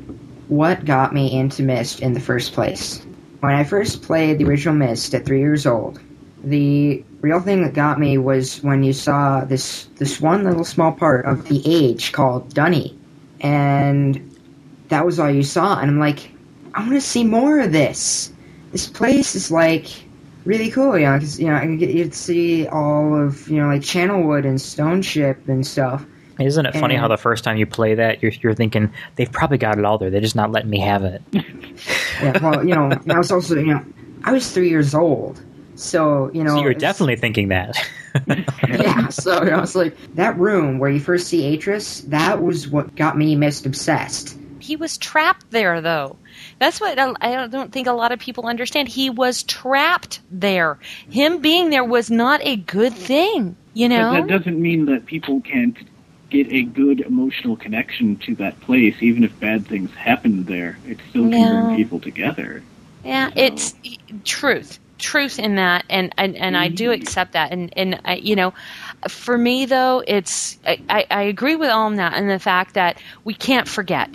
what 0.48 0.84
got 0.84 1.12
me 1.12 1.32
into 1.38 1.62
Myst 1.62 2.00
in 2.00 2.14
the 2.14 2.20
first 2.20 2.52
place. 2.52 3.04
When 3.40 3.52
I 3.52 3.64
first 3.64 4.02
played 4.02 4.38
the 4.38 4.44
original 4.44 4.74
Myst 4.74 5.14
at 5.14 5.24
three 5.26 5.40
years 5.40 5.66
old, 5.66 6.00
the 6.44 7.04
real 7.20 7.40
thing 7.40 7.62
that 7.62 7.74
got 7.74 7.98
me 7.98 8.16
was 8.18 8.62
when 8.62 8.82
you 8.82 8.92
saw 8.92 9.44
this 9.44 9.86
this 9.96 10.20
one 10.20 10.44
little 10.44 10.64
small 10.64 10.92
part 10.92 11.24
of 11.26 11.48
the 11.48 11.62
age 11.66 12.12
called 12.12 12.54
D'ni, 12.54 12.96
and 13.40 14.36
that 14.88 15.04
was 15.04 15.18
all 15.18 15.30
you 15.30 15.42
saw. 15.42 15.78
And 15.78 15.90
I'm 15.90 15.98
like, 15.98 16.30
I 16.74 16.80
want 16.80 16.92
to 16.94 17.00
see 17.00 17.24
more 17.24 17.60
of 17.60 17.72
this. 17.72 18.32
This 18.72 18.86
place 18.86 19.34
is 19.34 19.50
like 19.50 19.86
really 20.44 20.70
cool, 20.70 20.96
you 20.98 21.06
know, 21.06 21.14
because 21.14 21.40
you 21.40 21.46
know 21.46 21.54
I 21.56 21.60
can 21.60 21.78
get 21.78 21.90
you'd 21.90 22.14
see 22.14 22.66
all 22.68 23.20
of 23.20 23.48
you 23.48 23.60
know 23.60 23.66
like 23.68 23.82
Channelwood 23.82 24.44
and 24.46 24.60
Stone 24.60 25.02
Ship 25.02 25.36
and 25.48 25.66
stuff. 25.66 26.04
Isn't 26.38 26.66
it 26.66 26.74
funny 26.74 26.94
And- 26.94 27.00
how 27.00 27.08
the 27.08 27.16
first 27.16 27.42
time 27.42 27.56
you 27.56 27.66
play 27.66 27.96
that, 27.96 28.22
you're, 28.22 28.30
you're 28.42 28.54
thinking 28.54 28.92
they've 29.16 29.32
probably 29.32 29.58
got 29.58 29.76
it 29.76 29.84
all 29.84 29.98
there. 29.98 30.08
They're 30.08 30.20
just 30.20 30.36
not 30.36 30.52
letting 30.52 30.70
me 30.70 30.78
have 30.80 31.02
it. 31.04 31.20
Yeah, 32.20 32.36
well, 32.42 32.66
you 32.66 32.74
know, 32.74 32.90
I 33.10 33.16
was 33.18 33.30
also, 33.30 33.54
you 33.54 33.66
know, 33.66 33.84
I 34.24 34.32
was 34.32 34.50
three 34.50 34.68
years 34.68 34.92
old, 34.92 35.40
so 35.78 36.30
you 36.32 36.42
know, 36.44 36.56
so 36.56 36.62
you're 36.62 36.74
definitely 36.74 37.16
thinking 37.16 37.48
that. 37.48 37.76
yeah. 38.68 39.08
So 39.08 39.42
you 39.44 39.50
know, 39.50 39.62
it's 39.62 39.74
like 39.74 39.96
that 40.14 40.36
room 40.38 40.78
where 40.78 40.90
you 40.90 41.00
first 41.00 41.28
see 41.28 41.56
Atrus. 41.56 42.02
That 42.08 42.42
was 42.42 42.68
what 42.68 42.94
got 42.96 43.16
me 43.16 43.36
most 43.36 43.64
obsessed. 43.64 44.36
He 44.60 44.76
was 44.76 44.98
trapped 44.98 45.50
there, 45.50 45.80
though. 45.80 46.16
That's 46.58 46.80
what 46.80 46.98
I 46.98 47.14
I 47.20 47.46
don't 47.46 47.72
think 47.72 47.86
a 47.86 47.92
lot 47.92 48.12
of 48.12 48.18
people 48.18 48.46
understand. 48.46 48.88
He 48.88 49.08
was 49.08 49.44
trapped 49.44 50.20
there. 50.30 50.78
Him 51.10 51.38
being 51.38 51.70
there 51.70 51.84
was 51.84 52.10
not 52.10 52.40
a 52.42 52.56
good 52.56 52.92
thing, 52.92 53.56
you 53.74 53.88
But 53.88 53.96
know? 53.96 54.10
that 54.12 54.26
doesn't 54.26 54.60
mean 54.60 54.86
that 54.86 55.06
people 55.06 55.40
can't 55.40 55.76
get 56.28 56.52
a 56.52 56.62
good 56.62 57.00
emotional 57.00 57.56
connection 57.56 58.16
to 58.16 58.34
that 58.34 58.60
place, 58.60 58.96
even 59.00 59.24
if 59.24 59.38
bad 59.40 59.66
things 59.66 59.90
happen 59.94 60.44
there. 60.44 60.76
It 60.86 60.98
still 61.10 61.22
can 61.22 61.30
No. 61.30 61.48
bring 61.48 61.76
people 61.76 62.00
together. 62.00 62.62
Yeah, 63.04 63.30
it's 63.36 63.74
truth. 64.24 64.78
Truth 64.98 65.38
in 65.38 65.54
that, 65.56 65.84
and 65.88 66.12
and, 66.18 66.36
and 66.36 66.56
I 66.56 66.68
do 66.68 66.90
accept 66.90 67.32
that. 67.32 67.52
And 67.52 67.72
and 67.76 68.00
I, 68.04 68.16
you 68.16 68.34
know, 68.34 68.52
for 69.08 69.38
me 69.38 69.64
though, 69.64 70.02
it's 70.06 70.58
I, 70.66 71.06
I 71.10 71.22
agree 71.22 71.56
with 71.56 71.70
all 71.70 71.88
of 71.90 71.96
that 71.96 72.14
and 72.14 72.28
the 72.28 72.38
fact 72.38 72.74
that 72.74 73.00
we 73.24 73.34
can't 73.34 73.68
forget. 73.68 74.10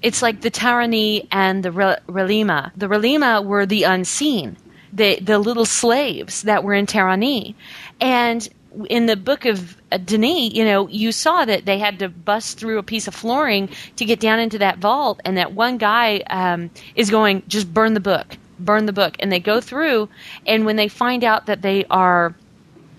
It's 0.00 0.22
like 0.22 0.42
the 0.42 0.50
Terahnee 0.50 1.26
and 1.32 1.64
the 1.64 1.72
Re- 1.72 1.98
Relima. 2.06 2.70
The 2.76 2.86
Relima 2.86 3.44
were 3.44 3.66
the 3.66 3.82
unseen, 3.82 4.56
the 4.92 5.18
the 5.20 5.40
little 5.40 5.64
slaves 5.64 6.42
that 6.42 6.62
were 6.62 6.74
in 6.74 6.86
Terahnee, 6.86 7.54
and 8.00 8.48
in 8.88 9.06
the 9.06 9.16
book 9.16 9.44
of 9.44 9.76
uh, 9.90 9.98
D'ni, 9.98 10.54
you 10.54 10.64
know, 10.64 10.88
you 10.88 11.12
saw 11.12 11.44
that 11.44 11.64
they 11.64 11.78
had 11.78 11.98
to 11.98 12.08
bust 12.08 12.58
through 12.58 12.78
a 12.78 12.82
piece 12.82 13.08
of 13.08 13.14
flooring 13.14 13.68
to 13.96 14.04
get 14.04 14.20
down 14.20 14.38
into 14.38 14.58
that 14.58 14.78
vault, 14.78 15.20
and 15.24 15.36
that 15.36 15.52
one 15.52 15.78
guy 15.78 16.18
um, 16.30 16.70
is 16.94 17.10
going, 17.10 17.42
just 17.48 17.72
burn 17.72 17.94
the 17.94 18.00
book, 18.00 18.36
burn 18.58 18.86
the 18.86 18.92
book, 18.92 19.16
and 19.20 19.30
they 19.30 19.40
go 19.40 19.60
through, 19.60 20.08
and 20.46 20.66
when 20.66 20.76
they 20.76 20.88
find 20.88 21.24
out 21.24 21.46
that 21.46 21.62
they 21.62 21.84
are 21.86 22.34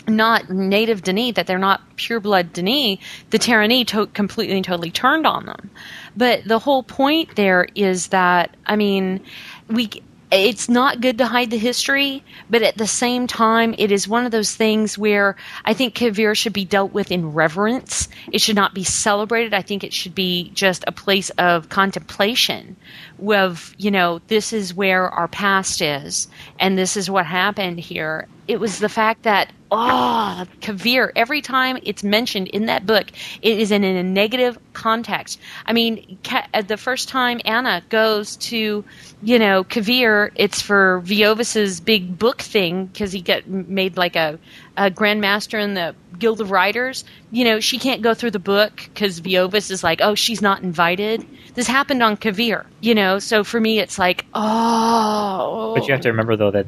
not 0.07 0.49
native 0.49 1.03
D'ni, 1.03 1.34
that 1.36 1.47
they're 1.47 1.60
not 1.60 1.82
pure 1.95 2.20
blood 2.20 2.53
D'ni, 2.53 2.99
the 3.30 3.39
Terahnee 3.39 3.86
to- 3.88 4.07
completely 4.07 4.55
and 4.55 4.66
totally 4.66 4.91
turned 4.91 5.28
on 5.28 5.45
them. 5.45 5.70
But 6.18 6.45
the 6.45 6.60
whole 6.60 6.84
point 6.84 7.36
there 7.36 7.68
is 7.76 8.07
that, 8.07 8.55
I 8.66 8.76
mean, 8.76 9.22
we 9.68 9.89
it's 10.32 10.70
not 10.70 11.01
good 11.01 11.18
to 11.18 11.26
hide 11.26 11.49
the 11.49 11.57
history, 11.57 12.24
but 12.51 12.62
at 12.62 12.78
the 12.78 12.86
same 12.86 13.26
time, 13.26 13.74
it 13.80 13.91
is 13.91 14.07
one 14.07 14.26
of 14.26 14.32
those 14.32 14.53
things 14.53 14.95
where 14.95 15.36
I 15.66 15.74
think 15.74 15.95
Kveer 15.95 16.36
should 16.36 16.53
be 16.53 16.66
dealt 16.66 16.93
with 16.93 17.12
in 17.12 17.34
reverence. 17.34 18.07
It 18.32 18.39
should 18.39 18.55
not 18.55 18.76
be 18.76 18.84
celebrated. 18.84 19.55
I 19.55 19.64
think 19.64 19.84
it 19.84 19.91
should 19.91 20.14
be 20.14 20.51
just 20.53 20.84
a 20.86 20.91
place 20.91 21.32
of 21.32 21.70
contemplation 21.70 22.76
of, 23.22 23.76
you 23.78 23.91
know, 23.91 24.22
this 24.28 24.53
is 24.53 24.74
where 24.74 25.09
our 25.09 25.28
past 25.28 25.82
is, 25.82 26.28
and 26.59 26.78
this 26.78 26.97
is 26.97 27.09
what 27.09 27.26
happened 27.26 27.80
here. 27.80 28.28
It 28.47 28.59
was 28.59 28.80
the 28.80 28.89
fact 28.89 29.24
that, 29.24 29.51
oh, 29.70 30.45
Kveer, 30.61 31.11
every 31.15 31.41
time 31.41 31.78
it's 31.84 32.03
mentioned 32.03 32.47
in 32.47 32.65
that 32.65 32.88
book, 32.88 33.11
it 33.43 33.59
is 33.59 33.72
in 33.72 33.84
a 33.84 34.01
negative 34.01 34.57
context. 34.74 35.39
I 35.67 35.74
mean, 35.74 36.17
uh, 36.32 36.61
the 36.63 36.78
first 36.78 37.09
time 37.09 37.41
Anna 37.45 37.84
goes 37.89 38.38
to, 38.38 38.84
you 39.22 39.39
know, 39.39 39.63
Kveer, 39.63 40.32
it's 40.36 40.61
for 40.61 41.01
Veovis's 41.05 41.80
big 41.80 42.17
book 42.17 42.41
thing 42.41 42.88
because 42.88 43.11
he 43.11 43.22
got 43.22 43.47
made 43.47 43.97
like 43.97 44.15
a, 44.15 44.39
a 44.78 44.89
grandmaster 44.89 45.61
in 45.61 45.76
the 45.76 45.95
Guild 46.17 46.41
of 46.41 46.49
Writers. 46.49 47.03
You 47.32 47.45
know, 47.45 47.59
she 47.59 47.78
can't 47.78 48.01
go 48.01 48.15
through 48.15 48.32
the 48.32 48.39
book 48.39 48.78
because 48.78 49.22
Veovis 49.22 49.70
is 49.70 49.84
like, 49.84 50.01
oh, 50.01 50.15
she's 50.15 50.41
not 50.41 50.63
invited. 50.63 51.26
This 51.60 51.68
happened 51.68 52.01
on 52.01 52.16
Kveer, 52.16 52.66
you 52.80 52.95
know. 52.95 53.20
So 53.20 53.43
for 53.43 53.60
me, 53.60 53.80
it's 53.80 53.99
like, 53.99 54.24
oh. 54.34 55.74
But 55.76 55.86
you 55.88 55.91
have 55.93 55.99
to 56.03 56.07
remember 56.10 56.38
though 56.38 56.51
that 56.51 56.68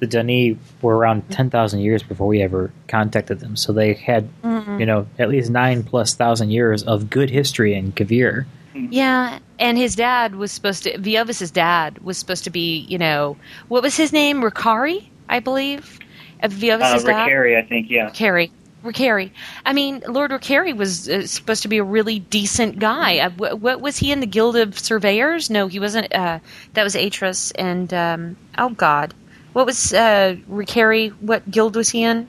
the 0.00 0.08
D'ni 0.08 0.56
were 0.82 0.96
around 0.96 1.30
ten 1.30 1.50
thousand 1.50 1.80
years 1.82 2.02
before 2.02 2.26
we 2.26 2.42
ever 2.42 2.72
contacted 2.88 3.38
them, 3.38 3.54
so 3.54 3.72
they 3.72 3.92
had 3.94 4.28
Mhm. 4.42 4.80
you 4.80 4.86
know 4.86 5.06
at 5.20 5.28
least 5.28 5.50
nine 5.50 5.84
plus 5.84 6.14
thousand 6.14 6.50
years 6.50 6.82
of 6.82 7.10
good 7.10 7.30
history 7.30 7.74
in 7.74 7.92
Kavir. 7.92 8.44
Yeah, 8.74 9.38
and 9.60 9.78
his 9.78 9.94
dad 9.94 10.34
was 10.34 10.50
supposed 10.50 10.82
to. 10.82 10.98
Veovis's 10.98 11.52
dad 11.52 11.98
was 12.00 12.18
supposed 12.18 12.42
to 12.42 12.50
be, 12.50 12.78
you 12.88 12.98
know, 12.98 13.36
what 13.68 13.84
was 13.84 13.96
his 13.96 14.12
name? 14.12 14.42
Rakeri, 14.42 15.04
I 15.28 15.38
believe. 15.38 16.00
Uh, 16.42 16.46
Uh, 16.46 16.48
Veovis's 16.48 17.04
dad. 17.04 17.28
Rakeri, 17.28 17.56
I 17.56 17.62
think, 17.62 17.88
yeah. 17.88 18.10
Rakeri. 18.10 18.50
Rakeri. 18.84 19.30
I 19.66 19.72
mean, 19.72 20.02
Lord 20.06 20.30
Rakeri 20.30 20.76
was 20.76 21.08
uh, 21.08 21.26
supposed 21.26 21.62
to 21.62 21.68
be 21.68 21.78
a 21.78 21.84
really 21.84 22.18
decent 22.20 22.78
guy. 22.78 23.18
Uh, 23.18 23.30
wh- 23.30 23.60
what 23.60 23.80
was 23.80 23.96
he 23.96 24.12
in 24.12 24.20
the 24.20 24.26
Guild 24.26 24.56
of 24.56 24.78
Surveyors? 24.78 25.50
No, 25.50 25.66
he 25.66 25.80
wasn't. 25.80 26.14
Uh, 26.14 26.38
that 26.74 26.82
was 26.84 26.94
Atrus 26.94 27.52
and 27.58 27.92
um, 27.94 28.36
oh 28.58 28.68
God, 28.70 29.14
what 29.54 29.66
was 29.66 29.92
uh, 29.94 30.36
Rakeri? 30.50 31.10
What 31.20 31.50
guild 31.50 31.76
was 31.76 31.88
he 31.90 32.02
in? 32.04 32.28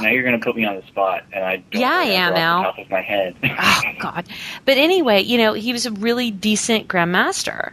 Now 0.00 0.08
you're 0.08 0.22
going 0.22 0.38
to 0.38 0.42
put 0.44 0.56
me 0.56 0.64
on 0.64 0.76
the 0.76 0.82
spot, 0.86 1.24
and 1.32 1.44
I 1.44 1.56
don't 1.56 1.80
Yeah, 1.82 1.92
I 1.92 2.04
am, 2.04 2.32
Al. 2.34 2.62
top 2.62 2.78
of 2.78 2.90
my 2.90 3.02
head. 3.02 3.36
oh 3.44 3.82
God. 4.00 4.26
But 4.64 4.78
anyway, 4.78 5.20
you 5.22 5.36
know, 5.36 5.52
he 5.52 5.72
was 5.74 5.84
a 5.86 5.90
really 5.92 6.30
decent 6.30 6.88
grandmaster, 6.88 7.72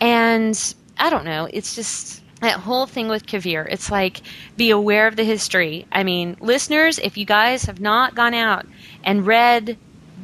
and 0.00 0.74
I 0.98 1.08
don't 1.10 1.24
know. 1.24 1.48
It's 1.52 1.74
just 1.76 2.21
that 2.42 2.60
whole 2.60 2.86
thing 2.86 3.08
with 3.08 3.26
Kveer. 3.26 3.66
It's 3.70 3.90
like 3.90 4.20
be 4.56 4.70
aware 4.70 5.06
of 5.06 5.16
the 5.16 5.24
history. 5.24 5.86
I 5.90 6.02
mean, 6.02 6.36
listeners, 6.40 6.98
if 6.98 7.16
you 7.16 7.24
guys 7.24 7.64
have 7.64 7.80
not 7.80 8.14
gone 8.14 8.34
out 8.34 8.66
and 9.04 9.26
read 9.26 9.78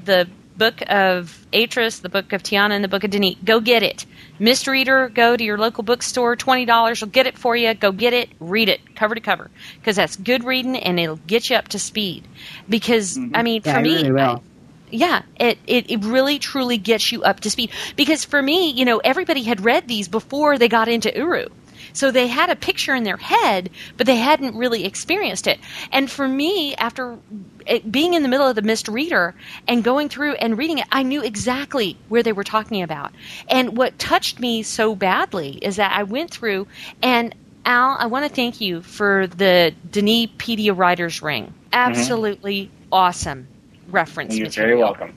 the 0.04 0.28
book 0.56 0.82
of 0.88 1.46
Atrus, 1.52 2.02
the 2.02 2.08
book 2.08 2.32
of 2.32 2.42
Ti'ana, 2.42 2.74
and 2.74 2.82
the 2.82 2.88
book 2.88 3.04
of 3.04 3.10
D'ni, 3.12 3.38
go 3.44 3.60
get 3.60 3.84
it. 3.84 4.04
Myst 4.40 4.66
Reader, 4.66 5.08
go 5.08 5.36
to 5.36 5.44
your 5.44 5.58
local 5.58 5.84
bookstore. 5.84 6.34
Twenty 6.34 6.64
dollars 6.64 7.00
will 7.00 7.08
get 7.08 7.26
it 7.26 7.38
for 7.38 7.54
you. 7.56 7.72
Go 7.74 7.92
get 7.92 8.12
it, 8.12 8.30
read 8.40 8.68
it, 8.68 8.96
cover 8.96 9.14
to 9.14 9.20
cover, 9.20 9.50
because 9.78 9.94
that's 9.96 10.16
good 10.16 10.42
reading 10.44 10.76
and 10.76 10.98
it'll 10.98 11.16
get 11.16 11.48
you 11.50 11.56
up 11.56 11.68
to 11.68 11.78
speed. 11.78 12.26
Because 12.68 13.16
mm-hmm. 13.16 13.36
I 13.36 13.42
mean, 13.42 13.62
Yeah, 13.64 13.74
for 13.74 13.80
me, 13.80 13.94
really 13.94 14.12
will. 14.12 14.42
yeah, 14.90 15.22
it, 15.38 15.58
it, 15.66 15.90
it 15.90 16.04
really 16.04 16.38
truly 16.40 16.78
gets 16.78 17.12
you 17.12 17.22
up 17.22 17.40
to 17.40 17.50
speed. 17.50 17.70
Because 17.94 18.24
for 18.24 18.42
me, 18.42 18.70
you 18.72 18.84
know, 18.84 18.98
everybody 18.98 19.44
had 19.44 19.60
read 19.64 19.86
these 19.86 20.08
before 20.08 20.58
they 20.58 20.68
got 20.68 20.88
into 20.88 21.12
Uru. 21.16 21.46
So 21.92 22.10
they 22.10 22.26
had 22.26 22.50
a 22.50 22.56
picture 22.56 22.94
in 22.94 23.04
their 23.04 23.16
head, 23.16 23.70
but 23.96 24.06
they 24.06 24.16
hadn't 24.16 24.56
really 24.56 24.84
experienced 24.84 25.46
it. 25.46 25.58
And 25.92 26.10
for 26.10 26.28
me, 26.28 26.74
after 26.76 27.18
it, 27.66 27.90
being 27.90 28.14
in 28.14 28.22
the 28.22 28.28
middle 28.28 28.46
of 28.46 28.56
the 28.56 28.62
Myst 28.62 28.88
Reader 28.88 29.34
and 29.66 29.84
going 29.84 30.08
through 30.08 30.34
and 30.34 30.56
reading 30.56 30.78
it, 30.78 30.86
I 30.90 31.02
knew 31.02 31.22
exactly 31.22 31.96
where 32.08 32.22
they 32.22 32.32
were 32.32 32.44
talking 32.44 32.82
about. 32.82 33.12
And 33.48 33.76
what 33.76 33.98
touched 33.98 34.40
me 34.40 34.62
so 34.62 34.94
badly 34.94 35.58
is 35.62 35.76
that 35.76 35.92
I 35.92 36.02
went 36.02 36.30
through 36.30 36.66
and 37.02 37.34
Al, 37.64 37.96
I 37.98 38.06
want 38.06 38.26
to 38.26 38.34
thank 38.34 38.62
you 38.62 38.80
for 38.80 39.26
the 39.26 39.74
Denipedia 39.90 40.76
Writer's 40.76 41.20
Ring. 41.20 41.44
Mm-hmm. 41.44 41.74
Absolutely 41.74 42.70
awesome 42.90 43.46
reference 43.90 44.36
You're 44.36 44.46
material. 44.46 44.94
very 44.94 45.08
welcome. 45.08 45.14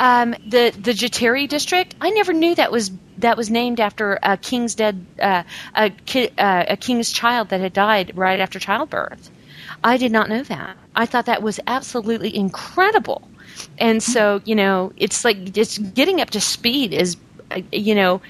Um, 0.00 0.34
the 0.46 0.70
the 0.78 0.92
Jateri 0.92 1.48
district. 1.48 1.94
I 2.00 2.10
never 2.10 2.32
knew 2.32 2.54
that 2.54 2.70
was 2.70 2.90
that 3.18 3.36
was 3.36 3.50
named 3.50 3.80
after 3.80 4.18
a 4.22 4.36
king's 4.36 4.74
dead 4.76 5.04
uh, 5.20 5.42
a 5.74 5.90
ki- 5.90 6.30
uh, 6.38 6.64
a 6.68 6.76
king's 6.76 7.10
child 7.10 7.48
that 7.48 7.60
had 7.60 7.72
died 7.72 8.12
right 8.14 8.38
after 8.40 8.58
childbirth. 8.60 9.30
I 9.82 9.96
did 9.96 10.12
not 10.12 10.28
know 10.28 10.42
that. 10.44 10.76
I 10.94 11.06
thought 11.06 11.26
that 11.26 11.42
was 11.42 11.58
absolutely 11.66 12.34
incredible. 12.36 13.28
And 13.78 14.02
so 14.02 14.40
you 14.44 14.54
know, 14.54 14.92
it's 14.96 15.24
like 15.24 15.52
just 15.52 15.94
getting 15.94 16.20
up 16.20 16.30
to 16.30 16.40
speed 16.40 16.92
is. 16.92 17.16
uh, 17.50 17.60
You 17.72 17.94
know, 17.94 18.20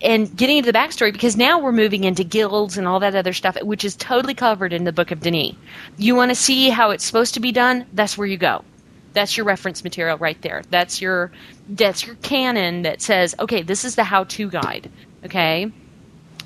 and 0.00 0.34
getting 0.36 0.56
into 0.58 0.72
the 0.72 0.78
backstory 0.78 1.12
because 1.12 1.36
now 1.36 1.58
we're 1.58 1.72
moving 1.72 2.04
into 2.04 2.24
guilds 2.24 2.78
and 2.78 2.86
all 2.88 3.00
that 3.00 3.14
other 3.14 3.32
stuff, 3.34 3.56
which 3.62 3.84
is 3.84 3.96
totally 3.96 4.34
covered 4.34 4.72
in 4.72 4.84
the 4.84 4.92
Book 4.92 5.10
of 5.10 5.20
D'ni. 5.20 5.56
You 5.98 6.14
want 6.14 6.30
to 6.30 6.34
see 6.36 6.70
how 6.70 6.90
it's 6.90 7.04
supposed 7.04 7.34
to 7.34 7.40
be 7.40 7.52
done? 7.52 7.84
That's 7.92 8.16
where 8.16 8.26
you 8.26 8.38
go 8.38 8.64
that's 9.12 9.36
your 9.36 9.46
reference 9.46 9.84
material 9.84 10.18
right 10.18 10.40
there. 10.42 10.62
That's 10.70 11.00
your 11.00 11.30
that's 11.68 12.06
your 12.06 12.16
canon 12.16 12.82
that 12.82 13.00
says, 13.02 13.34
okay, 13.38 13.62
this 13.62 13.84
is 13.84 13.94
the 13.94 14.04
how-to 14.04 14.50
guide. 14.50 14.90
Okay, 15.24 15.70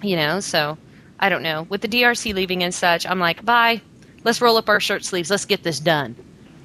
you 0.02 0.16
know. 0.16 0.40
So 0.40 0.78
I 1.18 1.28
don't 1.28 1.42
know 1.42 1.62
with 1.68 1.80
the 1.80 1.88
DRC 1.88 2.34
leaving 2.34 2.62
and 2.62 2.74
such. 2.74 3.06
I'm 3.06 3.18
like, 3.18 3.44
bye. 3.44 3.80
Let's 4.24 4.40
roll 4.40 4.56
up 4.56 4.68
our 4.68 4.80
shirt 4.80 5.04
sleeves. 5.04 5.30
Let's 5.30 5.44
get 5.44 5.62
this 5.62 5.78
done. 5.78 6.16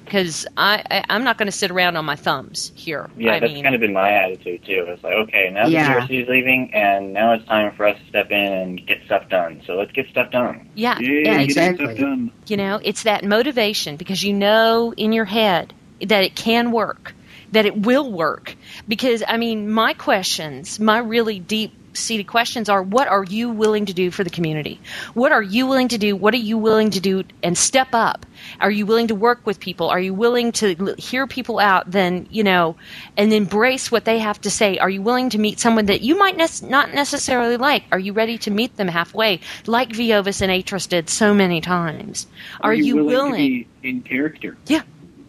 Because 0.04 0.46
I, 0.56 0.82
I 0.90 1.04
I'm 1.08 1.22
not 1.22 1.38
going 1.38 1.46
to 1.46 1.52
sit 1.56 1.70
around 1.70 1.96
on 1.96 2.04
my 2.04 2.16
thumbs 2.16 2.72
here. 2.74 3.08
Yeah, 3.16 3.34
I 3.34 3.38
that's 3.40 3.52
mean, 3.52 3.62
kind 3.62 3.74
of 3.76 3.80
been 3.80 3.92
my 3.92 4.10
attitude 4.10 4.64
too. 4.64 4.84
It's 4.88 5.02
like, 5.04 5.14
okay, 5.14 5.48
now 5.50 5.68
Yeah. 5.68 5.94
the 5.94 6.00
DRC 6.14 6.22
is 6.24 6.28
leaving, 6.28 6.74
and 6.74 7.12
now 7.12 7.32
it's 7.34 7.46
time 7.46 7.72
for 7.76 7.86
us 7.86 7.96
to 7.98 8.08
step 8.08 8.30
in 8.32 8.52
and 8.52 8.86
get 8.86 8.98
stuff 9.06 9.28
done. 9.28 9.62
So 9.64 9.74
let's 9.76 9.92
get 9.92 10.08
stuff 10.08 10.32
done. 10.32 10.68
Yeah, 10.74 10.98
Yeah, 10.98 11.08
yeah, 11.08 11.44
getting 11.44 11.76
stuff 11.76 11.96
done. 11.96 12.32
You 12.48 12.56
know, 12.56 12.80
it's 12.82 13.04
that 13.04 13.24
motivation 13.24 13.96
because 13.96 14.24
you 14.24 14.32
know 14.34 14.92
in 14.96 15.12
your 15.12 15.24
head 15.24 15.72
that 16.08 16.24
it 16.24 16.34
can 16.34 16.72
work, 16.72 17.14
that 17.52 17.66
it 17.66 17.76
will 17.76 18.10
work. 18.10 18.56
Because, 18.86 19.22
I 19.26 19.36
mean, 19.36 19.70
my 19.70 19.94
questions, 19.94 20.80
my 20.80 20.98
really 20.98 21.38
deep 21.38 21.72
seated 21.96 22.26
questions 22.26 22.68
are 22.68 22.82
what 22.82 23.08
are 23.08 23.24
you 23.24 23.50
willing 23.50 23.86
to 23.86 23.92
do 23.92 24.10
for 24.10 24.24
the 24.24 24.30
community? 24.30 24.80
What 25.14 25.32
are 25.32 25.42
you 25.42 25.66
willing 25.66 25.88
to 25.88 25.98
do? 25.98 26.16
What 26.16 26.34
are 26.34 26.38
you 26.38 26.58
willing 26.58 26.90
to 26.90 27.00
do 27.00 27.24
and 27.42 27.56
step 27.56 27.88
up? 27.92 28.26
Are 28.60 28.70
you 28.70 28.86
willing 28.86 29.08
to 29.08 29.14
work 29.14 29.46
with 29.46 29.60
people? 29.60 29.88
Are 29.88 30.00
you 30.00 30.14
willing 30.14 30.52
to 30.52 30.94
hear 30.98 31.26
people 31.26 31.58
out 31.58 31.90
then, 31.90 32.26
you 32.30 32.44
know, 32.44 32.76
and 33.16 33.32
embrace 33.32 33.90
what 33.90 34.04
they 34.04 34.18
have 34.18 34.40
to 34.42 34.50
say? 34.50 34.78
Are 34.78 34.90
you 34.90 35.02
willing 35.02 35.30
to 35.30 35.38
meet 35.38 35.60
someone 35.60 35.86
that 35.86 36.00
you 36.02 36.18
might 36.18 36.36
nec- 36.36 36.62
not 36.62 36.92
necessarily 36.92 37.56
like? 37.56 37.84
Are 37.92 37.98
you 37.98 38.12
ready 38.12 38.38
to 38.38 38.50
meet 38.50 38.76
them 38.76 38.88
halfway, 38.88 39.40
like 39.66 39.90
Veovis 39.90 40.42
and 40.42 40.50
Atrus 40.50 40.88
did 40.88 41.08
so 41.08 41.34
many 41.34 41.60
times? 41.60 42.26
Are, 42.60 42.74
you, 42.74 43.04
willing, 43.04 43.32
to 43.32 43.36
be 43.36 43.68
in 43.82 44.02
character? 44.02 44.56
Yeah. 44.66 44.82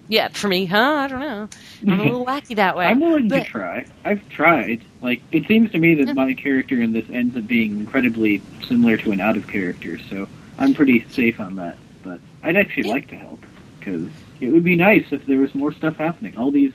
Yeah, 0.09 0.27
for 0.29 0.47
me, 0.47 0.65
huh? 0.65 0.77
I 0.77 1.07
don't 1.07 1.19
know. 1.19 1.49
I'm 1.87 1.99
a 1.99 2.03
little 2.03 2.25
wacky 2.25 2.55
that 2.57 2.75
way. 2.75 2.85
I'm 2.87 2.99
willing 2.99 3.29
but, 3.29 3.45
to 3.45 3.45
try. 3.45 3.85
I've 4.03 4.27
tried. 4.29 4.81
Like, 5.01 5.21
it 5.31 5.47
seems 5.47 5.71
to 5.71 5.79
me 5.79 5.95
that 5.95 6.13
my 6.13 6.33
character 6.33 6.81
in 6.81 6.93
this 6.93 7.05
ends 7.09 7.35
up 7.37 7.47
being 7.47 7.79
incredibly 7.79 8.41
similar 8.67 8.97
to 8.97 9.11
an 9.11 9.21
out 9.21 9.37
of 9.37 9.47
character, 9.47 9.97
so 10.09 10.27
I'm 10.57 10.73
pretty 10.73 11.05
safe 11.09 11.39
on 11.39 11.55
that. 11.55 11.77
But 12.03 12.19
I'd 12.43 12.57
actually 12.57 12.83
like 12.83 13.07
to 13.09 13.15
help 13.15 13.45
because 13.79 14.09
it 14.41 14.49
would 14.49 14.63
be 14.63 14.75
nice 14.75 15.05
if 15.11 15.25
there 15.25 15.39
was 15.39 15.55
more 15.55 15.71
stuff 15.73 15.95
happening. 15.97 16.37
All 16.37 16.51
these, 16.51 16.73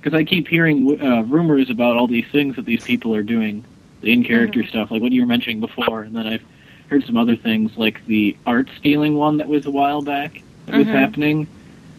because 0.00 0.16
I 0.16 0.24
keep 0.24 0.48
hearing 0.48 1.00
uh, 1.02 1.22
rumors 1.22 1.70
about 1.70 1.96
all 1.96 2.06
these 2.06 2.26
things 2.30 2.56
that 2.56 2.66
these 2.66 2.84
people 2.84 3.14
are 3.14 3.22
doing, 3.22 3.64
the 4.02 4.12
in 4.12 4.22
character 4.22 4.62
stuff, 4.64 4.90
like 4.90 5.00
what 5.00 5.12
you 5.12 5.22
were 5.22 5.26
mentioning 5.26 5.60
before, 5.60 6.02
and 6.02 6.14
then 6.14 6.26
I've 6.26 6.44
heard 6.88 7.04
some 7.04 7.16
other 7.16 7.36
things 7.36 7.76
like 7.76 8.04
the 8.06 8.36
art 8.46 8.68
stealing 8.78 9.14
one 9.14 9.38
that 9.38 9.48
was 9.48 9.66
a 9.66 9.70
while 9.70 10.02
back 10.02 10.42
that 10.66 10.76
was 10.76 10.86
Mhm. 10.86 10.92
happening. 10.92 11.46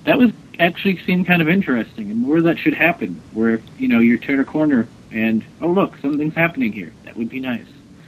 That 0.05 0.17
was 0.17 0.32
actually 0.59 0.97
seem 1.05 1.25
kind 1.25 1.41
of 1.41 1.49
interesting, 1.49 2.11
and 2.11 2.19
more 2.19 2.37
of 2.37 2.43
that 2.43 2.57
should 2.57 2.73
happen. 2.73 3.21
Where 3.33 3.61
you 3.77 3.87
know 3.87 3.99
you 3.99 4.17
turn 4.17 4.39
a 4.39 4.45
corner 4.45 4.87
and 5.11 5.43
oh 5.61 5.67
look, 5.67 5.97
something's 5.97 6.35
happening 6.35 6.71
here. 6.71 6.93
That 7.05 7.15
would 7.15 7.29
be 7.29 7.39
nice. 7.39 7.65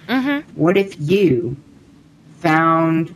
Mm-hmm. 0.07 0.49
What 0.55 0.77
if 0.77 0.95
you 0.99 1.55
found 2.39 3.13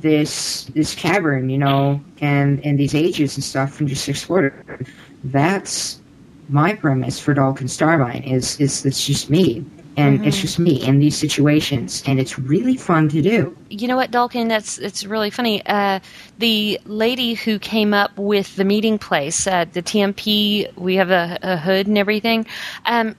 this 0.00 0.64
this 0.66 0.94
cavern, 0.94 1.50
you 1.50 1.58
know, 1.58 2.00
and 2.20 2.64
and 2.64 2.78
these 2.78 2.94
ages 2.94 3.36
and 3.36 3.44
stuff, 3.44 3.80
and 3.80 3.88
just 3.88 4.08
explored 4.08 4.52
it? 4.68 4.86
That's 5.24 6.00
my 6.48 6.74
premise 6.74 7.18
for 7.18 7.34
Dalton 7.34 7.66
Starvine. 7.66 8.26
Is 8.26 8.60
is 8.60 8.84
it's 8.86 9.04
just 9.04 9.30
me, 9.30 9.64
and 9.98 10.24
it's 10.24 10.38
Mhm. 10.38 10.40
just 10.40 10.58
me 10.58 10.82
in 10.82 11.00
these 11.00 11.16
situations, 11.16 12.02
and 12.06 12.18
it's 12.20 12.38
really 12.38 12.76
fun 12.76 13.08
to 13.10 13.20
do. 13.20 13.54
You 13.68 13.88
know 13.88 13.96
what, 13.96 14.10
Dalkin? 14.10 14.48
That's 14.48 14.78
it's 14.78 15.04
really 15.04 15.30
funny. 15.30 15.60
Uh, 15.66 16.00
the 16.38 16.80
lady 16.86 17.34
who 17.34 17.58
came 17.58 17.92
up 17.92 18.16
with 18.16 18.56
the 18.56 18.64
meeting 18.64 18.98
place, 18.98 19.46
uh, 19.46 19.66
the 19.72 19.82
TMP, 19.82 20.66
we 20.76 20.96
have 20.96 21.10
a, 21.10 21.38
a 21.42 21.56
hood 21.56 21.86
and 21.86 21.98
everything. 21.98 22.46
Um, 22.86 23.14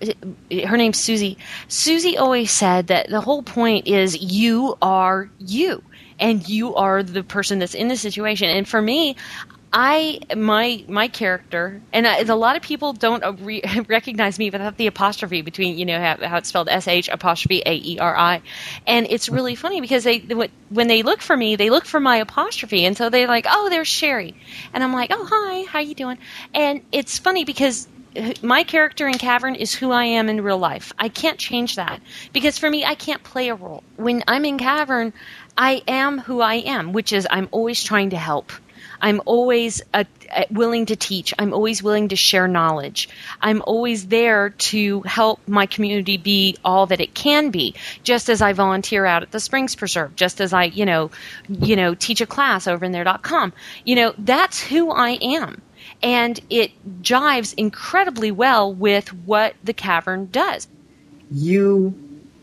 her 0.66 0.78
name's 0.78 0.98
Susie. 0.98 1.38
Susie 1.68 2.18
always 2.18 2.52
said 2.52 2.88
that 2.88 3.10
the 3.10 3.22
whole 3.22 3.44
point 3.44 3.88
is 3.88 4.20
you 4.22 4.76
are 4.82 5.30
you, 5.38 5.84
and 6.20 6.48
you 6.48 6.76
are 6.76 7.04
the 7.04 7.24
person 7.24 7.60
that's 7.60 7.76
in 7.76 7.90
the 7.90 7.98
situation. 7.98 8.50
And 8.50 8.68
for 8.68 8.82
me, 8.82 9.16
I 9.72 10.20
my 10.36 10.84
my 10.88 11.08
character, 11.08 11.80
and 11.94 12.08
a 12.08 12.36
lot 12.36 12.56
of 12.56 12.64
people 12.64 12.94
don't 12.94 13.24
re- 13.42 13.62
recognize 13.88 14.40
me 14.40 14.50
without 14.50 14.78
the 14.78 14.88
apostrophe 14.88 15.44
between 15.44 15.78
you 15.78 15.86
know 15.86 16.00
how, 16.00 16.18
how 16.28 16.38
it's 16.38 16.50
spelled 16.50 16.70
S 16.70 16.88
H 16.88 17.08
apostrophe 17.08 17.62
A 17.66 17.76
E 17.76 18.00
R 18.00 18.18
I, 18.18 18.42
and 18.88 19.06
it's 19.10 19.30
really 19.30 19.54
funny 19.54 19.80
because 19.80 20.04
they 20.04 20.20
when 20.70 20.88
they 20.88 21.04
look 21.04 21.22
for 21.22 21.38
me, 21.38 21.56
they 21.56 21.70
look 21.70 21.86
for 21.86 22.00
my 22.00 22.18
apostrophe, 22.18 22.84
and 22.86 22.98
so 22.98 23.10
they're 23.10 23.28
like, 23.28 23.46
oh, 23.48 23.70
there's 23.70 23.88
Sherry, 23.88 24.36
and 24.74 24.84
I'm 24.84 24.94
like, 24.94 25.12
oh 25.14 25.28
hi, 25.30 25.70
how 25.70 25.80
you 25.80 25.94
doing? 25.94 26.18
And 26.56 26.82
it's 26.92 27.20
funny 27.20 27.46
because 27.46 27.88
my 28.42 28.64
character 28.64 29.08
in 29.08 29.20
Cavern 29.20 29.54
is 29.54 29.76
who 29.76 29.92
I 29.92 30.06
am 30.06 30.30
in 30.30 30.42
real 30.42 30.58
life. 30.58 30.94
I 30.98 31.10
can't 31.10 31.38
change 31.38 31.76
that 31.76 32.02
because 32.34 32.58
for 32.58 32.70
me, 32.70 32.84
I 32.84 32.96
can't 32.96 33.24
play 33.24 33.50
a 33.50 33.56
role. 33.56 33.84
When 33.98 34.24
I'm 34.28 34.46
in 34.46 34.58
Cavern, 34.58 35.14
I 35.56 35.84
am 35.88 36.18
who 36.18 36.42
I 36.42 36.56
am, 36.56 36.92
which 36.92 37.14
is 37.14 37.28
I'm 37.30 37.50
always 37.52 37.84
trying 37.84 38.10
to 38.12 38.18
help. 38.18 38.52
I'm 39.02 39.22
always 39.26 39.82
uh, 39.94 40.04
uh, 40.36 40.46
willing 40.52 40.86
to 40.88 40.96
teach. 40.96 41.34
I'm 41.40 41.54
always 41.54 41.82
willing 41.82 42.10
to 42.10 42.16
share 42.16 42.48
knowledge. 42.48 43.10
I'm 43.42 43.62
always 43.66 44.08
there 44.08 44.50
to 44.50 45.02
help 45.02 45.40
my 45.48 45.66
community 45.66 46.18
be 46.18 46.58
all 46.64 46.86
that 46.88 47.02
it 47.02 47.14
can 47.14 47.50
be. 47.50 47.76
Just 48.04 48.30
as 48.30 48.42
I 48.42 48.54
volunteer 48.54 49.06
out 49.06 49.24
at 49.24 49.32
the 49.32 49.40
Springs 49.40 49.76
Preserve, 49.76 50.16
just 50.16 50.42
as 50.42 50.54
I, 50.54 50.66
you 50.66 50.86
know, 50.86 51.12
you 51.48 51.76
know, 51.76 51.96
teach 51.96 52.22
a 52.22 52.26
class 52.26 52.68
over 52.68 52.86
in 52.86 52.92
there.com. 52.92 53.54
You 53.86 53.96
know, 53.96 54.14
that's 54.18 54.62
who 54.62 54.92
I 54.92 55.12
am. 55.22 55.62
And 56.02 56.40
it 56.50 56.72
jives 57.02 57.54
incredibly 57.58 58.32
well 58.32 58.74
with 58.74 59.14
what 59.26 59.56
the 59.64 59.74
cavern 59.74 60.28
does. 60.32 60.68
You 61.32 61.94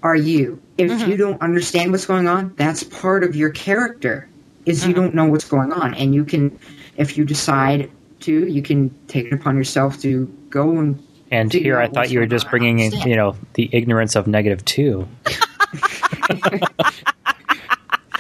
are 0.03 0.17
you. 0.17 0.61
If 0.79 0.91
Mhm. 0.93 1.09
you 1.09 1.17
don't 1.17 1.41
understand 1.41 1.91
what's 1.91 2.07
going 2.07 2.29
on, 2.29 2.53
that's 2.57 2.83
part 2.85 3.25
of 3.25 3.35
your 3.35 3.51
character. 3.51 4.29
Is 4.67 4.87
you 4.87 4.93
don't 4.93 5.15
know 5.15 5.27
what's 5.27 5.49
going 5.49 5.73
on, 5.73 5.95
and 5.95 6.15
you 6.15 6.25
can, 6.25 6.59
if 6.97 7.17
you 7.17 7.25
decide 7.25 7.91
to, 8.21 8.47
you 8.47 8.63
can 8.63 8.91
take 9.07 9.27
it 9.27 9.33
upon 9.33 9.57
yourself 9.57 10.01
to 10.01 10.27
go 10.51 10.79
and. 10.79 11.03
And 11.31 11.53
here 11.53 11.79
I 11.81 11.89
thought 11.89 12.11
you 12.11 12.21
were 12.21 12.27
just 12.27 12.49
bringing 12.51 12.79
in, 12.79 12.93
you 13.01 13.17
know, 13.17 13.37
the 13.55 13.69
ignorance 13.73 14.15
of 14.15 14.29
negative 14.29 14.65
two. 14.65 15.09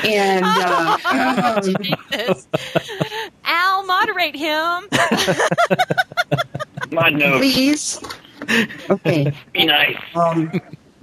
And 0.04 0.44
uh, 0.46 0.98
um, 1.04 2.36
Al, 3.44 3.86
moderate 3.86 4.36
him. 4.36 4.88
My 6.90 7.08
note. 7.12 7.38
please. 7.38 8.02
Okay. 8.90 9.32
Be 9.52 9.66
nice. 9.66 9.96
Um, 10.14 10.52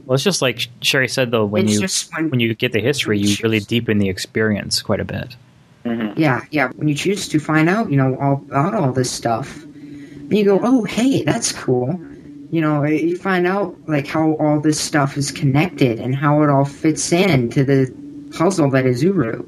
Well, 0.05 0.15
it's 0.15 0.23
just 0.23 0.41
like 0.41 0.67
Sherry 0.81 1.07
said, 1.07 1.31
though, 1.31 1.45
when 1.45 1.63
it's 1.65 1.73
you 1.75 1.79
just 1.79 2.13
when 2.13 2.29
when 2.29 2.39
you 2.39 2.53
get 2.55 2.71
the 2.73 2.81
history, 2.81 3.19
you 3.19 3.35
really 3.43 3.59
deepen 3.59 3.99
the 3.99 4.09
experience 4.09 4.81
quite 4.81 4.99
a 4.99 5.05
bit. 5.05 5.35
Mhm. 5.85 6.13
Yeah, 6.17 6.41
yeah. 6.51 6.69
When 6.75 6.87
you 6.87 6.95
choose 6.95 7.27
to 7.29 7.39
find 7.39 7.69
out, 7.69 7.89
you 7.89 7.97
know, 7.97 8.17
all 8.19 8.43
about 8.49 8.73
all 8.73 8.91
this 8.91 9.09
stuff, 9.11 9.65
you 10.29 10.43
go, 10.45 10.59
"Oh, 10.63 10.83
hey, 10.83 11.23
that's 11.23 11.51
cool." 11.51 11.99
You 12.51 12.61
know, 12.61 12.83
you 12.83 13.17
find 13.17 13.47
out 13.47 13.75
like 13.87 14.05
how 14.07 14.33
all 14.33 14.59
this 14.59 14.79
stuff 14.79 15.17
is 15.17 15.31
connected 15.31 15.99
and 15.99 16.15
how 16.15 16.43
it 16.43 16.49
all 16.49 16.65
fits 16.65 17.11
in 17.11 17.49
to 17.51 17.63
the 17.63 17.93
puzzle 18.37 18.69
that 18.71 18.85
is 18.85 19.03
Uru. 19.03 19.43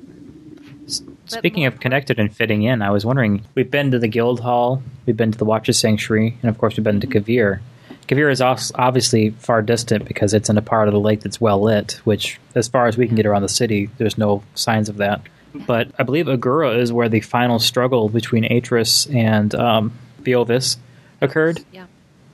Speaking 1.28 1.66
of 1.66 1.80
connected 1.80 2.20
and 2.20 2.34
fitting 2.34 2.64
in, 2.64 2.82
I 2.84 2.92
was 2.92 3.04
wondering, 3.06 3.42
we've 3.56 3.70
been 3.72 3.90
to 3.92 4.00
the 4.00 4.08
Guild 4.08 4.40
Hall, 4.42 4.84
we've 5.06 5.18
been 5.18 5.32
to 5.32 5.38
the 5.38 5.46
Watcher's 5.46 5.80
Sanctuary, 5.80 6.38
and 6.44 6.50
of 6.50 6.58
course 6.60 6.78
we've 6.78 6.84
been 6.84 7.00
to 7.00 7.08
Kavir. 7.08 7.60
Kavir 8.08 8.32
is 8.32 8.42
obviously 8.42 9.32
far 9.32 9.62
distant 9.62 10.06
because 10.06 10.34
it's 10.34 10.50
in 10.50 10.58
a 10.58 10.62
part 10.62 10.88
of 10.88 10.94
the 10.94 11.00
lake 11.00 11.22
that's 11.22 11.42
well 11.42 11.62
lit, 11.62 11.94
which, 12.04 12.40
as 12.54 12.68
far 12.68 12.88
as 12.88 12.98
we 12.98 13.08
can 13.08 13.16
get 13.16 13.26
around 13.26 13.42
the 13.42 13.50
city, 13.50 13.90
there's 13.98 14.18
no 14.18 14.44
signs 14.54 14.90
of 14.90 14.98
that. 14.98 15.22
But 15.54 15.88
I 15.98 16.04
believe 16.04 16.26
Ae'gura 16.26 16.80
is 16.80 16.92
where 16.92 17.10
the 17.10 17.22
final 17.22 17.60
struggle 17.60 18.10
between 18.10 18.44
Atrus 18.44 19.14
and 19.14 19.56
um, 19.56 19.94
Veovis 20.22 20.78
occurred. 21.22 21.64
Yeah. 21.72 21.86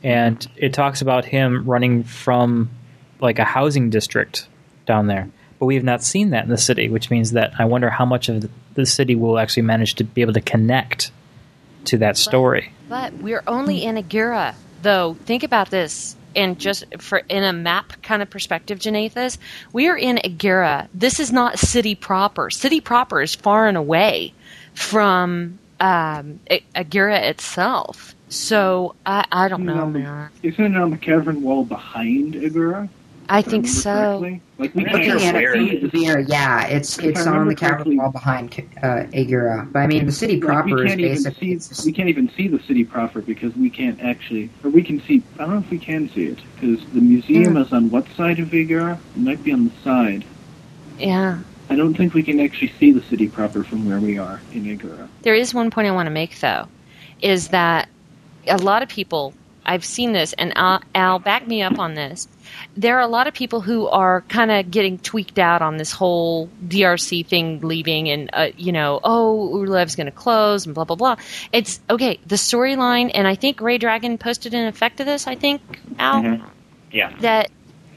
And 0.03 0.45
it 0.57 0.73
talks 0.73 1.01
about 1.01 1.25
him 1.25 1.65
running 1.65 2.03
from 2.03 2.71
like 3.19 3.37
a 3.37 3.45
housing 3.45 3.91
district 3.91 4.47
down 4.87 5.07
there. 5.07 5.29
But 5.59 5.67
we 5.67 5.75
have 5.75 5.83
not 5.83 6.01
seen 6.03 6.31
that 6.31 6.43
in 6.43 6.49
the 6.49 6.57
city, 6.57 6.89
which 6.89 7.11
means 7.11 7.31
that 7.31 7.53
I 7.59 7.65
wonder 7.65 7.91
how 7.91 8.05
much 8.05 8.29
of 8.29 8.49
the- 8.73 8.85
city 8.85 9.13
will 9.13 9.37
actually 9.37 9.63
manage 9.63 9.93
to 9.95 10.03
be 10.03 10.21
able 10.21 10.33
to 10.33 10.41
connect 10.41 11.11
to 11.85 11.97
that 11.99 12.17
story. 12.17 12.73
But 12.89 13.13
we're 13.13 13.43
only 13.45 13.83
in 13.83 13.95
Ae'gura, 13.95 14.55
though. 14.81 15.15
Think 15.25 15.43
about 15.43 15.69
this, 15.69 16.15
and 16.35 16.59
just 16.59 16.85
for 16.99 17.19
in 17.29 17.43
a 17.43 17.53
map 17.53 18.01
kind 18.01 18.21
of 18.21 18.29
perspective, 18.29 18.79
Janathas, 18.79 19.37
we 19.73 19.87
are 19.87 19.97
in 19.97 20.17
Ae'gura. 20.17 20.87
This 20.93 21.19
is 21.19 21.31
not 21.31 21.59
city 21.59 21.95
proper. 21.95 22.49
City 22.49 22.81
proper 22.81 23.21
is 23.21 23.35
far 23.35 23.67
and 23.67 23.77
away 23.77 24.33
from 24.73 25.59
um, 25.79 26.39
A- 26.49 26.63
Ae'gura 26.75 27.21
itself. 27.29 28.15
So 28.29 28.95
I, 29.05 29.25
I 29.31 29.47
don't 29.49 29.65
know, 29.65 29.75
No. 29.75 29.87
man. 29.87 30.29
Isn't 30.41 30.75
it 30.75 30.77
on 30.81 30.91
the 30.91 30.97
cavern 30.97 31.41
wall 31.41 31.65
behind 31.65 32.33
Ae'gura? 32.35 32.87
I 33.31 33.41
think 33.41 33.65
so. 33.65 34.19
Correctly? 34.19 34.41
Like 34.57 34.75
we 34.75 34.83
can't 34.83 35.03
sure 35.03 35.13
Looking 35.13 35.27
at 35.29 35.33
where 35.35 35.55
it 35.55 35.61
it 35.73 35.79
from 35.79 35.87
is. 35.87 35.91
here, 36.03 36.19
yeah, 36.19 36.67
it's 36.67 36.99
it's 36.99 37.25
on 37.25 37.47
the 37.47 37.55
cavern 37.55 37.75
correctly- 37.77 37.97
wall 37.97 38.11
behind 38.11 38.53
uh, 38.83 38.87
Ae'gura. 39.13 39.71
But 39.71 39.79
I 39.79 39.87
mean, 39.87 40.05
the 40.05 40.11
city 40.11 40.37
proper 40.39 40.75
we 40.75 40.81
is 40.83 40.87
can't 40.89 41.01
basically 41.01 41.57
see 41.59 41.69
just- 41.69 41.85
we 41.85 41.93
can't 41.93 42.09
even 42.09 42.29
see 42.35 42.47
the 42.49 42.59
city 42.63 42.83
proper 42.83 43.21
because 43.21 43.55
we 43.55 43.69
can't 43.69 44.01
actually 44.01 44.49
or 44.63 44.69
we 44.69 44.83
can 44.83 45.01
see 45.01 45.23
I 45.39 45.45
don't 45.45 45.53
know 45.53 45.59
if 45.59 45.69
we 45.69 45.79
can 45.79 46.09
see 46.09 46.25
it 46.25 46.39
because 46.55 46.85
the 46.93 46.99
museum 47.01 47.55
Yeah. 47.55 47.61
is 47.61 47.71
on 47.71 47.89
what 47.89 48.05
side 48.17 48.39
of 48.39 48.49
Ae'gura? 48.49 48.97
It 49.15 49.21
might 49.21 49.41
be 49.43 49.53
on 49.53 49.65
the 49.65 49.71
side. 49.83 50.25
Yeah. 50.99 51.39
I 51.69 51.75
don't 51.77 51.93
think 51.95 52.13
we 52.13 52.21
can 52.23 52.39
actually 52.41 52.73
see 52.79 52.91
the 52.91 53.01
city 53.03 53.29
proper 53.29 53.63
from 53.63 53.87
where 53.87 54.01
we 54.01 54.17
are 54.17 54.41
in 54.53 54.65
Ae'gura. 54.65 55.07
There 55.21 55.33
is 55.35 55.53
one 55.53 55.71
point 55.71 55.87
I 55.87 55.91
want 55.91 56.07
to 56.07 56.11
make, 56.11 56.37
though, 56.41 56.67
is 57.21 57.47
that 57.47 57.87
a 58.47 58.57
lot 58.57 58.83
of 58.83 58.89
people, 58.89 59.33
I've 59.65 59.85
seen 59.85 60.11
this, 60.13 60.33
and 60.33 60.55
Al, 60.57 60.81
Al 60.95 61.19
back 61.19 61.47
me 61.47 61.61
up 61.61 61.77
on 61.79 61.93
this. 61.93 62.27
There 62.75 62.97
are 62.97 63.01
a 63.01 63.07
lot 63.07 63.27
of 63.27 63.33
people 63.33 63.61
who 63.61 63.87
are 63.87 64.21
kind 64.21 64.51
of 64.51 64.71
getting 64.71 64.97
tweaked 64.97 65.37
out 65.39 65.61
on 65.61 65.77
this 65.77 65.91
whole 65.91 66.49
DRC 66.67 67.25
thing 67.25 67.59
leaving, 67.61 68.09
and 68.09 68.29
uh, 68.33 68.47
you 68.57 68.71
know, 68.71 68.99
oh, 69.03 69.51
Urlev's 69.53 69.95
going 69.95 70.05
to 70.07 70.11
close, 70.11 70.65
and 70.65 70.73
blah 70.75 70.83
blah 70.85 70.95
blah. 70.95 71.15
It's 71.53 71.79
okay. 71.89 72.19
The 72.25 72.35
storyline, 72.35 73.11
and 73.13 73.27
I 73.27 73.35
think 73.35 73.61
Ray 73.61 73.77
Dragon 73.77 74.17
posted 74.17 74.53
an 74.53 74.65
effect 74.67 74.99
of 74.99 75.05
this. 75.05 75.27
I 75.27 75.35
think 75.35 75.61
Al 75.99 76.21
Mhm. 76.23 76.45
Yeah. 76.91 77.15
that 77.21 77.51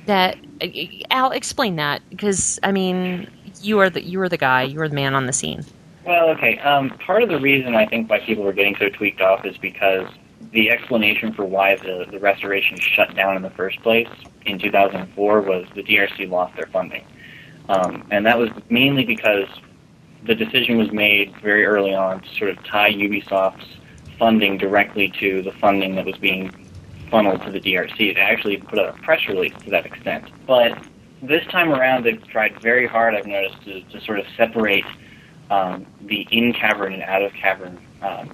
that 0.07 0.37
uh, 0.63 0.67
Al 1.11 1.33
explain 1.33 1.77
that 1.77 2.03
because 2.11 2.61
I 2.63 2.73
mean, 2.73 3.29
you 3.63 3.81
are 3.81 3.91
the 3.91 4.03
you 4.03 4.21
are 4.21 4.29
the 4.29 4.37
guy, 4.37 4.63
you 4.65 4.81
are 4.83 4.89
the 4.89 4.95
man 4.95 5.15
on 5.15 5.27
the 5.27 5.33
scene. 5.33 5.65
Well, 6.05 6.29
okay. 6.31 6.59
Um, 6.59 6.91
part 6.91 7.23
of 7.23 7.31
the 7.31 7.41
reason 7.41 7.75
I 7.75 7.87
think 7.87 8.11
why 8.11 8.21
people 8.21 8.45
were 8.45 8.53
getting 8.53 8.77
so 8.77 8.91
tweaked 8.91 9.23
off 9.23 9.47
is 9.47 9.57
because 9.57 10.07
the 10.55 10.71
explanation 10.71 11.33
for 11.33 11.45
why 11.45 11.75
the, 11.75 12.07
the 12.11 12.19
restoration 12.21 12.79
shut 12.79 13.15
down 13.17 13.37
in 13.37 13.43
the 13.43 13.51
first 13.51 13.83
place 13.83 14.09
in 14.47 14.57
2004 14.59 15.41
was 15.43 15.67
the 15.75 15.83
DRC 15.83 16.31
lost 16.31 16.57
their 16.57 16.67
funding. 16.67 17.05
Um, 17.69 18.07
and 18.13 18.25
that 18.25 18.39
was 18.39 18.51
mainly 18.71 19.05
because 19.05 19.49
the 20.25 20.35
decision 20.35 20.79
was 20.79 20.93
made 20.93 21.35
very 21.43 21.67
early 21.67 21.93
on 21.93 22.21
to 22.21 22.35
sort 22.37 22.51
of 22.51 22.65
tie 22.65 22.93
Ubisoft's 22.93 23.67
funding 24.17 24.57
directly 24.57 25.13
to 25.19 25.43
the 25.43 25.51
funding 25.53 25.97
that 25.97 26.07
was 26.07 26.17
being 26.19 26.55
funneled 27.11 27.43
to 27.43 27.51
the 27.51 27.61
DRC. 27.61 28.15
They 28.15 28.21
actually 28.21 28.59
put 28.59 28.79
out 28.79 28.97
a 28.97 29.03
press 29.03 29.27
release 29.27 29.55
to 29.65 29.71
that 29.71 29.85
extent. 29.85 30.31
But 30.47 30.79
this 31.21 31.45
time 31.49 31.73
around, 31.73 32.05
they've 32.05 32.25
tried 32.29 32.61
very 32.63 32.87
hard, 32.87 33.17
I've 33.17 33.27
noticed, 33.27 33.61
to, 33.65 33.83
to 33.83 34.01
sort 34.03 34.21
of 34.21 34.27
separate 34.37 34.85
um, 35.51 35.85
the 36.03 36.29
in 36.31 36.53
cavern 36.53 36.93
and 36.93 37.03
out 37.03 37.23
of 37.23 37.33
cavern 37.33 37.85
um, 38.03 38.31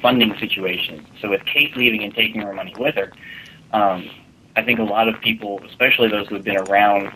funding 0.00 0.36
situation. 0.38 1.06
So 1.20 1.30
with 1.30 1.44
Cate 1.44 1.76
leaving 1.76 2.02
and 2.02 2.14
taking 2.14 2.40
her 2.42 2.52
money 2.52 2.74
with 2.78 2.94
her, 2.96 3.12
um, 3.72 4.10
I 4.56 4.62
think 4.62 4.78
a 4.78 4.84
lot 4.84 5.08
of 5.08 5.20
people, 5.20 5.60
especially 5.64 6.08
those 6.08 6.28
who 6.28 6.34
have 6.36 6.44
been 6.44 6.56
around 6.56 7.12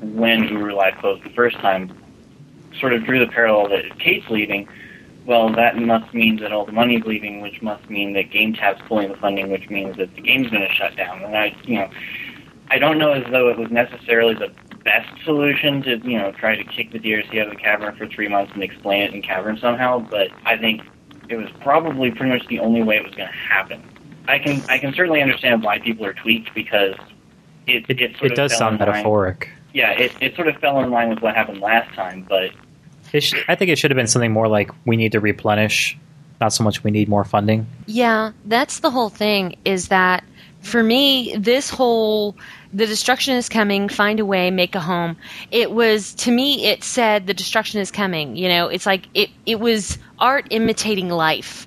when 0.00 0.44
Uru 0.44 0.74
Live 0.74 0.96
closed 0.98 1.24
the 1.24 1.30
first 1.30 1.56
time, 1.56 1.96
sort 2.78 2.92
of 2.92 3.04
drew 3.04 3.18
the 3.18 3.30
parallel 3.30 3.68
that 3.68 3.84
if 3.86 3.98
Cate's 3.98 4.28
leaving, 4.30 4.68
well, 5.26 5.52
that 5.52 5.76
must 5.76 6.14
mean 6.14 6.36
that 6.36 6.52
all 6.52 6.64
the 6.64 6.72
money's 6.72 7.04
leaving, 7.04 7.40
which 7.40 7.60
must 7.60 7.88
mean 7.90 8.14
that 8.14 8.30
GameTap's 8.30 8.82
pulling 8.88 9.10
the 9.10 9.16
funding, 9.16 9.50
which 9.50 9.68
means 9.68 9.96
that 9.96 10.14
the 10.14 10.22
game's 10.22 10.50
going 10.50 10.66
to 10.66 10.72
shut 10.72 10.96
down. 10.96 11.22
And 11.22 11.36
I, 11.36 11.54
you 11.64 11.76
know, 11.76 11.90
I 12.68 12.78
don't 12.78 12.98
know 12.98 13.12
as 13.12 13.30
though 13.30 13.48
it 13.48 13.58
was 13.58 13.70
necessarily 13.70 14.34
the 14.34 14.50
best 14.84 15.08
solution 15.24 15.82
to, 15.82 15.98
you 15.98 16.18
know, 16.18 16.32
try 16.32 16.56
to 16.56 16.64
kick 16.64 16.92
the 16.92 16.98
DRC 16.98 17.38
out 17.38 17.48
of 17.48 17.50
the 17.50 17.60
cavern 17.60 17.94
for 17.96 18.06
three 18.06 18.28
months 18.28 18.52
and 18.54 18.62
explain 18.62 19.02
it 19.02 19.14
in 19.14 19.22
cavern 19.22 19.58
somehow, 19.58 19.98
but 19.98 20.30
I 20.44 20.56
think 20.56 20.82
it 21.30 21.36
was 21.36 21.48
probably 21.60 22.10
pretty 22.10 22.32
much 22.32 22.46
the 22.48 22.58
only 22.58 22.82
way 22.82 22.96
it 22.96 23.04
was 23.04 23.14
going 23.14 23.28
to 23.28 23.34
happen. 23.34 23.82
I 24.28 24.38
can 24.38 24.62
I 24.68 24.78
can 24.78 24.92
certainly 24.92 25.22
understand 25.22 25.62
why 25.62 25.78
people 25.78 26.04
are 26.06 26.12
tweaked 26.12 26.54
because 26.54 26.94
it 27.66 27.84
it, 27.88 28.00
It, 28.00 28.12
sort 28.16 28.24
it 28.26 28.32
of 28.32 28.36
does 28.36 28.56
sound 28.56 28.74
in 28.74 28.80
line- 28.80 28.88
metaphoric. 28.90 29.50
Yeah, 29.72 29.92
it 29.92 30.12
it 30.20 30.34
sort 30.36 30.48
of 30.48 30.56
fell 30.56 30.80
in 30.82 30.90
line 30.90 31.08
with 31.10 31.20
what 31.20 31.34
happened 31.36 31.60
last 31.60 31.94
time, 31.94 32.26
but 32.28 32.50
It 33.12 33.22
sh- 33.22 33.34
I 33.48 33.54
think 33.54 33.70
it 33.70 33.78
should 33.78 33.90
have 33.90 33.96
been 33.96 34.06
something 34.08 34.32
more 34.32 34.48
like 34.48 34.70
we 34.84 34.96
need 34.96 35.12
to 35.12 35.20
replenish, 35.20 35.96
not 36.40 36.52
so 36.52 36.64
much 36.64 36.82
we 36.84 36.90
need 36.90 37.08
more 37.08 37.24
funding. 37.24 37.66
Yeah, 37.86 38.32
that's 38.46 38.80
the 38.80 38.90
whole 38.90 39.08
thing 39.10 39.56
is 39.64 39.88
that 39.88 40.24
for 40.60 40.82
me, 40.82 41.34
this 41.38 41.70
whole 41.70 42.36
the 42.72 42.86
destruction 42.86 43.34
is 43.34 43.48
coming, 43.48 43.88
find 43.88 44.20
a 44.20 44.24
way, 44.24 44.50
make 44.50 44.74
a 44.74 44.80
home. 44.80 45.16
It 45.50 45.72
was 45.72 46.14
to 46.14 46.30
me 46.30 46.66
it 46.66 46.84
said 46.84 47.26
the 47.26 47.34
destruction 47.34 47.80
is 47.80 47.90
coming. 47.90 48.36
You 48.36 48.48
know, 48.48 48.68
it's 48.68 48.86
like 48.86 49.06
it 49.14 49.30
it 49.46 49.60
was 49.60 49.98
art 50.18 50.46
imitating 50.50 51.08
life 51.08 51.66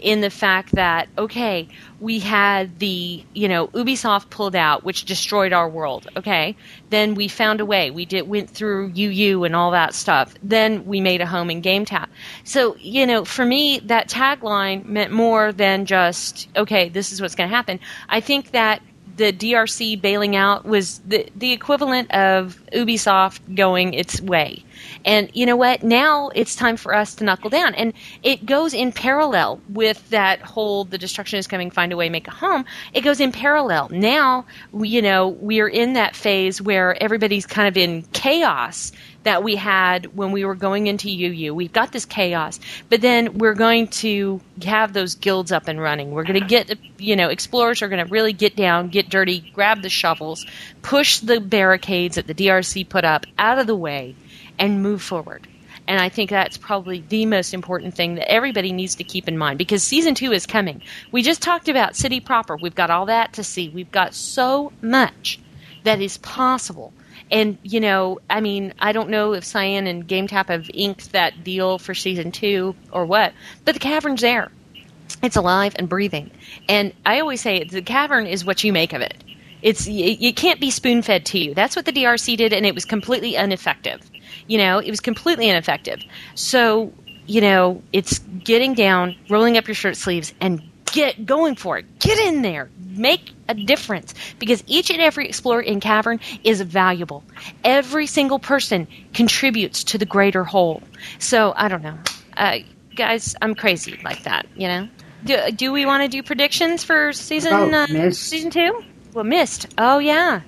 in 0.00 0.20
the 0.20 0.30
fact 0.30 0.72
that 0.72 1.08
okay, 1.18 1.68
we 2.04 2.18
had 2.18 2.78
the, 2.80 3.24
you 3.32 3.48
know, 3.48 3.68
Ubisoft 3.68 4.28
pulled 4.28 4.54
out 4.54 4.84
which 4.84 5.06
destroyed 5.06 5.54
our 5.54 5.68
world. 5.68 6.06
Okay? 6.16 6.54
Then 6.90 7.14
we 7.14 7.28
found 7.28 7.60
a 7.60 7.64
way. 7.64 7.90
We 7.90 8.04
did 8.04 8.28
went 8.28 8.50
through 8.50 8.92
UU 8.94 9.44
and 9.44 9.56
all 9.56 9.70
that 9.70 9.94
stuff. 9.94 10.34
Then 10.42 10.84
we 10.84 11.00
made 11.00 11.22
a 11.22 11.26
home 11.26 11.50
in 11.50 11.62
GameTap. 11.62 12.08
So, 12.44 12.76
you 12.76 13.06
know, 13.06 13.24
for 13.24 13.46
me, 13.46 13.78
that 13.80 14.08
tagline 14.08 14.84
meant 14.84 15.12
more 15.12 15.52
than 15.52 15.86
just, 15.86 16.48
okay, 16.56 16.90
this 16.90 17.10
is 17.10 17.22
what's 17.22 17.34
going 17.34 17.48
to 17.48 17.56
happen. 17.56 17.80
I 18.08 18.20
think 18.20 18.50
that 18.50 18.82
the 19.16 19.32
DRC 19.32 20.00
bailing 20.00 20.34
out 20.36 20.64
was 20.64 20.98
the, 21.00 21.28
the 21.36 21.52
equivalent 21.52 22.10
of 22.12 22.60
Ubisoft 22.72 23.54
going 23.54 23.94
its 23.94 24.20
way. 24.20 24.64
And 25.04 25.30
you 25.34 25.46
know 25.46 25.56
what? 25.56 25.82
Now 25.82 26.30
it's 26.34 26.56
time 26.56 26.76
for 26.76 26.94
us 26.94 27.14
to 27.16 27.24
knuckle 27.24 27.50
down. 27.50 27.74
And 27.74 27.92
it 28.22 28.44
goes 28.44 28.74
in 28.74 28.92
parallel 28.92 29.60
with 29.68 30.08
that 30.10 30.40
whole 30.40 30.84
the 30.84 30.98
destruction 30.98 31.38
is 31.38 31.46
coming, 31.46 31.70
find 31.70 31.92
a 31.92 31.96
way, 31.96 32.08
make 32.08 32.26
a 32.26 32.32
home. 32.32 32.64
It 32.92 33.02
goes 33.02 33.20
in 33.20 33.32
parallel. 33.32 33.88
Now, 33.90 34.46
you 34.78 35.00
know, 35.00 35.28
we're 35.40 35.68
in 35.68 35.92
that 35.92 36.16
phase 36.16 36.60
where 36.60 37.00
everybody's 37.02 37.46
kind 37.46 37.68
of 37.68 37.76
in 37.76 38.02
chaos 38.12 38.92
that 39.24 39.42
we 39.42 39.56
had 39.56 40.16
when 40.16 40.32
we 40.32 40.44
were 40.44 40.54
going 40.54 40.86
into 40.86 41.08
UU. 41.08 41.54
We've 41.54 41.72
got 41.72 41.92
this 41.92 42.04
chaos, 42.04 42.60
but 42.88 43.00
then 43.00 43.38
we're 43.38 43.54
going 43.54 43.88
to 43.88 44.40
have 44.64 44.92
those 44.92 45.16
guilds 45.16 45.50
up 45.50 45.66
and 45.66 45.80
running. 45.80 46.12
We're 46.12 46.24
going 46.24 46.40
to 46.40 46.46
get, 46.46 46.78
you 46.98 47.16
know, 47.16 47.28
explorers 47.28 47.82
are 47.82 47.88
going 47.88 48.04
to 48.04 48.10
really 48.10 48.32
get 48.32 48.54
down, 48.54 48.88
get 48.88 49.08
dirty, 49.08 49.40
grab 49.52 49.82
the 49.82 49.88
shovels, 49.88 50.46
push 50.82 51.18
the 51.18 51.40
barricades 51.40 52.16
that 52.16 52.26
the 52.26 52.34
DRC 52.34 52.88
put 52.88 53.04
up 53.04 53.26
out 53.38 53.58
of 53.58 53.66
the 53.66 53.76
way, 53.76 54.14
and 54.58 54.82
move 54.82 55.02
forward. 55.02 55.48
And 55.86 56.00
I 56.00 56.08
think 56.08 56.30
that's 56.30 56.56
probably 56.56 57.04
the 57.06 57.26
most 57.26 57.52
important 57.52 57.94
thing 57.94 58.14
that 58.14 58.30
everybody 58.30 58.72
needs 58.72 58.94
to 58.96 59.04
keep 59.04 59.28
in 59.28 59.36
mind 59.36 59.58
because 59.58 59.82
season 59.82 60.14
two 60.14 60.32
is 60.32 60.46
coming. 60.46 60.82
We 61.12 61.22
just 61.22 61.42
talked 61.42 61.68
about 61.68 61.96
City 61.96 62.20
Proper. 62.20 62.56
We've 62.56 62.74
got 62.74 62.90
all 62.90 63.06
that 63.06 63.34
to 63.34 63.44
see. 63.44 63.68
We've 63.68 63.92
got 63.92 64.14
so 64.14 64.72
much 64.80 65.40
that 65.82 66.00
is 66.00 66.16
possible. 66.18 66.92
And, 67.30 67.58
you 67.62 67.80
know, 67.80 68.20
I 68.28 68.40
mean, 68.40 68.74
I 68.78 68.92
don't 68.92 69.08
know 69.08 69.32
if 69.32 69.44
Cyan 69.44 69.86
and 69.86 70.06
GameTap 70.06 70.48
have 70.48 70.70
inked 70.72 71.12
that 71.12 71.42
deal 71.42 71.78
for 71.78 71.94
season 71.94 72.30
two 72.32 72.74
or 72.92 73.06
what, 73.06 73.32
but 73.64 73.74
the 73.74 73.80
cavern's 73.80 74.20
there. 74.20 74.50
It's 75.22 75.36
alive 75.36 75.74
and 75.78 75.88
breathing. 75.88 76.30
And 76.68 76.92
I 77.06 77.20
always 77.20 77.40
say 77.40 77.64
the 77.64 77.82
cavern 77.82 78.26
is 78.26 78.44
what 78.44 78.62
you 78.62 78.72
make 78.72 78.92
of 78.92 79.00
it. 79.00 79.24
It's 79.62 79.86
it, 79.86 80.18
it 80.20 80.36
can't 80.36 80.60
be 80.60 80.70
spoon 80.70 81.00
fed 81.00 81.24
to 81.26 81.38
you. 81.38 81.54
That's 81.54 81.74
what 81.74 81.86
the 81.86 81.92
DRC 81.92 82.36
did, 82.36 82.52
and 82.52 82.66
it 82.66 82.74
was 82.74 82.84
completely 82.84 83.34
ineffective. 83.34 84.02
You 84.46 84.58
know, 84.58 84.78
it 84.78 84.90
was 84.90 85.00
completely 85.00 85.48
ineffective. 85.48 86.02
So, 86.34 86.92
you 87.26 87.40
know, 87.40 87.82
it's 87.92 88.18
getting 88.18 88.74
down, 88.74 89.16
rolling 89.30 89.56
up 89.56 89.66
your 89.66 89.74
shirt 89.74 89.96
sleeves, 89.96 90.34
and 90.40 90.62
get 90.94 91.26
going 91.26 91.56
for 91.56 91.76
it. 91.76 91.98
Get 91.98 92.18
in 92.20 92.42
there. 92.42 92.70
Make 92.90 93.32
a 93.48 93.54
difference 93.54 94.14
because 94.38 94.62
each 94.68 94.88
and 94.90 95.00
every 95.02 95.26
explorer 95.26 95.60
in 95.60 95.80
Cavern 95.80 96.20
is 96.44 96.60
valuable. 96.60 97.24
Every 97.64 98.06
single 98.06 98.38
person 98.38 98.86
contributes 99.12 99.82
to 99.84 99.98
the 99.98 100.06
greater 100.06 100.44
whole. 100.44 100.82
So 101.18 101.52
I 101.56 101.66
don't 101.66 101.82
know, 101.82 101.98
uh, 102.36 102.58
guys. 102.94 103.34
I'm 103.42 103.56
crazy 103.56 103.98
like 104.04 104.22
that. 104.22 104.46
You 104.54 104.68
know. 104.68 104.88
Do, 105.24 105.50
do 105.52 105.72
we 105.72 105.86
want 105.86 106.02
to 106.02 106.08
do 106.08 106.22
predictions 106.22 106.84
for 106.84 107.12
season 107.12 107.52
Oh, 107.54 107.70
uh, 107.70 108.10
season 108.12 108.50
two? 108.50 108.84
Well, 109.14 109.24
missed. 109.24 109.66
Oh 109.76 109.98
yeah. 109.98 110.42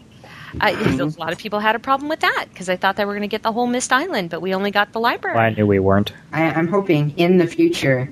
I, 0.61 0.73
Mm-hmm. 0.73 1.01
a 1.19 1.21
lot 1.21 1.33
of 1.33 1.39
people 1.39 1.59
had 1.61 1.75
a 1.75 1.79
problem 1.79 2.09
with 2.09 2.21
that 2.21 2.47
because 2.51 2.69
I 2.69 2.77
thought 2.77 2.97
they 2.97 3.05
were 3.05 3.13
going 3.13 3.23
to 3.23 3.29
get 3.29 3.43
the 3.43 3.53
whole 3.53 3.67
Myst 3.67 3.93
Island, 3.93 4.31
but 4.31 4.41
we 4.41 4.55
only 4.55 4.71
got 4.71 4.93
the 4.93 5.01
library. 5.01 5.35
Well, 5.35 5.45
I 5.45 5.51
knew 5.51 5.67
we 5.67 5.79
weren't. 5.81 6.13
I, 6.33 6.45
I'm 6.45 6.69
hoping 6.69 7.13
in 7.19 7.39
the 7.39 7.47
future 7.47 8.09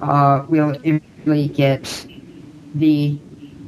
uh, 0.00 0.44
we'll 0.48 0.76
eventually 1.32 1.48
get 1.48 2.06
the 2.74 3.18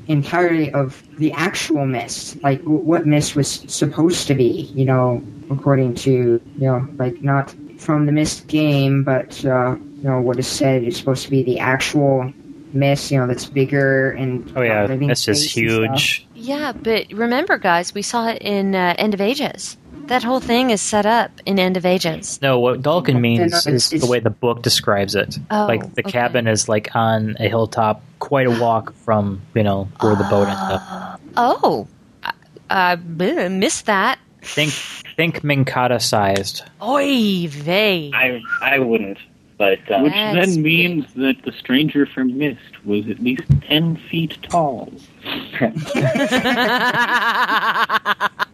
entirety 0.09 0.73
of 0.73 1.03
the 1.19 1.33
actual 1.33 1.87
Myst, 1.87 2.43
like 2.43 2.59
w- 2.61 2.81
what 2.81 3.07
Myst 3.07 3.37
was 3.37 3.49
supposed 3.73 4.27
to 4.29 4.35
be, 4.35 4.71
you 4.75 4.85
know, 4.85 5.23
according 5.51 5.95
to, 5.97 6.11
you 6.11 6.41
know, 6.67 6.87
like 6.99 7.23
not 7.23 7.55
from 7.79 8.07
the 8.07 8.13
Myst 8.13 8.47
game, 8.49 9.05
but, 9.05 9.45
uh, 9.45 9.77
you 10.03 10.09
know, 10.09 10.21
what 10.21 10.39
is 10.39 10.47
said 10.47 10.83
is 10.85 10.97
supposed 10.97 11.25
to 11.25 11.31
be 11.31 11.43
the 11.43 11.59
actual 11.59 12.33
Myst, 12.73 13.11
you 13.11 13.19
know, 13.19 13.27
that's 13.27 13.47
bigger 13.47 14.13
and 14.13 14.51
Oh 14.57 14.63
yeah, 14.63 14.85
uh, 14.85 14.87
living 14.89 15.09
this 15.09 15.29
is 15.29 15.53
space 15.53 15.57
and 15.57 15.71
stuff. 15.71 16.05
huge. 16.05 16.27
Yeah, 16.35 16.73
but 16.83 17.07
remember, 17.13 17.59
guys, 17.59 17.95
we 17.95 18.03
saw 18.03 18.29
it 18.29 18.43
in 18.43 18.75
uh, 18.75 18.95
End 18.99 19.15
of 19.15 19.21
Ages. 19.21 19.77
That 20.11 20.25
whole 20.25 20.41
thing 20.41 20.71
is 20.71 20.81
set 20.81 21.07
up 21.07 21.31
in 21.47 21.61
End 21.61 21.77
of 21.77 21.87
Ages. 21.87 22.43
No, 22.43 22.59
what 22.59 22.83
Dalkin 22.83 23.21
means 23.21 23.65
it's- 23.65 23.93
is 23.93 24.01
the 24.01 24.09
way 24.09 24.19
the 24.19 24.29
book 24.29 24.61
describes 24.61 25.15
it. 25.15 25.39
Oh, 25.53 25.67
like 25.67 25.95
the 25.95 26.03
okay. 26.03 26.11
cabin 26.11 26.49
is 26.49 26.69
like 26.69 26.97
on 26.97 27.37
a 27.39 27.49
hilltop, 27.49 28.03
quite 28.19 28.49
a 28.49 28.51
walk 28.51 28.93
from 29.05 29.41
you 29.55 29.63
know 29.63 29.89
where 30.01 30.17
the 30.17 30.25
boat 30.25 30.49
ends 30.49 30.61
up. 30.61 31.21
Oh, 31.37 31.87
I, 32.25 32.33
I 32.69 32.97
missed 32.97 33.87
that. 33.87 34.19
Think 34.43 34.73
think 35.15 35.43
Minkata 35.43 36.03
sized. 36.03 36.65
Oy 36.83 37.47
vey. 37.47 38.11
I 38.13 38.43
I 38.61 38.81
wouldn't. 38.81 39.19
But 39.59 39.79
um, 39.93 40.03
Which 40.03 40.13
then 40.13 40.61
means 40.61 41.07
that 41.15 41.43
the 41.45 41.53
stranger 41.53 42.05
from 42.05 42.37
Myst 42.37 42.85
was 42.85 43.09
at 43.09 43.21
least 43.21 43.45
ten 43.69 43.95
feet 43.95 44.43
tall. 44.43 44.93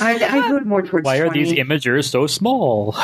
I, 0.00 0.14
I 0.14 0.48
go 0.48 0.60
more 0.60 0.82
towards 0.82 1.04
Why 1.04 1.16
are 1.18 1.26
20. 1.26 1.44
these 1.44 1.52
imagers 1.58 2.04
so 2.10 2.26
small? 2.26 2.94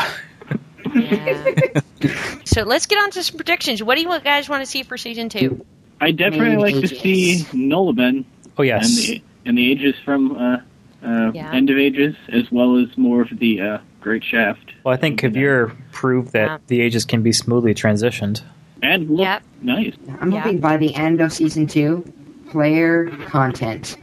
so 2.45 2.63
let's 2.63 2.87
get 2.87 2.99
on 3.03 3.11
to 3.13 3.23
some 3.23 3.37
predictions. 3.37 3.83
What 3.83 3.97
do 3.97 4.03
you 4.03 4.21
guys 4.21 4.49
want 4.49 4.63
to 4.63 4.67
see 4.67 4.83
for 4.83 4.97
season 4.99 5.29
two? 5.29 5.65
I 6.01 6.11
definitely 6.11 6.57
Maybe 6.57 6.73
like 6.81 6.89
to 6.89 6.89
see 6.89 7.45
Noloben 7.53 8.25
Oh 8.59 8.63
and 8.63 8.67
yes, 8.69 8.97
the 8.97 9.23
and 9.47 9.57
the 9.57 9.71
ages 9.71 9.95
from 10.05 10.37
uh, 10.37 10.57
uh, 11.03 11.33
Yeah. 11.33 11.53
End 11.53 11.71
of 11.71 11.79
Ages, 11.79 12.15
as 12.29 12.51
well 12.53 12.77
as 12.77 12.97
more 12.99 13.23
of 13.23 13.31
the 13.39 13.61
uh, 13.61 13.79
Great 14.01 14.23
Shaft. 14.25 14.73
well 14.85 14.93
I 14.93 14.97
think 14.99 15.21
Kveer 15.21 15.75
proved 15.93 16.33
that 16.33 16.47
Yeah. 16.47 16.59
the 16.67 16.81
ages 16.81 17.05
can 17.05 17.23
be 17.23 17.33
smoothly 17.33 17.75
transitioned. 17.75 18.43
And 18.83 19.09
look 19.11 19.21
Yep. 19.21 19.43
nice. 19.63 19.95
I'm 20.21 20.33
Yeah. 20.33 20.41
hoping 20.41 20.59
by 20.61 20.77
the 20.77 20.95
end 20.95 21.21
of 21.21 21.33
season 21.33 21.67
two, 21.69 22.05
player 22.51 23.07
content. 23.27 23.97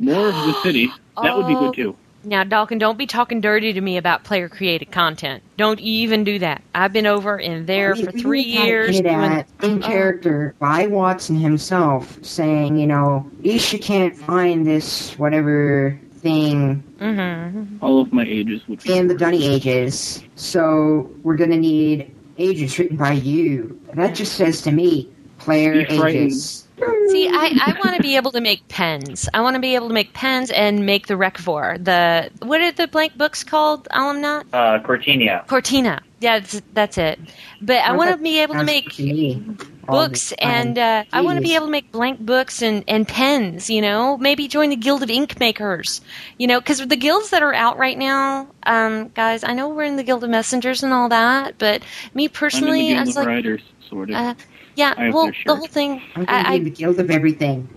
More 0.00 0.28
of 0.28 0.34
the 0.34 0.52
city. 0.62 0.90
That 1.22 1.36
would 1.36 1.46
be 1.46 1.54
Oh. 1.54 1.60
good 1.70 1.74
too. 1.74 1.96
Now, 2.26 2.42
Dalkin, 2.42 2.80
don't 2.80 2.98
be 2.98 3.06
talking 3.06 3.40
dirty 3.40 3.72
to 3.72 3.80
me 3.80 3.96
about 3.98 4.24
player 4.24 4.48
created 4.48 4.90
content. 4.90 5.44
Don't 5.56 5.78
even 5.78 6.24
do 6.24 6.40
that. 6.40 6.60
I've 6.74 6.92
been 6.92 7.06
over 7.06 7.38
in 7.38 7.66
there 7.66 7.94
We- 7.94 8.02
for 8.04 8.10
we 8.12 8.20
three 8.20 8.50
had 8.52 8.66
years. 8.66 8.98
it 8.98 9.02
doing- 9.04 9.14
at 9.14 9.46
in 9.62 9.80
Uh-uh. 9.80 9.86
character 9.86 10.54
by 10.58 10.88
Watson 10.88 11.36
himself, 11.36 12.18
saying, 12.22 12.78
you 12.78 12.86
know, 12.88 13.24
Yeesha 13.44 13.80
can't 13.80 14.16
find 14.16 14.66
this 14.66 15.16
whatever 15.16 15.96
thing 16.20 16.82
Mhm. 17.00 17.66
All 17.80 18.00
of 18.00 18.12
my 18.12 18.24
ages 18.24 18.60
would 18.66 18.82
be. 18.82 18.92
in 18.92 19.06
the 19.06 19.14
D'ni 19.14 19.44
Ages, 19.48 20.24
so 20.34 21.08
we're 21.22 21.36
gonna 21.36 21.56
need 21.56 22.10
ages 22.38 22.76
written 22.76 22.96
by 22.96 23.12
you. 23.12 23.78
That 23.94 24.16
just 24.16 24.32
says 24.32 24.62
to 24.62 24.72
me, 24.72 25.08
player 25.38 25.84
Be 25.86 25.96
frightened. 25.96 26.24
ages. 26.32 26.65
See, 26.78 27.28
I, 27.28 27.58
I 27.66 27.78
want 27.82 27.96
to 27.96 28.02
be 28.02 28.16
able 28.16 28.32
to 28.32 28.40
make 28.40 28.68
pens. 28.68 29.28
I 29.32 29.40
want 29.40 29.54
to 29.54 29.60
be 29.60 29.74
able 29.74 29.88
to 29.88 29.94
make 29.94 30.12
pens 30.12 30.50
and 30.50 30.84
make 30.84 31.06
the 31.06 31.14
Recvor. 31.14 31.82
The 31.82 32.30
what 32.44 32.60
are 32.60 32.72
the 32.72 32.86
blank 32.86 33.16
books 33.16 33.44
called? 33.44 33.88
Alumnat? 33.90 34.44
uh, 34.52 34.80
Cortinia. 34.82 35.46
Cortina. 35.46 36.02
Yeah, 36.20 36.40
that's, 36.40 36.62
that's 36.72 36.98
it. 36.98 37.18
But 37.60 37.78
I 37.78 37.92
want 37.92 38.10
to 38.10 38.16
be 38.18 38.40
able 38.40 38.54
to 38.54 38.64
make. 38.64 38.90
to 38.92 39.02
me 39.02 39.56
all 39.88 40.06
books 40.06 40.30
the 40.30 40.42
and 40.42 40.78
uh, 40.78 41.04
I 41.12 41.20
want 41.20 41.36
to 41.36 41.42
be 41.42 41.54
able 41.54 41.66
to 41.66 41.72
make 41.72 41.92
blank 41.92 42.20
books 42.20 42.62
and, 42.62 42.84
and 42.88 43.06
pens, 43.06 43.70
you 43.70 43.80
know, 43.80 44.16
maybe 44.16 44.48
join 44.48 44.70
the 44.70 44.76
Guild 44.76 45.02
of 45.02 45.10
Ink 45.10 45.38
Makers, 45.38 46.00
you 46.38 46.46
know, 46.46 46.60
because 46.60 46.86
the 46.86 46.96
guilds 46.96 47.30
that 47.30 47.42
are 47.42 47.54
out 47.54 47.78
right 47.78 47.96
now, 47.96 48.48
um, 48.64 49.08
guys, 49.08 49.44
I 49.44 49.52
know 49.52 49.68
we're 49.68 49.84
in 49.84 49.96
the 49.96 50.02
Guild 50.02 50.24
of 50.24 50.30
Messengers 50.30 50.82
and 50.82 50.92
all 50.92 51.08
that, 51.10 51.58
but 51.58 51.82
me 52.14 52.24
I'm 52.24 52.24
in 52.24 52.24
the 52.24 52.28
personally, 52.28 52.90
I 52.90 52.94
Guild 52.94 53.06
was 53.06 53.16
of 53.16 53.20
like, 53.20 53.26
Writers, 53.28 53.62
sort 53.88 54.10
of. 54.10 54.16
uh, 54.16 54.34
yeah, 54.76 55.10
well, 55.10 55.24
their 55.26 55.34
the 55.46 55.56
whole 55.56 55.66
thing, 55.66 56.00
I'm 56.14 56.24
going 56.24 56.44
to 56.44 56.50
I, 56.50 56.58
the 56.60 56.70
guild 56.70 57.00
of 57.00 57.10
everything. 57.10 57.68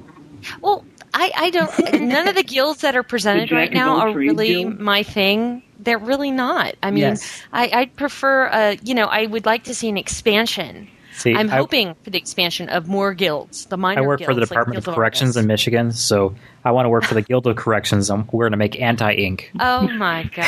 Well, 0.61 0.85
I, 1.13 1.31
I 1.35 1.49
don't, 1.49 1.93
none 2.01 2.27
of 2.27 2.35
the 2.35 2.43
guilds 2.43 2.81
that 2.81 2.95
are 2.95 3.03
presented 3.03 3.51
right 3.51 3.71
now 3.73 3.97
are 3.97 4.11
really 4.13 4.63
guild? 4.63 4.79
my 4.79 5.03
thing. 5.03 5.63
They're 5.79 5.97
really 5.97 6.29
not. 6.31 6.75
I 6.83 6.91
mean, 6.91 6.99
Yes. 7.03 7.41
I, 7.53 7.69
I'd 7.73 7.95
prefer, 7.95 8.47
uh, 8.47 8.75
you 8.83 8.93
know, 8.93 9.05
I 9.05 9.25
would 9.25 9.45
like 9.45 9.63
to 9.65 9.73
see 9.73 9.87
an 9.89 9.97
expansion. 9.97 10.89
See, 11.13 11.33
I'm 11.35 11.49
I- 11.49 11.55
hoping 11.55 11.95
for 12.03 12.09
the 12.11 12.17
expansion 12.17 12.69
of 12.69 12.87
more 12.87 13.13
guilds. 13.13 13.65
The 13.65 13.75
minor 13.77 14.03
I 14.03 14.05
work 14.05 14.19
for 14.21 14.33
the 14.33 14.41
guilds, 14.41 14.51
like 14.51 14.57
Department 14.59 14.87
of 14.87 14.93
Corrections 14.93 15.29
Artists. 15.35 15.41
in 15.41 15.47
Michigan, 15.47 15.91
so 15.91 16.35
I 16.63 16.71
want 16.71 16.85
to 16.85 16.89
work 16.89 17.03
for 17.05 17.13
the 17.15 17.21
Guild 17.21 17.47
of 17.47 17.55
Corrections. 17.57 18.09
I'm, 18.09 18.27
we're 18.31 18.45
going 18.45 18.51
to 18.51 18.57
make 18.57 18.79
anti-ink. 18.79 19.51
Oh 19.59 19.87
my 19.89 20.23
god! 20.35 20.45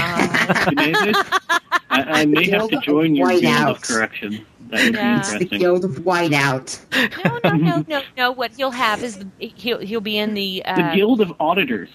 I, 0.78 1.72
I 1.90 2.26
may 2.26 2.50
have 2.50 2.70
to 2.70 2.80
join 2.80 3.16
your 3.16 3.30
Guild 3.40 3.68
of 3.78 3.82
Correction. 3.82 4.46
That 4.72 4.84
would 4.86 4.94
Yeah. 4.96 5.20
It's 5.20 5.38
the 5.38 5.46
guild 5.46 5.86
of 5.86 5.92
whiteout. 6.00 6.80
No, 7.24 7.40
no, 7.44 7.56
no, 7.58 7.86
no, 7.88 8.02
no. 8.18 8.32
What 8.32 8.52
he'll 8.56 8.72
have 8.72 9.04
is 9.04 9.18
the, 9.20 9.28
he'll 9.40 9.80
he'll 9.80 10.02
be 10.02 10.18
in 10.18 10.34
the 10.34 10.64
uh, 10.66 10.76
The 10.76 10.96
Guild 10.96 11.22
of 11.22 11.34
Auditors. 11.40 11.90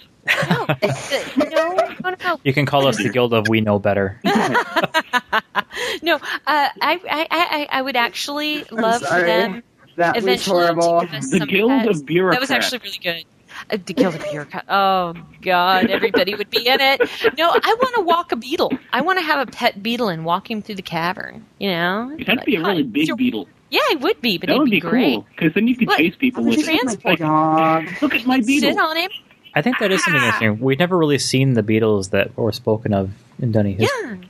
No, 0.50 0.66
no, 1.36 1.74
no, 2.02 2.14
no, 2.20 2.40
You 2.44 2.52
can 2.52 2.66
call 2.66 2.86
us 2.86 2.96
the 2.96 3.08
Guild 3.10 3.32
of 3.32 3.48
We 3.48 3.60
Know 3.60 3.78
Better. 3.78 4.20
no. 4.24 6.16
Uh, 6.16 6.18
I, 6.46 6.68
I, 6.82 7.26
I, 7.30 7.68
I 7.70 7.82
would 7.82 7.96
actually 7.96 8.64
love 8.72 9.02
for 9.02 9.20
them 9.20 9.62
That 9.96 10.16
was 10.16 10.24
eventually 10.24 10.64
horrible. 10.66 11.00
to 11.00 11.06
give 11.06 11.14
us 11.14 11.30
The 11.30 11.38
some 11.38 11.48
Guild 11.48 11.70
pets. 11.70 12.00
of 12.00 12.06
Bureaucrats. 12.06 12.48
That 12.48 12.56
was 12.58 12.64
actually 12.64 12.78
really 12.84 12.98
good. 12.98 13.24
Uh, 13.70 13.78
the 13.84 13.92
Guild 13.94 14.14
of 14.14 14.22
Bureaucrats. 14.30 14.66
Oh 14.68 15.14
God, 15.42 15.90
everybody 15.90 16.34
would 16.34 16.50
be 16.50 16.66
in 16.68 16.80
it. 16.80 17.00
No, 17.36 17.50
I 17.50 17.76
want 17.80 17.94
to 17.96 18.02
walk 18.02 18.30
a 18.32 18.36
beetle. 18.36 18.70
I 18.92 19.00
want 19.00 19.18
to 19.18 19.24
have 19.24 19.48
a 19.48 19.50
pet 19.50 19.82
beetle 19.82 20.08
and 20.08 20.24
walk 20.24 20.50
him 20.50 20.62
through 20.62 20.76
the 20.76 20.82
cavern. 20.82 21.44
You 21.58 21.70
know, 21.70 22.12
It'd 22.14 22.28
have 22.28 22.38
to 22.40 22.44
be 22.44 22.56
a 22.56 22.60
really 22.62 22.82
big 22.84 23.08
you're- 23.08 23.16
beetle. 23.16 23.48
Yeah, 23.68 23.80
it 23.90 24.00
would 24.00 24.20
be, 24.20 24.38
but 24.38 24.46
That 24.46 24.54
it'd 24.56 24.66
be, 24.66 24.70
be 24.76 24.80
great. 24.80 25.14
cool, 25.14 25.26
because 25.34 25.52
then 25.54 25.66
you 25.66 25.74
could 25.76 25.88
Look, 25.88 25.96
chase 25.98 26.14
people 26.14 26.44
with 26.44 26.56
it. 26.60 26.64
trans- 26.64 27.04
Like, 27.04 28.00
look 28.00 28.14
at 28.14 28.24
my 28.24 28.40
beetle. 28.40 28.70
Sit 28.70 28.78
on 28.78 28.96
him. 28.96 29.10
I 29.56 29.62
think 29.62 29.78
that 29.80 29.90
is 29.90 30.04
something 30.04 30.22
interesting. 30.22 30.60
We've 30.60 30.78
never 30.78 30.96
really 30.96 31.18
seen 31.18 31.54
the 31.54 31.64
Beatles 31.64 32.10
that 32.10 32.36
were 32.36 32.52
spoken 32.52 32.94
of 32.94 33.10
in 33.40 33.50
D'ni 33.50 33.76
history. 33.76 34.20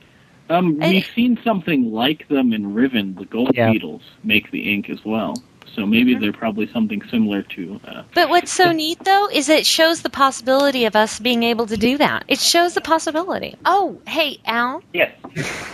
Yeah. 0.49 0.57
Um, 0.57 0.79
we've 0.79 1.05
seen 1.13 1.37
something 1.43 1.91
like 1.91 2.27
them 2.29 2.51
in 2.53 2.73
Riven. 2.73 3.13
The 3.13 3.25
gold 3.25 3.51
Yeah. 3.53 3.71
beetles 3.71 4.01
make 4.23 4.49
the 4.49 4.73
ink 4.73 4.89
as 4.89 5.05
well. 5.05 5.35
So 5.75 5.85
maybe 5.85 6.15
they're 6.15 6.33
probably 6.33 6.67
something 6.71 7.01
similar 7.11 7.43
to. 7.43 7.79
Uh, 7.85 8.03
But 8.15 8.29
what's 8.29 8.51
so 8.51 8.71
neat 8.71 8.97
though 9.03 9.27
is 9.31 9.47
it 9.49 9.65
shows 9.65 10.01
the 10.01 10.09
possibility 10.09 10.85
of 10.85 10.95
us 10.95 11.19
being 11.19 11.43
able 11.43 11.67
to 11.67 11.77
do 11.77 11.97
that. 11.99 12.23
It 12.27 12.39
shows 12.39 12.73
the 12.73 12.81
possibility. 12.81 13.55
Oh, 13.65 14.01
hey 14.07 14.39
Al, 14.45 14.81
Yes. 14.93 15.11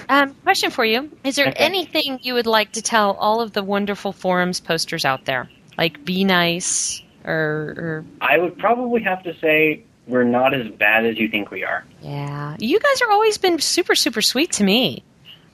um, 0.10 0.34
question 0.44 0.72
for 0.72 0.84
you: 0.84 1.10
Is 1.24 1.36
there 1.38 1.48
Okay. 1.48 1.64
anything 1.64 2.20
you 2.22 2.34
would 2.34 2.48
like 2.48 2.74
to 2.74 2.82
tell 2.82 3.12
all 3.14 3.40
of 3.42 3.54
the 3.54 3.64
wonderful 3.64 4.12
forums 4.12 4.60
posters 4.60 5.06
out 5.06 5.24
there, 5.26 5.50
like 5.78 6.04
be 6.04 6.24
nice 6.26 7.02
or, 7.26 7.34
or 7.78 8.06
I 8.20 8.38
would 8.38 8.58
probably 8.58 9.02
have 9.04 9.24
to 9.24 9.34
say 9.40 9.84
we're 10.08 10.26
not 10.26 10.54
as 10.54 10.68
bad 10.68 11.06
as 11.06 11.18
you 11.18 11.30
think 11.30 11.50
we 11.50 11.64
are. 11.64 11.86
yeah? 12.02 12.58
You 12.60 12.78
guys 12.78 13.02
are 13.04 13.12
always 13.12 13.38
been 13.38 13.58
super 13.60 13.96
super 13.96 14.22
sweet 14.22 14.52
to 14.54 14.64
me. 14.66 15.04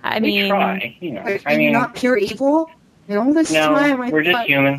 I 0.02 0.16
we 0.20 0.28
mean, 0.28 0.50
try, 0.50 0.96
you 1.02 1.12
know. 1.12 1.22
Are 1.22 1.40
I 1.46 1.52
you 1.52 1.58
mean, 1.58 1.74
not 1.74 1.94
pure 1.94 2.18
evil? 2.18 2.72
And 3.10 3.18
all 3.18 3.34
this 3.34 3.52
no, 3.52 3.70
time, 3.70 4.00
I 4.02 4.12
we're 4.12 4.22
just 4.22 4.38
thought- 4.38 4.46
human. 4.46 4.78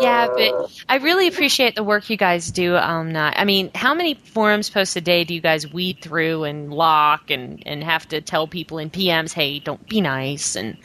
Yeah, 0.00 0.28
but 0.28 0.70
I 0.88 0.98
really 0.98 1.26
appreciate 1.26 1.74
the 1.74 1.82
work 1.82 2.08
you 2.08 2.16
guys 2.16 2.52
do. 2.52 2.76
Um, 2.76 3.10
not, 3.12 3.34
I 3.36 3.44
mean, 3.44 3.72
how 3.74 3.92
many 3.92 4.14
forums 4.14 4.70
posts 4.70 4.94
a 4.94 5.00
day 5.00 5.24
do 5.24 5.34
you 5.34 5.40
guys 5.40 5.70
weed 5.72 5.98
through 6.00 6.44
and 6.44 6.72
lock 6.72 7.30
and, 7.30 7.62
and 7.66 7.82
have 7.82 8.06
to 8.10 8.20
tell 8.20 8.46
people 8.46 8.78
in 8.78 8.88
PMs, 8.90 9.32
hey, 9.32 9.58
don't 9.58 9.86
be 9.88 10.00
nice 10.00 10.54
and 10.54 10.76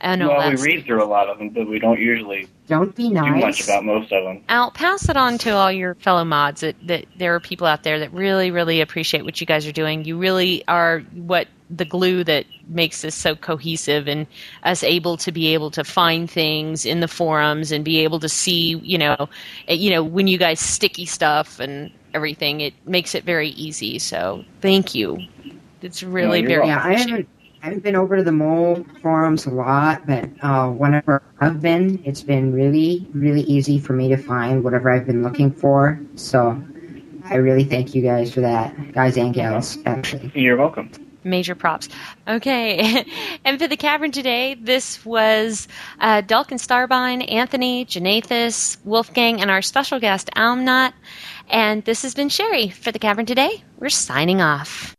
and 0.00 0.22
all 0.22 0.28
Well, 0.28 0.40
that. 0.42 0.50
we 0.50 0.56
stuff. 0.58 0.66
read 0.66 0.84
through 0.86 1.02
a 1.02 1.06
lot 1.06 1.28
of 1.28 1.38
them, 1.38 1.48
but 1.48 1.66
we 1.68 1.80
don't 1.80 1.98
usually 1.98 2.46
Don't 2.68 2.94
be 2.94 3.08
do 3.08 3.14
much 3.14 3.40
nice. 3.40 3.64
about 3.64 3.84
most 3.84 4.12
of 4.12 4.24
them. 4.24 4.44
Al, 4.48 4.70
pass 4.70 5.08
it 5.08 5.16
on 5.16 5.38
to 5.38 5.50
all 5.50 5.72
your 5.72 5.94
fellow 5.96 6.24
mods 6.24 6.60
that, 6.60 6.76
that 6.86 7.06
there 7.16 7.34
are 7.34 7.40
people 7.40 7.66
out 7.66 7.82
there 7.82 7.98
that 8.00 8.12
really, 8.12 8.50
really 8.50 8.82
appreciate 8.82 9.24
what 9.24 9.40
you 9.40 9.46
guys 9.46 9.66
are 9.66 9.72
doing. 9.72 10.04
You 10.04 10.18
really 10.18 10.66
are 10.68 11.00
what 11.14 11.48
the 11.70 11.86
glue 11.86 12.24
that 12.24 12.44
makes 12.68 13.02
this 13.02 13.14
so 13.14 13.34
cohesive 13.34 14.06
and 14.06 14.26
us 14.64 14.82
able 14.82 15.16
to 15.18 15.32
be 15.32 15.54
able 15.54 15.70
to 15.70 15.84
find 15.84 16.30
things 16.30 16.84
in 16.84 17.00
the 17.00 17.08
forums 17.08 17.72
and 17.72 17.84
be 17.84 17.98
able 18.00 18.20
to 18.20 18.28
see, 18.28 18.76
you 18.82 18.98
know, 18.98 19.28
eh, 19.66 19.74
you 19.74 19.90
know, 19.90 20.02
when 20.02 20.26
you 20.26 20.36
guys 20.36 20.60
sticky 20.60 21.06
stuff 21.06 21.60
and 21.60 21.90
everything, 22.12 22.60
it 22.60 22.74
makes 22.86 23.14
it 23.14 23.24
very 23.24 23.48
easy. 23.50 23.98
So 23.98 24.44
thank 24.60 24.94
you. 24.94 25.18
It's 25.80 26.02
really 26.02 26.40
you're 26.40 26.48
very. 26.48 26.66
Yeah, 26.66 26.82
I 26.84 26.94
haven't 26.94 27.14
I 27.14 27.26
haven't 27.68 27.82
been 27.82 27.96
over 27.96 28.16
to 28.16 28.22
the 28.22 28.32
mole 28.32 28.84
forums 29.02 29.44
a 29.44 29.50
lot, 29.50 30.06
but 30.06 30.28
uh, 30.42 30.70
whenever 30.70 31.22
I've 31.38 31.60
been, 31.60 32.02
it's 32.04 32.22
been 32.22 32.50
really, 32.52 33.06
really 33.12 33.42
easy 33.42 33.78
for 33.78 33.92
me 33.92 34.08
to 34.08 34.16
find 34.16 34.64
whatever 34.64 34.90
I've 34.90 35.06
been 35.06 35.22
looking 35.22 35.52
for. 35.52 36.00
So 36.14 36.62
I 37.26 37.34
really 37.34 37.64
thank 37.64 37.94
you 37.94 38.00
guys 38.00 38.32
for 38.32 38.40
that, 38.40 38.92
guys 38.92 39.18
and 39.18 39.34
gals, 39.34 39.76
actually. 39.84 40.32
You're 40.34 40.56
welcome. 40.56 40.90
Major 41.24 41.54
props. 41.54 41.90
Okay. 42.26 43.04
and 43.44 43.60
for 43.60 43.68
the 43.68 43.76
cavern 43.76 44.12
today, 44.12 44.54
this 44.54 45.04
was 45.04 45.68
uh, 46.00 46.22
Dulcan 46.22 46.56
Starbine, 46.56 47.30
Anthony, 47.30 47.84
Janathus, 47.84 48.78
Wolfgang, 48.86 49.42
and 49.42 49.50
our 49.50 49.60
special 49.60 50.00
guest, 50.00 50.30
Almnut. 50.36 50.94
And 51.50 51.84
this 51.84 52.00
has 52.00 52.14
been 52.14 52.30
Sherry 52.30 52.70
for 52.70 52.92
the 52.92 52.98
cavern 52.98 53.26
today. 53.26 53.62
We're 53.78 53.90
signing 53.90 54.40
off. 54.40 54.96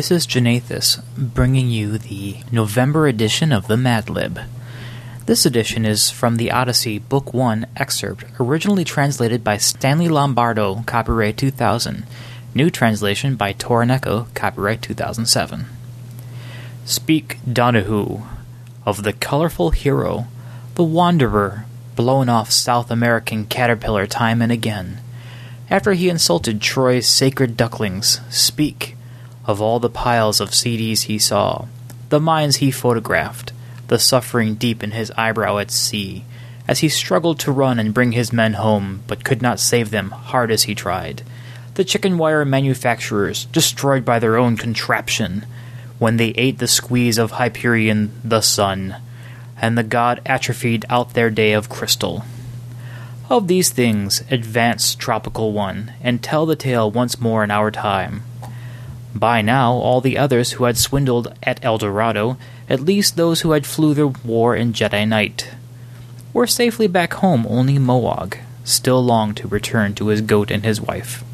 This 0.00 0.10
is 0.10 0.26
Janathus 0.26 1.02
bringing 1.14 1.68
you 1.68 1.98
the 1.98 2.38
November 2.50 3.06
edition 3.06 3.52
of 3.52 3.66
the 3.66 3.76
Mad 3.76 4.08
Lib. 4.08 4.40
This 5.26 5.44
edition 5.44 5.84
is 5.84 6.08
from 6.08 6.36
the 6.36 6.50
Odyssey 6.50 6.98
Book 6.98 7.34
1 7.34 7.66
excerpt, 7.76 8.24
originally 8.40 8.82
translated 8.82 9.44
by 9.44 9.58
Stanley 9.58 10.08
Lombardo, 10.08 10.84
copyright 10.86 11.36
2000. 11.36 12.06
New 12.54 12.70
translation 12.70 13.36
by 13.36 13.52
Toraneko, 13.52 14.32
copyright 14.32 14.80
2007. 14.80 15.66
Speak, 16.86 17.36
Donahue, 17.52 18.22
of 18.86 19.02
the 19.02 19.12
colorful 19.12 19.68
hero, 19.68 20.28
the 20.76 20.82
wanderer, 20.82 21.66
blown 21.94 22.30
off 22.30 22.50
South 22.50 22.90
American 22.90 23.44
caterpillar 23.44 24.06
time 24.06 24.40
and 24.40 24.50
again. 24.50 25.02
After 25.68 25.92
he 25.92 26.08
insulted 26.08 26.62
Troy's 26.62 27.06
sacred 27.06 27.54
ducklings, 27.54 28.22
speak 28.30 28.96
of 29.46 29.60
all 29.60 29.80
the 29.80 29.90
piles 29.90 30.40
of 30.40 30.50
CDs 30.50 31.02
he 31.02 31.18
saw, 31.18 31.66
the 32.08 32.20
mines 32.20 32.56
he 32.56 32.70
photographed, 32.70 33.52
the 33.88 33.98
suffering 33.98 34.54
deep 34.54 34.82
in 34.82 34.92
his 34.92 35.10
eyebrow 35.12 35.58
at 35.58 35.70
sea, 35.70 36.24
as 36.68 36.80
he 36.80 36.88
struggled 36.88 37.38
to 37.40 37.50
run 37.50 37.78
and 37.78 37.94
bring 37.94 38.12
his 38.12 38.32
men 38.32 38.54
home, 38.54 39.02
but 39.06 39.24
could 39.24 39.42
not 39.42 39.58
save 39.58 39.90
them, 39.90 40.10
hard 40.10 40.50
as 40.50 40.64
he 40.64 40.74
tried. 40.74 41.22
The 41.74 41.84
chicken 41.84 42.18
wire 42.18 42.44
manufacturers, 42.44 43.46
destroyed 43.46 44.04
by 44.04 44.18
their 44.18 44.36
own 44.36 44.56
contraption, 44.56 45.46
when 45.98 46.16
they 46.16 46.28
ate 46.30 46.58
the 46.58 46.68
squeeze 46.68 47.18
of 47.18 47.32
Hyperion 47.32 48.12
the 48.22 48.40
sun, 48.40 48.96
and 49.60 49.76
the 49.76 49.82
god 49.82 50.20
atrophied 50.24 50.84
out 50.88 51.14
their 51.14 51.30
day 51.30 51.52
of 51.52 51.68
crystal. 51.68 52.24
Of 53.28 53.48
these 53.48 53.70
things, 53.70 54.24
advance, 54.30 54.94
tropical 54.94 55.52
one, 55.52 55.92
and 56.00 56.22
tell 56.22 56.46
the 56.46 56.56
tale 56.56 56.90
once 56.90 57.20
more 57.20 57.44
in 57.44 57.50
our 57.50 57.70
time. 57.70 58.22
By 59.14 59.42
now, 59.42 59.72
all 59.72 60.00
the 60.00 60.16
others 60.16 60.52
who 60.52 60.64
had 60.64 60.78
swindled 60.78 61.34
at 61.42 61.64
El 61.64 61.78
Dorado, 61.78 62.36
at 62.68 62.80
least 62.80 63.16
those 63.16 63.40
who 63.40 63.52
had 63.52 63.66
flew 63.66 63.92
the 63.92 64.08
war 64.08 64.54
in 64.54 64.72
Jedi 64.72 65.06
Knight, 65.06 65.48
were 66.32 66.46
safely 66.46 66.86
back 66.86 67.14
home. 67.14 67.46
Only 67.48 67.76
Moog 67.78 68.38
still 68.62 69.02
longed 69.02 69.36
to 69.38 69.48
return 69.48 69.94
to 69.94 70.08
his 70.08 70.20
goat 70.20 70.50
and 70.50 70.64
his 70.64 70.80
wife. 70.80 71.24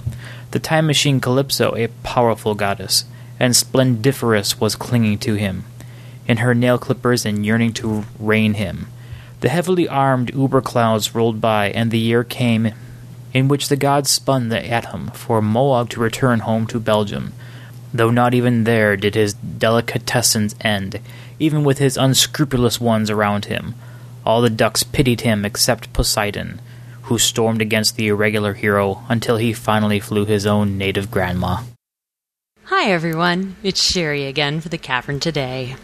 The 0.52 0.58
time 0.58 0.86
machine 0.86 1.20
Calypso, 1.20 1.76
a 1.76 1.88
powerful 2.02 2.54
goddess, 2.54 3.04
and 3.38 3.54
splendiferous, 3.54 4.58
was 4.58 4.74
clinging 4.74 5.18
to 5.18 5.34
him, 5.34 5.64
in 6.26 6.38
her 6.38 6.54
nail 6.54 6.78
clippers 6.78 7.26
and 7.26 7.44
yearning 7.44 7.74
to 7.74 8.04
reign 8.18 8.54
him. 8.54 8.86
The 9.40 9.50
heavily 9.50 9.86
armed 9.86 10.34
uber 10.34 10.62
clouds 10.62 11.14
rolled 11.14 11.42
by, 11.42 11.70
and 11.70 11.90
the 11.90 11.98
year 11.98 12.24
came 12.24 12.72
in 13.34 13.48
which 13.48 13.68
the 13.68 13.76
gods 13.76 14.08
spun 14.08 14.48
the 14.48 14.66
atom 14.66 15.10
for 15.10 15.42
Moog 15.42 15.90
to 15.90 16.00
return 16.00 16.40
home 16.40 16.66
to 16.68 16.80
Belgium, 16.80 17.34
though 17.92 18.10
not 18.10 18.34
even 18.34 18.64
there 18.64 18.96
did 18.96 19.14
his 19.14 19.34
delicatessens 19.34 20.54
end, 20.60 21.00
even 21.38 21.64
with 21.64 21.78
his 21.78 21.96
unscrupulous 21.96 22.80
ones 22.80 23.10
around 23.10 23.46
him. 23.46 23.74
All 24.24 24.40
the 24.40 24.50
ducks 24.50 24.82
pitied 24.82 25.20
him 25.20 25.44
except 25.44 25.92
Poseidon, 25.92 26.60
who 27.02 27.18
stormed 27.18 27.62
against 27.62 27.96
the 27.96 28.08
irregular 28.08 28.54
hero 28.54 29.04
until 29.08 29.36
he 29.36 29.52
finally 29.52 30.00
flew 30.00 30.24
his 30.24 30.46
own 30.46 30.76
native 30.76 31.10
grandma. 31.10 31.62
Hi, 32.64 32.90
everyone. 32.90 33.56
It's 33.62 33.80
Sherry 33.80 34.26
again 34.26 34.60
for 34.60 34.68
the 34.68 34.78
Cavern 34.78 35.20
today. 35.20 35.76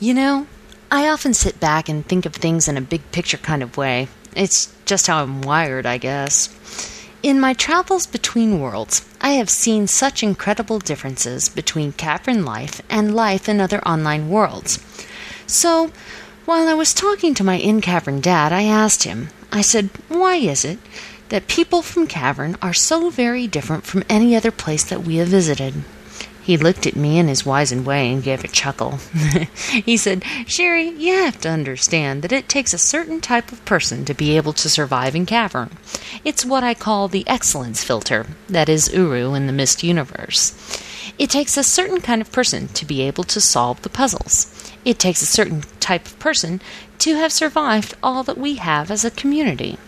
You 0.00 0.14
know, 0.14 0.48
I 0.90 1.08
often 1.08 1.32
sit 1.32 1.60
back 1.60 1.88
and 1.88 2.04
think 2.04 2.26
of 2.26 2.34
things 2.34 2.66
in 2.66 2.76
a 2.76 2.80
big 2.80 3.12
picture 3.12 3.36
kind 3.36 3.62
of 3.62 3.76
way. 3.76 4.08
It's 4.34 4.74
just 4.84 5.06
how 5.06 5.22
I'm 5.22 5.42
wired, 5.42 5.86
I 5.86 5.98
guess. 5.98 6.48
In 7.22 7.40
my 7.40 7.54
travels 7.54 8.06
between 8.06 8.60
worlds, 8.60 9.00
I 9.26 9.30
have 9.30 9.50
seen 9.50 9.88
such 9.88 10.22
incredible 10.22 10.78
differences 10.78 11.48
between 11.48 11.94
cavern 11.94 12.44
life 12.44 12.80
and 12.88 13.12
life 13.12 13.48
in 13.48 13.60
other 13.60 13.80
online 13.80 14.28
worlds. 14.28 14.78
So, 15.48 15.90
while 16.44 16.68
I 16.68 16.74
was 16.74 16.94
talking 16.94 17.34
to 17.34 17.42
my 17.42 17.56
in 17.56 17.80
cavern 17.80 18.20
dad, 18.20 18.52
I 18.52 18.62
asked 18.62 19.02
him, 19.02 19.30
I 19.50 19.62
said, 19.62 19.90
Why 20.06 20.36
is 20.36 20.64
it 20.64 20.78
that 21.30 21.48
people 21.48 21.82
from 21.82 22.06
Cavern 22.06 22.56
are 22.62 22.72
so 22.72 23.10
very 23.10 23.48
different 23.48 23.82
from 23.84 24.04
any 24.08 24.36
other 24.36 24.52
place 24.52 24.84
that 24.84 25.02
we 25.02 25.16
have 25.16 25.26
visited? 25.26 25.74
He 26.46 26.56
looked 26.56 26.86
at 26.86 26.94
me 26.94 27.18
in 27.18 27.26
his 27.26 27.44
wizened 27.44 27.86
way 27.86 28.08
and 28.12 28.22
gave 28.22 28.44
a 28.44 28.46
chuckle. 28.48 29.00
he 29.84 29.96
said, 29.96 30.22
Sherry, 30.46 30.90
you 30.90 31.12
have 31.24 31.40
to 31.40 31.48
understand 31.48 32.22
that 32.22 32.30
it 32.30 32.48
takes 32.48 32.72
a 32.72 32.78
certain 32.78 33.20
type 33.20 33.50
of 33.50 33.64
person 33.64 34.04
to 34.04 34.14
be 34.14 34.36
able 34.36 34.52
to 34.52 34.70
survive 34.70 35.16
in 35.16 35.26
Cavern. 35.26 35.70
It's 36.24 36.44
what 36.44 36.62
I 36.62 36.72
call 36.72 37.08
the 37.08 37.26
excellence 37.26 37.82
filter, 37.82 38.28
that 38.48 38.68
is 38.68 38.94
Uru 38.94 39.34
in 39.34 39.48
the 39.48 39.52
Myst 39.52 39.82
universe. 39.82 40.54
It 41.18 41.30
takes 41.30 41.56
a 41.56 41.64
certain 41.64 42.00
kind 42.00 42.22
of 42.22 42.30
person 42.30 42.68
to 42.68 42.86
be 42.86 43.02
able 43.02 43.24
to 43.24 43.40
solve 43.40 43.82
the 43.82 43.88
puzzles. 43.88 44.46
It 44.84 45.00
takes 45.00 45.22
a 45.22 45.26
certain 45.26 45.62
type 45.80 46.06
of 46.06 46.16
person 46.20 46.60
to 46.98 47.16
have 47.16 47.32
survived 47.32 47.94
all 48.04 48.22
that 48.22 48.38
we 48.38 48.54
have 48.54 48.92
as 48.92 49.04
a 49.04 49.10
community. 49.10 49.78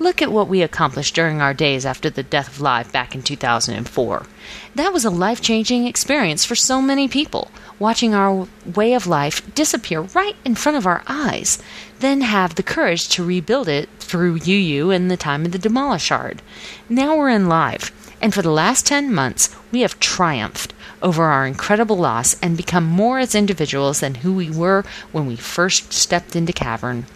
Look 0.00 0.20
at 0.20 0.32
what 0.32 0.48
we 0.48 0.60
accomplished 0.62 1.14
during 1.14 1.40
our 1.40 1.54
days 1.54 1.86
after 1.86 2.10
the 2.10 2.24
death 2.24 2.48
of 2.48 2.60
Live 2.60 2.90
back 2.90 3.14
in 3.14 3.22
2004. 3.22 4.26
That 4.74 4.92
was 4.92 5.04
a 5.04 5.10
life 5.10 5.40
changing 5.40 5.86
experience 5.86 6.44
for 6.44 6.56
so 6.56 6.82
many 6.82 7.06
people, 7.06 7.50
watching 7.78 8.12
our 8.12 8.48
way 8.74 8.94
of 8.94 9.06
life 9.06 9.54
disappear 9.54 10.00
right 10.00 10.34
in 10.44 10.56
front 10.56 10.76
of 10.76 10.86
our 10.86 11.04
eyes, 11.06 11.58
then 12.00 12.22
have 12.22 12.56
the 12.56 12.62
courage 12.62 13.08
to 13.10 13.24
rebuild 13.24 13.68
it 13.68 13.88
through 14.00 14.40
UU 14.44 14.90
and 14.90 15.10
the 15.10 15.16
time 15.16 15.46
of 15.46 15.52
the 15.52 15.58
Demolishard. 15.60 16.40
Now 16.88 17.16
we're 17.16 17.30
in 17.30 17.48
Live, 17.48 17.92
and 18.20 18.34
for 18.34 18.42
the 18.42 18.50
last 18.50 18.86
10 18.86 19.14
months, 19.14 19.54
we 19.70 19.82
have 19.82 20.00
triumphed 20.00 20.74
over 21.02 21.24
our 21.24 21.46
incredible 21.46 21.96
loss 21.96 22.36
and 22.42 22.56
become 22.56 22.84
more 22.84 23.20
as 23.20 23.34
individuals 23.34 24.00
than 24.00 24.16
who 24.16 24.34
we 24.34 24.50
were 24.50 24.84
when 25.12 25.26
we 25.26 25.36
first 25.36 25.92
stepped 25.92 26.34
into 26.34 26.52
Cavern. 26.52 27.06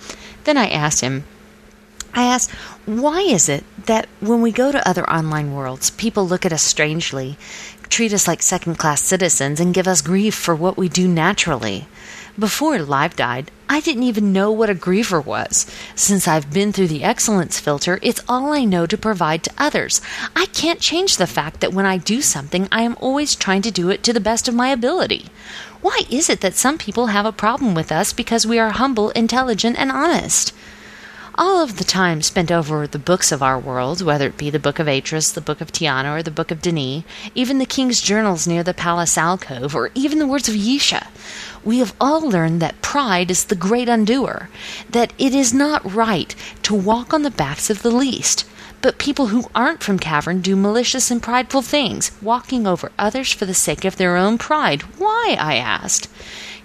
Then 0.44 0.56
I 0.56 0.68
asked 0.68 1.00
him, 1.00 1.24
I 2.14 2.24
asked, 2.24 2.50
why 2.86 3.20
is 3.20 3.48
it 3.48 3.64
that 3.86 4.08
when 4.20 4.42
we 4.42 4.50
go 4.52 4.72
to 4.72 4.88
other 4.88 5.08
online 5.08 5.54
worlds, 5.54 5.90
people 5.90 6.26
look 6.26 6.44
at 6.44 6.52
us 6.52 6.62
strangely, 6.62 7.36
treat 7.88 8.12
us 8.12 8.26
like 8.26 8.42
second 8.42 8.76
class 8.76 9.00
citizens, 9.02 9.60
and 9.60 9.74
give 9.74 9.86
us 9.86 10.02
grief 10.02 10.34
for 10.34 10.54
what 10.54 10.76
we 10.76 10.88
do 10.88 11.06
naturally? 11.06 11.86
Before 12.38 12.78
Live 12.78 13.16
died, 13.16 13.50
I 13.68 13.80
didn't 13.80 14.04
even 14.04 14.32
know 14.32 14.52
what 14.52 14.70
a 14.70 14.74
griefer 14.74 15.20
was. 15.24 15.66
Since 15.96 16.28
I've 16.28 16.52
been 16.52 16.72
through 16.72 16.86
the 16.86 17.02
excellence 17.02 17.58
filter, 17.58 17.98
it's 18.00 18.20
all 18.28 18.52
I 18.52 18.64
know 18.64 18.86
to 18.86 18.96
provide 18.96 19.42
to 19.42 19.50
others. 19.58 20.00
I 20.36 20.46
can't 20.46 20.80
change 20.80 21.16
the 21.16 21.26
fact 21.26 21.60
that 21.60 21.72
when 21.72 21.84
I 21.84 21.96
do 21.96 22.22
something, 22.22 22.68
I 22.70 22.82
am 22.82 22.96
always 23.00 23.34
trying 23.34 23.62
to 23.62 23.72
do 23.72 23.90
it 23.90 24.04
to 24.04 24.12
the 24.12 24.20
best 24.20 24.46
of 24.46 24.54
my 24.54 24.68
ability. 24.68 25.26
Why 25.80 26.02
is 26.08 26.30
it 26.30 26.40
that 26.40 26.54
some 26.54 26.78
people 26.78 27.06
have 27.06 27.26
a 27.26 27.32
problem 27.32 27.74
with 27.74 27.90
us 27.90 28.12
because 28.12 28.46
we 28.46 28.58
are 28.58 28.70
humble, 28.70 29.10
intelligent, 29.10 29.76
and 29.76 29.90
honest? 29.90 30.54
All 31.40 31.62
of 31.62 31.78
the 31.78 31.84
time 31.84 32.20
spent 32.20 32.50
over 32.50 32.84
the 32.88 32.98
books 32.98 33.30
of 33.30 33.44
our 33.44 33.60
world, 33.60 34.02
whether 34.02 34.26
it 34.26 34.36
be 34.36 34.50
the 34.50 34.58
Book 34.58 34.80
of 34.80 34.88
Atrus, 34.88 35.32
the 35.32 35.40
Book 35.40 35.60
of 35.60 35.70
Ti'ana, 35.70 36.16
or 36.16 36.20
the 36.20 36.32
Book 36.32 36.50
of 36.50 36.60
D'ni, 36.60 37.04
even 37.32 37.58
the 37.58 37.64
King's 37.64 38.00
journals 38.00 38.48
near 38.48 38.64
the 38.64 38.74
palace 38.74 39.16
alcove, 39.16 39.72
or 39.72 39.92
even 39.94 40.18
the 40.18 40.26
words 40.26 40.48
of 40.48 40.56
Yeesha, 40.56 41.06
we 41.64 41.78
have 41.78 41.94
all 42.00 42.28
learned 42.28 42.60
that 42.60 42.82
pride 42.82 43.30
is 43.30 43.44
the 43.44 43.54
great 43.54 43.88
undoer, 43.88 44.48
that 44.90 45.12
it 45.16 45.32
is 45.32 45.54
not 45.54 45.94
right 45.94 46.34
to 46.64 46.74
walk 46.74 47.14
on 47.14 47.22
the 47.22 47.30
backs 47.30 47.70
of 47.70 47.82
the 47.82 47.92
least. 47.92 48.44
But 48.80 48.98
people 48.98 49.28
who 49.28 49.48
aren't 49.54 49.84
from 49.84 50.00
Cavern 50.00 50.40
do 50.40 50.56
malicious 50.56 51.08
and 51.08 51.22
prideful 51.22 51.62
things, 51.62 52.10
walking 52.20 52.66
over 52.66 52.90
others 52.98 53.32
for 53.32 53.46
the 53.46 53.54
sake 53.54 53.84
of 53.84 53.96
their 53.96 54.16
own 54.16 54.38
pride. 54.38 54.82
Why? 54.98 55.36
I 55.38 55.54
asked. 55.54 56.08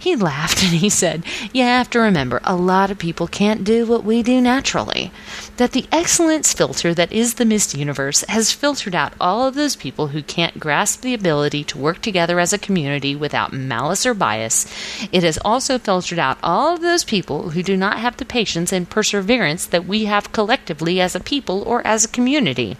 He 0.04 0.18
laughed 0.18 0.62
and 0.62 0.74
he 0.74 0.89
said, 0.89 1.24
You 1.54 1.64
have 1.64 1.89
to 1.91 1.99
remember, 1.99 2.41
a 2.43 2.58
lot 2.58 2.91
of 2.91 2.97
people 2.97 3.26
can't 3.26 3.64
do 3.64 3.86
what 3.86 4.04
we 4.04 4.22
do 4.22 4.41
naturally. 4.41 5.14
That 5.56 5.72
the 5.72 5.86
excellence 5.93 6.51
filter 6.51 6.93
that 6.93 7.14
is 7.14 7.36
the 7.36 7.45
Myst 7.45 7.74
universe 7.74 8.26
has 8.28 8.51
filtered 8.51 8.95
out 8.95 9.14
all 9.18 9.47
of 9.47 9.56
those 9.56 9.78
people 9.78 10.08
who 10.08 10.22
can't 10.22 10.60
grasp 10.60 11.04
the 11.04 11.14
ability 11.14 11.64
to 11.64 11.78
work 11.78 12.01
together 12.01 12.38
as 12.41 12.51
a 12.51 12.58
community 12.58 13.16
without 13.16 13.54
malice 13.54 14.06
or 14.06 14.14
bias. 14.14 14.66
It 15.14 15.24
has 15.24 15.39
also 15.45 15.80
filtered 15.80 16.20
out 16.20 16.38
all 16.43 16.74
of 16.74 16.82
those 16.82 17.06
people 17.06 17.51
who 17.51 17.64
do 17.64 17.78
not 17.78 17.99
have 17.99 18.18
the 18.18 18.26
patience 18.26 18.74
and 18.74 18.89
perseverance 18.89 19.66
that 19.68 19.86
we 19.86 20.04
have 20.04 20.34
collectively 20.34 20.99
as 20.99 21.16
a 21.16 21.22
people 21.22 21.62
or 21.62 21.82
as 21.88 22.04
a 22.04 22.10
community. 22.10 22.76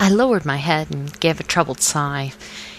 I 0.00 0.08
lowered 0.08 0.44
my 0.44 0.56
head 0.56 0.90
and 0.90 1.20
gave 1.20 1.38
a 1.38 1.44
troubled 1.44 1.80
sigh. 1.80 2.32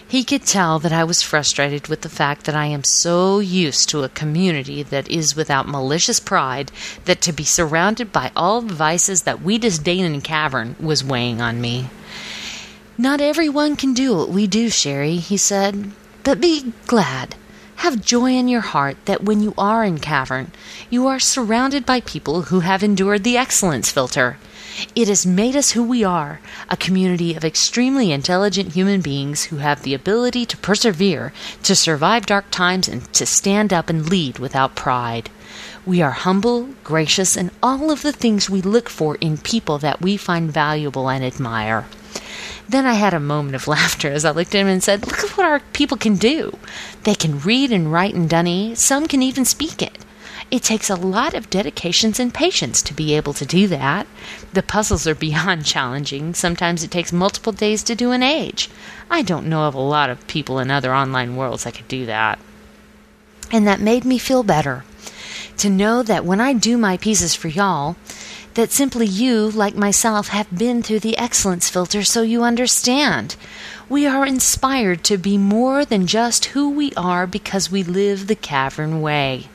He 0.09 0.23
could 0.23 0.45
tell 0.45 0.79
that 0.79 0.93
I 0.93 1.03
was 1.03 1.21
frustrated 1.21 1.89
with 1.89 2.01
the 2.01 2.09
fact 2.09 2.45
that 2.45 2.55
I 2.55 2.67
am 2.67 2.85
so 2.85 3.39
used 3.39 3.89
to 3.89 4.03
a 4.03 4.09
community 4.09 4.81
that 4.83 5.09
is 5.09 5.35
without 5.35 5.67
malicious 5.67 6.21
pride 6.21 6.71
that 7.03 7.19
to 7.23 7.33
be 7.33 7.43
surrounded 7.43 8.13
by 8.13 8.31
all 8.33 8.61
the 8.61 8.73
vices 8.73 9.23
that 9.23 9.41
we 9.41 9.57
disdain 9.57 10.05
in 10.05 10.21
Cavern 10.21 10.77
was 10.79 11.03
weighing 11.03 11.41
on 11.41 11.59
me. 11.59 11.89
Not 12.97 13.19
everyone 13.19 13.75
can 13.75 13.93
do 13.93 14.15
what 14.15 14.29
we 14.29 14.47
do, 14.47 14.69
Sherry, 14.69 15.17
he 15.17 15.35
said, 15.35 15.91
but 16.23 16.39
be 16.39 16.73
glad. 16.87 17.35
Have 17.77 18.01
joy 18.01 18.31
in 18.31 18.47
your 18.47 18.61
heart 18.61 18.97
that 19.05 19.23
when 19.23 19.41
you 19.41 19.53
are 19.57 19.83
in 19.83 19.99
Cavern, 19.99 20.51
you 20.89 21.05
are 21.05 21.19
surrounded 21.19 21.85
by 21.85 21.99
people 21.99 22.43
who 22.43 22.61
have 22.61 22.81
endured 22.81 23.23
the 23.25 23.37
excellence 23.37 23.91
filter. 23.91 24.37
It 24.95 25.07
has 25.07 25.25
made 25.25 25.55
us 25.55 25.71
who 25.71 25.83
we 25.83 26.03
are, 26.03 26.39
a 26.69 26.77
community 26.77 27.33
of 27.33 27.43
extremely 27.43 28.11
intelligent 28.11 28.73
human 28.73 29.01
beings 29.01 29.45
who 29.45 29.57
have 29.57 29.81
the 29.81 29.93
ability 29.93 30.45
to 30.45 30.57
persevere, 30.57 31.33
to 31.63 31.75
survive 31.75 32.25
dark 32.27 32.51
times, 32.51 32.87
and 32.87 33.11
to 33.13 33.25
stand 33.25 33.73
up 33.73 33.89
and 33.89 34.07
lead 34.07 34.37
without 34.37 34.75
pride. 34.75 35.29
We 35.85 36.01
are 36.01 36.11
humble, 36.11 36.69
gracious, 36.83 37.35
and 37.35 37.49
all 37.63 37.89
of 37.89 38.01
the 38.01 38.11
things 38.11 38.49
we 38.49 38.61
look 38.61 38.89
for 38.89 39.15
in 39.15 39.37
people 39.37 39.77
that 39.79 40.01
we 40.01 40.17
find 40.17 40.51
valuable 40.51 41.09
and 41.09 41.23
admire. 41.23 41.85
Then 42.69 42.85
I 42.85 42.93
had 42.93 43.13
a 43.13 43.19
moment 43.19 43.55
of 43.55 43.67
laughter 43.77 44.11
as 44.11 44.25
I 44.25 44.31
looked 44.31 44.53
at 44.53 44.61
him 44.61 44.67
and 44.67 44.83
said, 44.83 45.07
Look 45.07 45.23
at 45.23 45.37
what 45.37 45.45
our 45.45 45.61
people 45.73 45.97
can 45.97 46.17
do. 46.17 46.57
They 47.03 47.15
can 47.15 47.39
read 47.39 47.71
and 47.71 47.91
write 47.91 48.13
in 48.13 48.27
D'ni, 48.27 48.75
some 48.75 49.07
can 49.07 49.23
even 49.23 49.45
speak 49.45 49.81
it. 49.81 49.97
It 50.49 50.63
takes 50.63 50.89
a 50.89 50.95
lot 50.95 51.33
of 51.33 51.49
dedications 51.49 52.19
and 52.19 52.33
patience 52.33 52.81
to 52.83 52.93
be 52.93 53.13
able 53.15 53.33
to 53.33 53.45
do 53.45 53.67
that. 53.67 54.07
The 54.53 54.63
puzzles 54.63 55.05
are 55.05 55.15
beyond 55.27 55.65
challenging. 55.65 56.33
Sometimes 56.33 56.83
it 56.83 56.91
takes 56.91 57.11
multiple 57.11 57.51
days 57.51 57.83
to 57.83 57.95
do 57.95 58.11
an 58.11 58.23
age. 58.23 58.69
I 59.09 59.21
don't 59.21 59.47
know 59.47 59.67
of 59.67 59.75
a 59.75 59.79
lot 59.79 60.09
of 60.09 60.25
people 60.27 60.59
in 60.59 60.71
other 60.71 60.93
online 60.93 61.35
worlds 61.35 61.63
that 61.63 61.73
could 61.73 61.87
do 61.87 62.05
that. 62.05 62.39
And 63.51 63.67
that 63.67 63.79
made 63.79 64.05
me 64.05 64.17
feel 64.17 64.43
better. 64.43 64.83
To 65.57 65.69
know 65.69 66.03
that 66.03 66.25
when 66.25 66.39
I 66.39 66.53
do 66.53 66.77
my 66.77 66.97
pieces 66.97 67.33
for 67.33 67.47
y'all, 67.47 67.95
that 68.53 68.71
simply 68.71 69.05
you, 69.05 69.49
like 69.49 69.75
myself, 69.75 70.29
have 70.29 70.57
been 70.57 70.81
through 70.81 71.01
the 71.01 71.17
excellence 71.17 71.69
filter 71.69 72.03
so 72.03 72.21
you 72.23 72.43
understand. 72.43 73.35
We 73.87 74.07
are 74.07 74.25
inspired 74.25 75.03
to 75.05 75.17
be 75.17 75.37
more 75.37 75.85
than 75.85 76.07
just 76.07 76.45
who 76.45 76.69
we 76.69 76.91
are 76.93 77.27
because 77.27 77.71
we 77.71 77.83
live 77.83 78.27
the 78.27 78.35
cavern 78.35 79.01
way. 79.01 79.47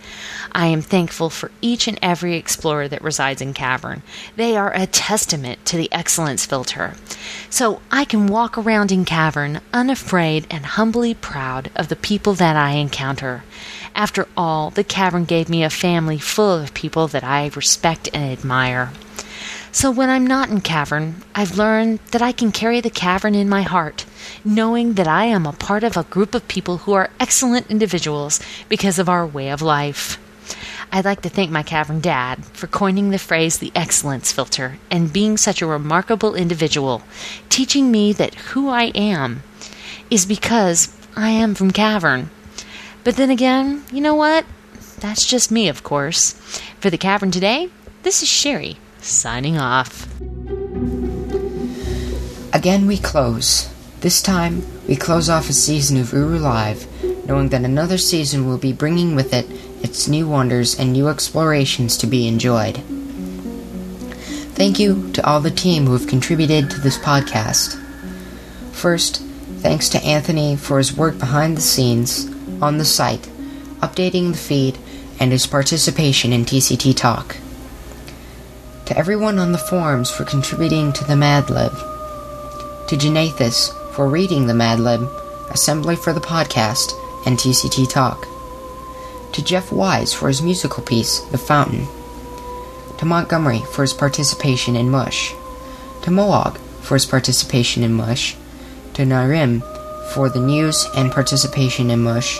I 0.55 0.66
am 0.66 0.82
thankful 0.82 1.30
for 1.30 1.50
each 1.62 1.88
and 1.88 1.98
every 2.03 2.36
explorer 2.36 2.86
that 2.88 3.03
resides 3.03 3.40
in 3.40 3.55
Cavern. 3.55 4.03
They 4.36 4.55
are 4.55 4.72
a 4.74 4.86
testament 4.86 5.64
to 5.66 5.78
the 5.78 5.90
excellence 5.90 6.44
filter. 6.44 6.94
So 7.48 7.80
I 7.90 8.05
can 8.05 8.26
walk 8.26 8.59
around 8.59 8.92
in 8.92 9.07
Cavern 9.07 9.61
unafraid 9.72 10.46
and 10.50 10.66
humbly 10.66 11.14
proud 11.14 11.70
of 11.74 11.88
the 11.88 11.96
people 11.96 12.34
that 12.34 12.55
I 12.55 12.72
encounter. 12.72 13.44
After 13.94 14.28
all, 14.36 14.70
the 14.70 14.84
Cavern 14.84 15.24
gave 15.24 15.48
me 15.48 15.64
a 15.64 15.70
family 15.70 16.18
full 16.18 16.53
of 16.53 16.74
people 16.74 17.09
that 17.09 17.24
I 17.24 17.50
respect 17.57 18.11
and 18.12 18.30
admire. 18.30 18.92
So 19.74 19.90
when 19.90 20.11
I'm 20.11 20.26
not 20.26 20.50
in 20.50 20.61
Cavern, 20.61 21.22
I've 21.34 21.57
learned 21.57 22.00
that 22.11 22.20
I 22.20 22.32
can 22.32 22.53
carry 22.53 22.82
the 22.82 22.90
Cavern 22.90 23.34
in 23.34 23.48
my 23.48 23.62
heart, 23.62 24.05
knowing 24.44 24.94
that 24.94 25.09
I 25.09 25.24
am 25.24 25.46
a 25.46 25.53
part 25.53 25.82
of 25.82 25.96
a 25.96 26.05
group 26.05 26.34
of 26.34 26.46
people 26.46 26.78
who 26.78 26.92
are 26.92 27.09
excellent 27.18 27.70
individuals 27.70 28.38
because 28.68 28.98
of 28.98 29.09
our 29.09 29.26
way 29.26 29.48
of 29.48 29.62
life. 29.62 30.18
I'd 30.90 31.05
like 31.05 31.22
to 31.22 31.28
thank 31.28 31.51
my 31.51 31.62
Cavern 31.62 32.01
dad 32.01 32.45
for 32.45 32.66
coining 32.66 33.11
the 33.11 33.18
phrase 33.18 33.59
the 33.59 33.72
excellence 33.74 34.32
filter 34.32 34.78
and 34.90 35.12
being 35.12 35.36
such 35.36 35.62
a 35.62 35.66
remarkable 35.66 36.34
individual, 36.34 37.03
teaching 37.49 37.90
me 37.90 38.12
that 38.12 38.34
who 38.34 38.68
I 38.68 38.93
am 38.95 39.43
is 40.11 40.26
because 40.26 40.95
I 41.16 41.30
am 41.30 41.55
from 41.55 41.70
Cavern. 41.70 42.30
But 43.05 43.16
then 43.16 43.30
again, 43.30 43.84
you 43.90 44.01
know 44.01 44.14
what? 44.14 44.45
That's 45.01 45.26
just 45.26 45.51
me, 45.51 45.68
of 45.68 45.82
course. 45.82 46.32
For 46.78 46.90
the 46.90 46.99
Cavern 46.99 47.30
today, 47.30 47.70
this 48.03 48.22
is 48.22 48.28
Sherry, 48.28 48.76
signing 49.01 49.59
off. 49.59 50.07
Again, 52.53 52.86
we 52.86 52.99
close. 52.99 53.72
This 54.01 54.20
time, 54.20 54.62
we 54.87 54.97
close 54.97 55.28
off 55.28 55.49
a 55.49 55.53
season 55.53 55.97
of 55.97 56.12
Uru 56.12 56.39
Live, 56.39 56.87
knowing 57.26 57.51
that 57.51 57.64
another 57.64 57.99
season 57.99 58.47
will 58.47 58.59
be 58.59 58.72
bringing 58.72 59.14
with 59.14 59.33
it 59.33 59.47
its 59.83 60.09
new 60.09 60.28
wonders 60.28 60.78
and 60.78 60.93
new 60.93 61.09
explorations 61.09 61.97
to 61.99 62.07
be 62.07 62.26
enjoyed. 62.26 62.83
Thank 64.55 64.78
you 64.78 65.11
to 65.12 65.26
all 65.26 65.41
the 65.41 65.51
team 65.51 65.87
who 65.87 65.93
have 65.93 66.09
contributed 66.09 66.70
to 66.70 66.80
this 66.80 66.99
podcast. 66.99 67.80
First, 68.72 69.22
thanks 69.59 69.89
to 69.91 70.03
Anthony 70.05 70.57
for 70.57 70.78
his 70.78 70.97
work 70.97 71.18
behind 71.18 71.57
the 71.57 71.62
scenes, 71.62 72.28
on 72.61 72.78
the 72.78 72.85
site, 72.85 73.22
updating 73.80 74.33
the 74.33 74.39
feed, 74.39 74.78
and 75.20 75.33
his 75.33 75.47
participation 75.47 76.33
in 76.33 76.45
TCT 76.45 76.96
Talk. 76.96 77.37
To 78.87 78.99
everyone 78.99 79.38
on 79.38 79.53
the 79.53 79.59
forums 79.59 80.11
for 80.11 80.25
contributing 80.25 80.92
to 80.95 81.04
the 81.04 81.17
Mad 81.17 81.50
Lib. 81.50 81.72
To 82.88 82.96
Janathus 82.96 83.71
for 83.92 84.08
reading 84.08 84.46
the 84.46 84.54
Mad 84.54 84.80
Lib, 84.80 85.02
Assembly 85.50 85.96
for 85.96 86.12
the 86.12 86.20
Podcast, 86.20 86.92
and 87.26 87.38
TCT 87.38 87.88
Talk. 87.88 88.26
To 89.32 89.44
Jeff 89.44 89.70
Wise 89.70 90.12
for 90.12 90.28
his 90.28 90.42
musical 90.42 90.82
piece, 90.82 91.20
The 91.20 91.38
Fountain. 91.38 91.86
To 92.98 93.04
Montgomery 93.04 93.60
for 93.60 93.82
his 93.82 93.92
participation 93.92 94.76
in 94.76 94.90
Mush. 94.90 95.32
To 96.02 96.10
Moog 96.10 96.58
for 96.80 96.94
his 96.94 97.06
participation 97.06 97.82
in 97.82 97.92
Mush. 97.92 98.36
To 98.94 99.02
Narim 99.02 99.62
for 100.12 100.28
the 100.28 100.40
news 100.40 100.86
and 100.96 101.12
participation 101.12 101.90
in 101.90 102.00
Mush. 102.00 102.38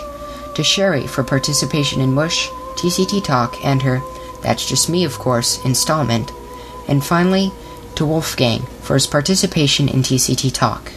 To 0.55 0.63
Sherry 0.63 1.07
for 1.07 1.23
participation 1.23 2.01
in 2.01 2.13
Mush, 2.13 2.47
TCT 2.75 3.23
Talk, 3.23 3.63
and 3.65 3.81
her 3.81 4.01
That's 4.41 4.67
Just 4.67 4.89
Me, 4.89 5.03
of 5.03 5.17
course, 5.17 5.63
installment. 5.65 6.31
And 6.87 7.03
finally, 7.03 7.51
to 7.95 8.05
Wolfgang 8.05 8.61
for 8.81 8.95
his 8.95 9.07
participation 9.07 9.87
in 9.87 10.01
TCT 10.01 10.51
Talk. 10.53 10.91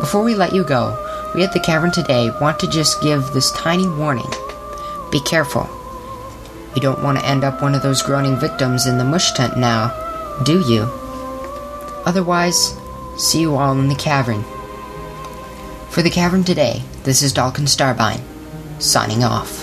Before 0.00 0.24
we 0.24 0.34
let 0.34 0.54
you 0.54 0.64
go, 0.64 0.96
we 1.34 1.44
at 1.44 1.52
the 1.52 1.60
Cavern 1.60 1.90
today 1.90 2.30
want 2.40 2.58
to 2.60 2.66
just 2.66 3.02
give 3.02 3.32
this 3.32 3.52
tiny 3.52 3.86
warning. 3.86 4.30
Be 5.12 5.20
careful. 5.20 5.68
You 6.74 6.80
don't 6.80 7.02
want 7.02 7.18
to 7.18 7.26
end 7.26 7.44
up 7.44 7.60
one 7.60 7.74
of 7.74 7.82
those 7.82 8.02
groaning 8.02 8.36
victims 8.36 8.86
in 8.86 8.96
the 8.96 9.04
mush 9.04 9.32
tent 9.32 9.58
now, 9.58 9.92
do 10.42 10.60
you? 10.60 10.84
Otherwise, 12.06 12.74
see 13.18 13.42
you 13.42 13.56
all 13.56 13.78
in 13.78 13.88
the 13.88 13.94
cavern. 13.94 14.42
For 15.90 16.00
the 16.00 16.10
Cavern 16.10 16.44
today, 16.44 16.82
this 17.02 17.22
is 17.22 17.34
Dalkin 17.34 17.68
Starbine, 17.68 18.22
signing 18.80 19.22
off. 19.22 19.59